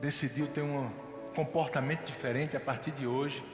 Decidiu 0.00 0.46
ter 0.46 0.62
um 0.62 0.90
comportamento 1.34 2.04
diferente 2.04 2.56
a 2.56 2.60
partir 2.60 2.92
de 2.92 3.06
hoje? 3.06 3.44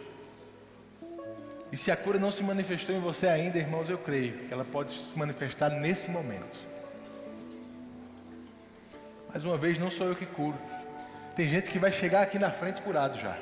E 1.72 1.76
se 1.76 1.90
a 1.90 1.96
cura 1.96 2.18
não 2.18 2.30
se 2.30 2.42
manifestou 2.42 2.94
em 2.94 3.00
você 3.00 3.26
ainda, 3.26 3.58
irmãos, 3.58 3.88
eu 3.88 3.98
creio 3.98 4.46
que 4.46 4.52
ela 4.52 4.64
pode 4.64 4.92
se 4.92 5.18
manifestar 5.18 5.70
nesse 5.70 6.08
momento. 6.08 6.60
Mais 9.28 9.44
uma 9.44 9.56
vez, 9.56 9.78
não 9.78 9.90
sou 9.90 10.06
eu 10.06 10.14
que 10.14 10.26
curo, 10.26 10.58
tem 11.34 11.48
gente 11.48 11.70
que 11.70 11.78
vai 11.78 11.90
chegar 11.90 12.22
aqui 12.22 12.38
na 12.38 12.50
frente 12.50 12.80
curado 12.82 13.18
já. 13.18 13.38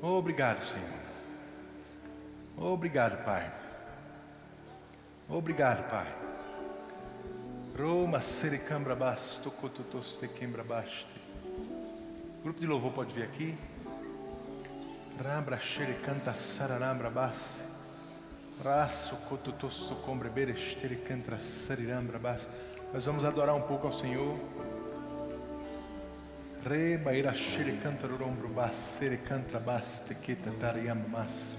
Obrigado, 0.00 0.62
Senhor. 0.62 0.98
Obrigado, 2.56 3.24
Pai. 3.24 3.52
Obrigado, 5.28 5.88
Pai. 5.90 6.06
Roma 7.78 8.20
sericambra 8.20 8.96
basto, 8.96 9.50
cototos 9.50 10.18
te 10.18 10.26
quembra 10.26 10.64
baste. 10.64 11.06
Grupo 12.42 12.58
de 12.58 12.66
louvor 12.66 12.92
pode 12.92 13.14
vir 13.14 13.24
aqui. 13.24 13.56
Rambra 15.22 15.58
xericanta 15.58 16.32
sararambra 16.34 17.10
baste. 22.18 22.48
Nós 22.92 23.04
vamos 23.04 23.24
adorar 23.24 23.54
um 23.54 23.62
pouco 23.62 23.86
ao 23.86 23.92
Senhor. 23.92 24.36
Reba 26.68 27.14
ira 27.14 27.32
shiri 27.32 27.76
cantaro 27.76 28.16
rombro 28.16 28.48
basse, 28.48 29.16
cantra 29.18 29.60
baste, 29.60 30.14
kita 30.14 30.50
tariam 30.58 30.96
masse. 31.08 31.56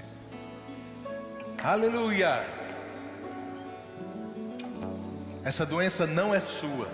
Aleluia! 1.64 2.46
Essa 5.44 5.66
doença 5.66 6.06
não 6.06 6.36
é 6.36 6.40
sua. 6.40 6.90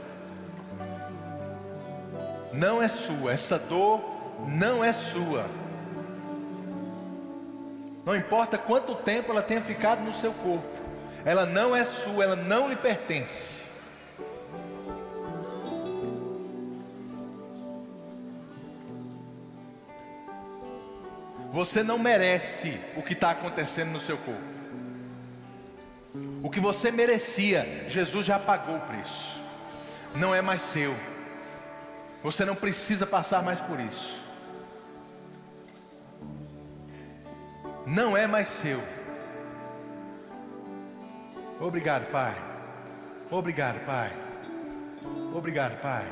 Não 2.53 2.81
é 2.81 2.87
sua. 2.87 3.33
Essa 3.33 3.57
dor 3.57 4.01
não 4.47 4.83
é 4.83 4.93
sua. 4.93 5.64
Não 8.05 8.15
importa 8.15 8.57
quanto 8.57 8.93
tempo 8.93 9.31
ela 9.31 9.41
tenha 9.41 9.61
ficado 9.61 10.03
no 10.03 10.13
seu 10.13 10.31
corpo, 10.31 10.69
ela 11.25 11.43
não 11.43 11.75
é 11.75 11.83
sua, 11.83 12.23
ela 12.23 12.35
não 12.35 12.69
lhe 12.69 12.75
pertence. 12.75 13.65
Você 21.51 21.81
não 21.81 21.97
merece 21.97 22.77
o 22.95 23.01
que 23.01 23.13
está 23.13 23.31
acontecendo 23.31 23.91
no 23.91 23.99
seu 23.99 24.17
corpo. 24.17 24.41
O 26.43 26.49
que 26.49 26.59
você 26.59 26.91
merecia, 26.91 27.85
Jesus 27.87 28.25
já 28.25 28.37
pagou 28.37 28.75
o 28.75 28.81
preço. 28.81 29.41
Não 30.13 30.35
é 30.35 30.41
mais 30.41 30.61
seu. 30.61 30.95
Você 32.21 32.45
não 32.45 32.55
precisa 32.55 33.07
passar 33.07 33.41
mais 33.41 33.59
por 33.59 33.79
isso. 33.79 34.24
Não 37.85 38.17
é 38.17 38.27
mais 38.27 38.47
seu. 38.47 38.81
Obrigado, 41.59 42.11
Pai. 42.11 42.35
Obrigado, 43.31 43.85
Pai. 43.85 44.11
Obrigado, 45.33 45.79
Pai. 45.81 46.05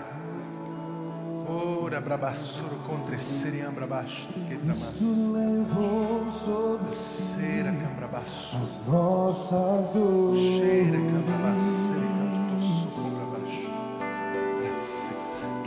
Ora 1.46 2.00
brabassuro 2.00 2.78
contra 2.88 3.18
seriambra 3.20 3.86
baixo 3.86 4.28
que 4.28 4.56
Cristo 4.56 5.34
levou 5.34 6.32
sobre 6.32 6.90
baixo. 8.08 8.58
as 8.62 8.88
nossas 8.88 9.90
dores. 9.90 10.42
Cheira. 10.42 10.98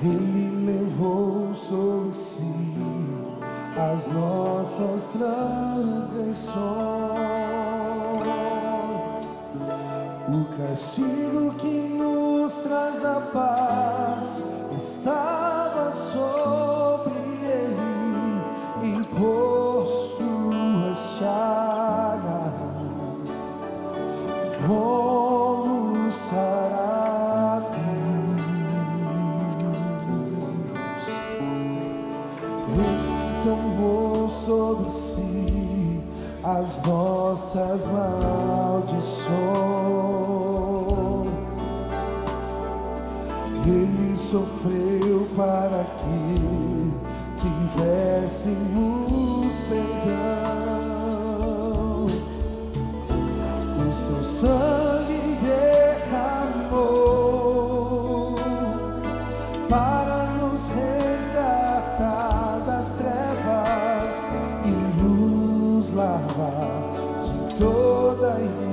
Ele 0.03 0.67
levou 0.67 1.53
sobre 1.53 2.15
si 2.15 2.43
as 3.77 4.07
nossas 4.09 5.09
transgressões. 5.09 6.57
O 10.29 10.45
castigo 10.57 11.55
que 11.55 11.83
nos 11.83 12.59
traz 12.59 13.05
a 13.05 13.21
paz 13.21 14.45
estava 14.77 15.93
sobre 15.93 16.76
nossas 37.57 37.87
maldições. 37.87 39.17
Ele 43.67 44.17
sofreu 44.17 45.27
para 45.35 45.85
que 45.99 46.93
tivéssemos 47.37 48.61
perdão. 49.69 50.47
O 53.89 53.93
seu 53.93 54.23
sangue 54.23 55.39
derramou 55.43 56.77
para 59.69 60.27
nos 60.39 60.69
resgatar 60.69 62.61
das 62.67 62.93
trevas 62.93 64.29
e 64.65 64.71
nos 65.03 65.91
lavar 65.95 66.86
toda 67.59 68.66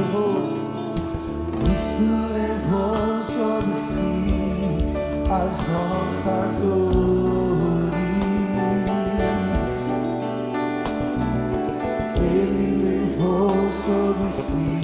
Levou, 0.00 0.40
Cristo 1.60 2.08
levou 2.32 3.20
sobre 3.22 3.76
si 3.76 4.16
as 5.28 5.60
nossas 5.68 6.56
dores. 6.56 7.92
Ele 12.16 12.80
levou 12.82 13.52
sobre 13.70 14.32
si 14.32 14.80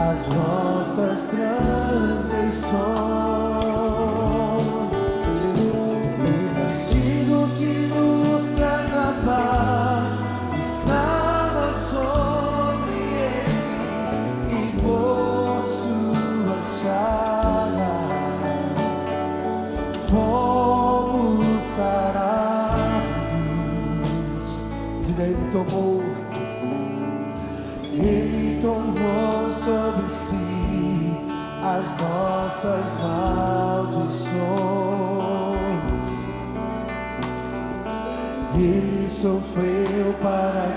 as 0.00 0.26
nossas 0.34 1.26
transgressões. 1.26 3.75
Tomou 25.64 26.02
ele 27.92 28.60
tomou 28.60 29.50
sobre 29.50 30.10
si 30.10 30.36
as 31.62 31.96
nossas 31.98 32.94
maldições. 33.00 34.36
Ele 38.54 39.08
sofreu 39.08 40.14
para 40.20 40.75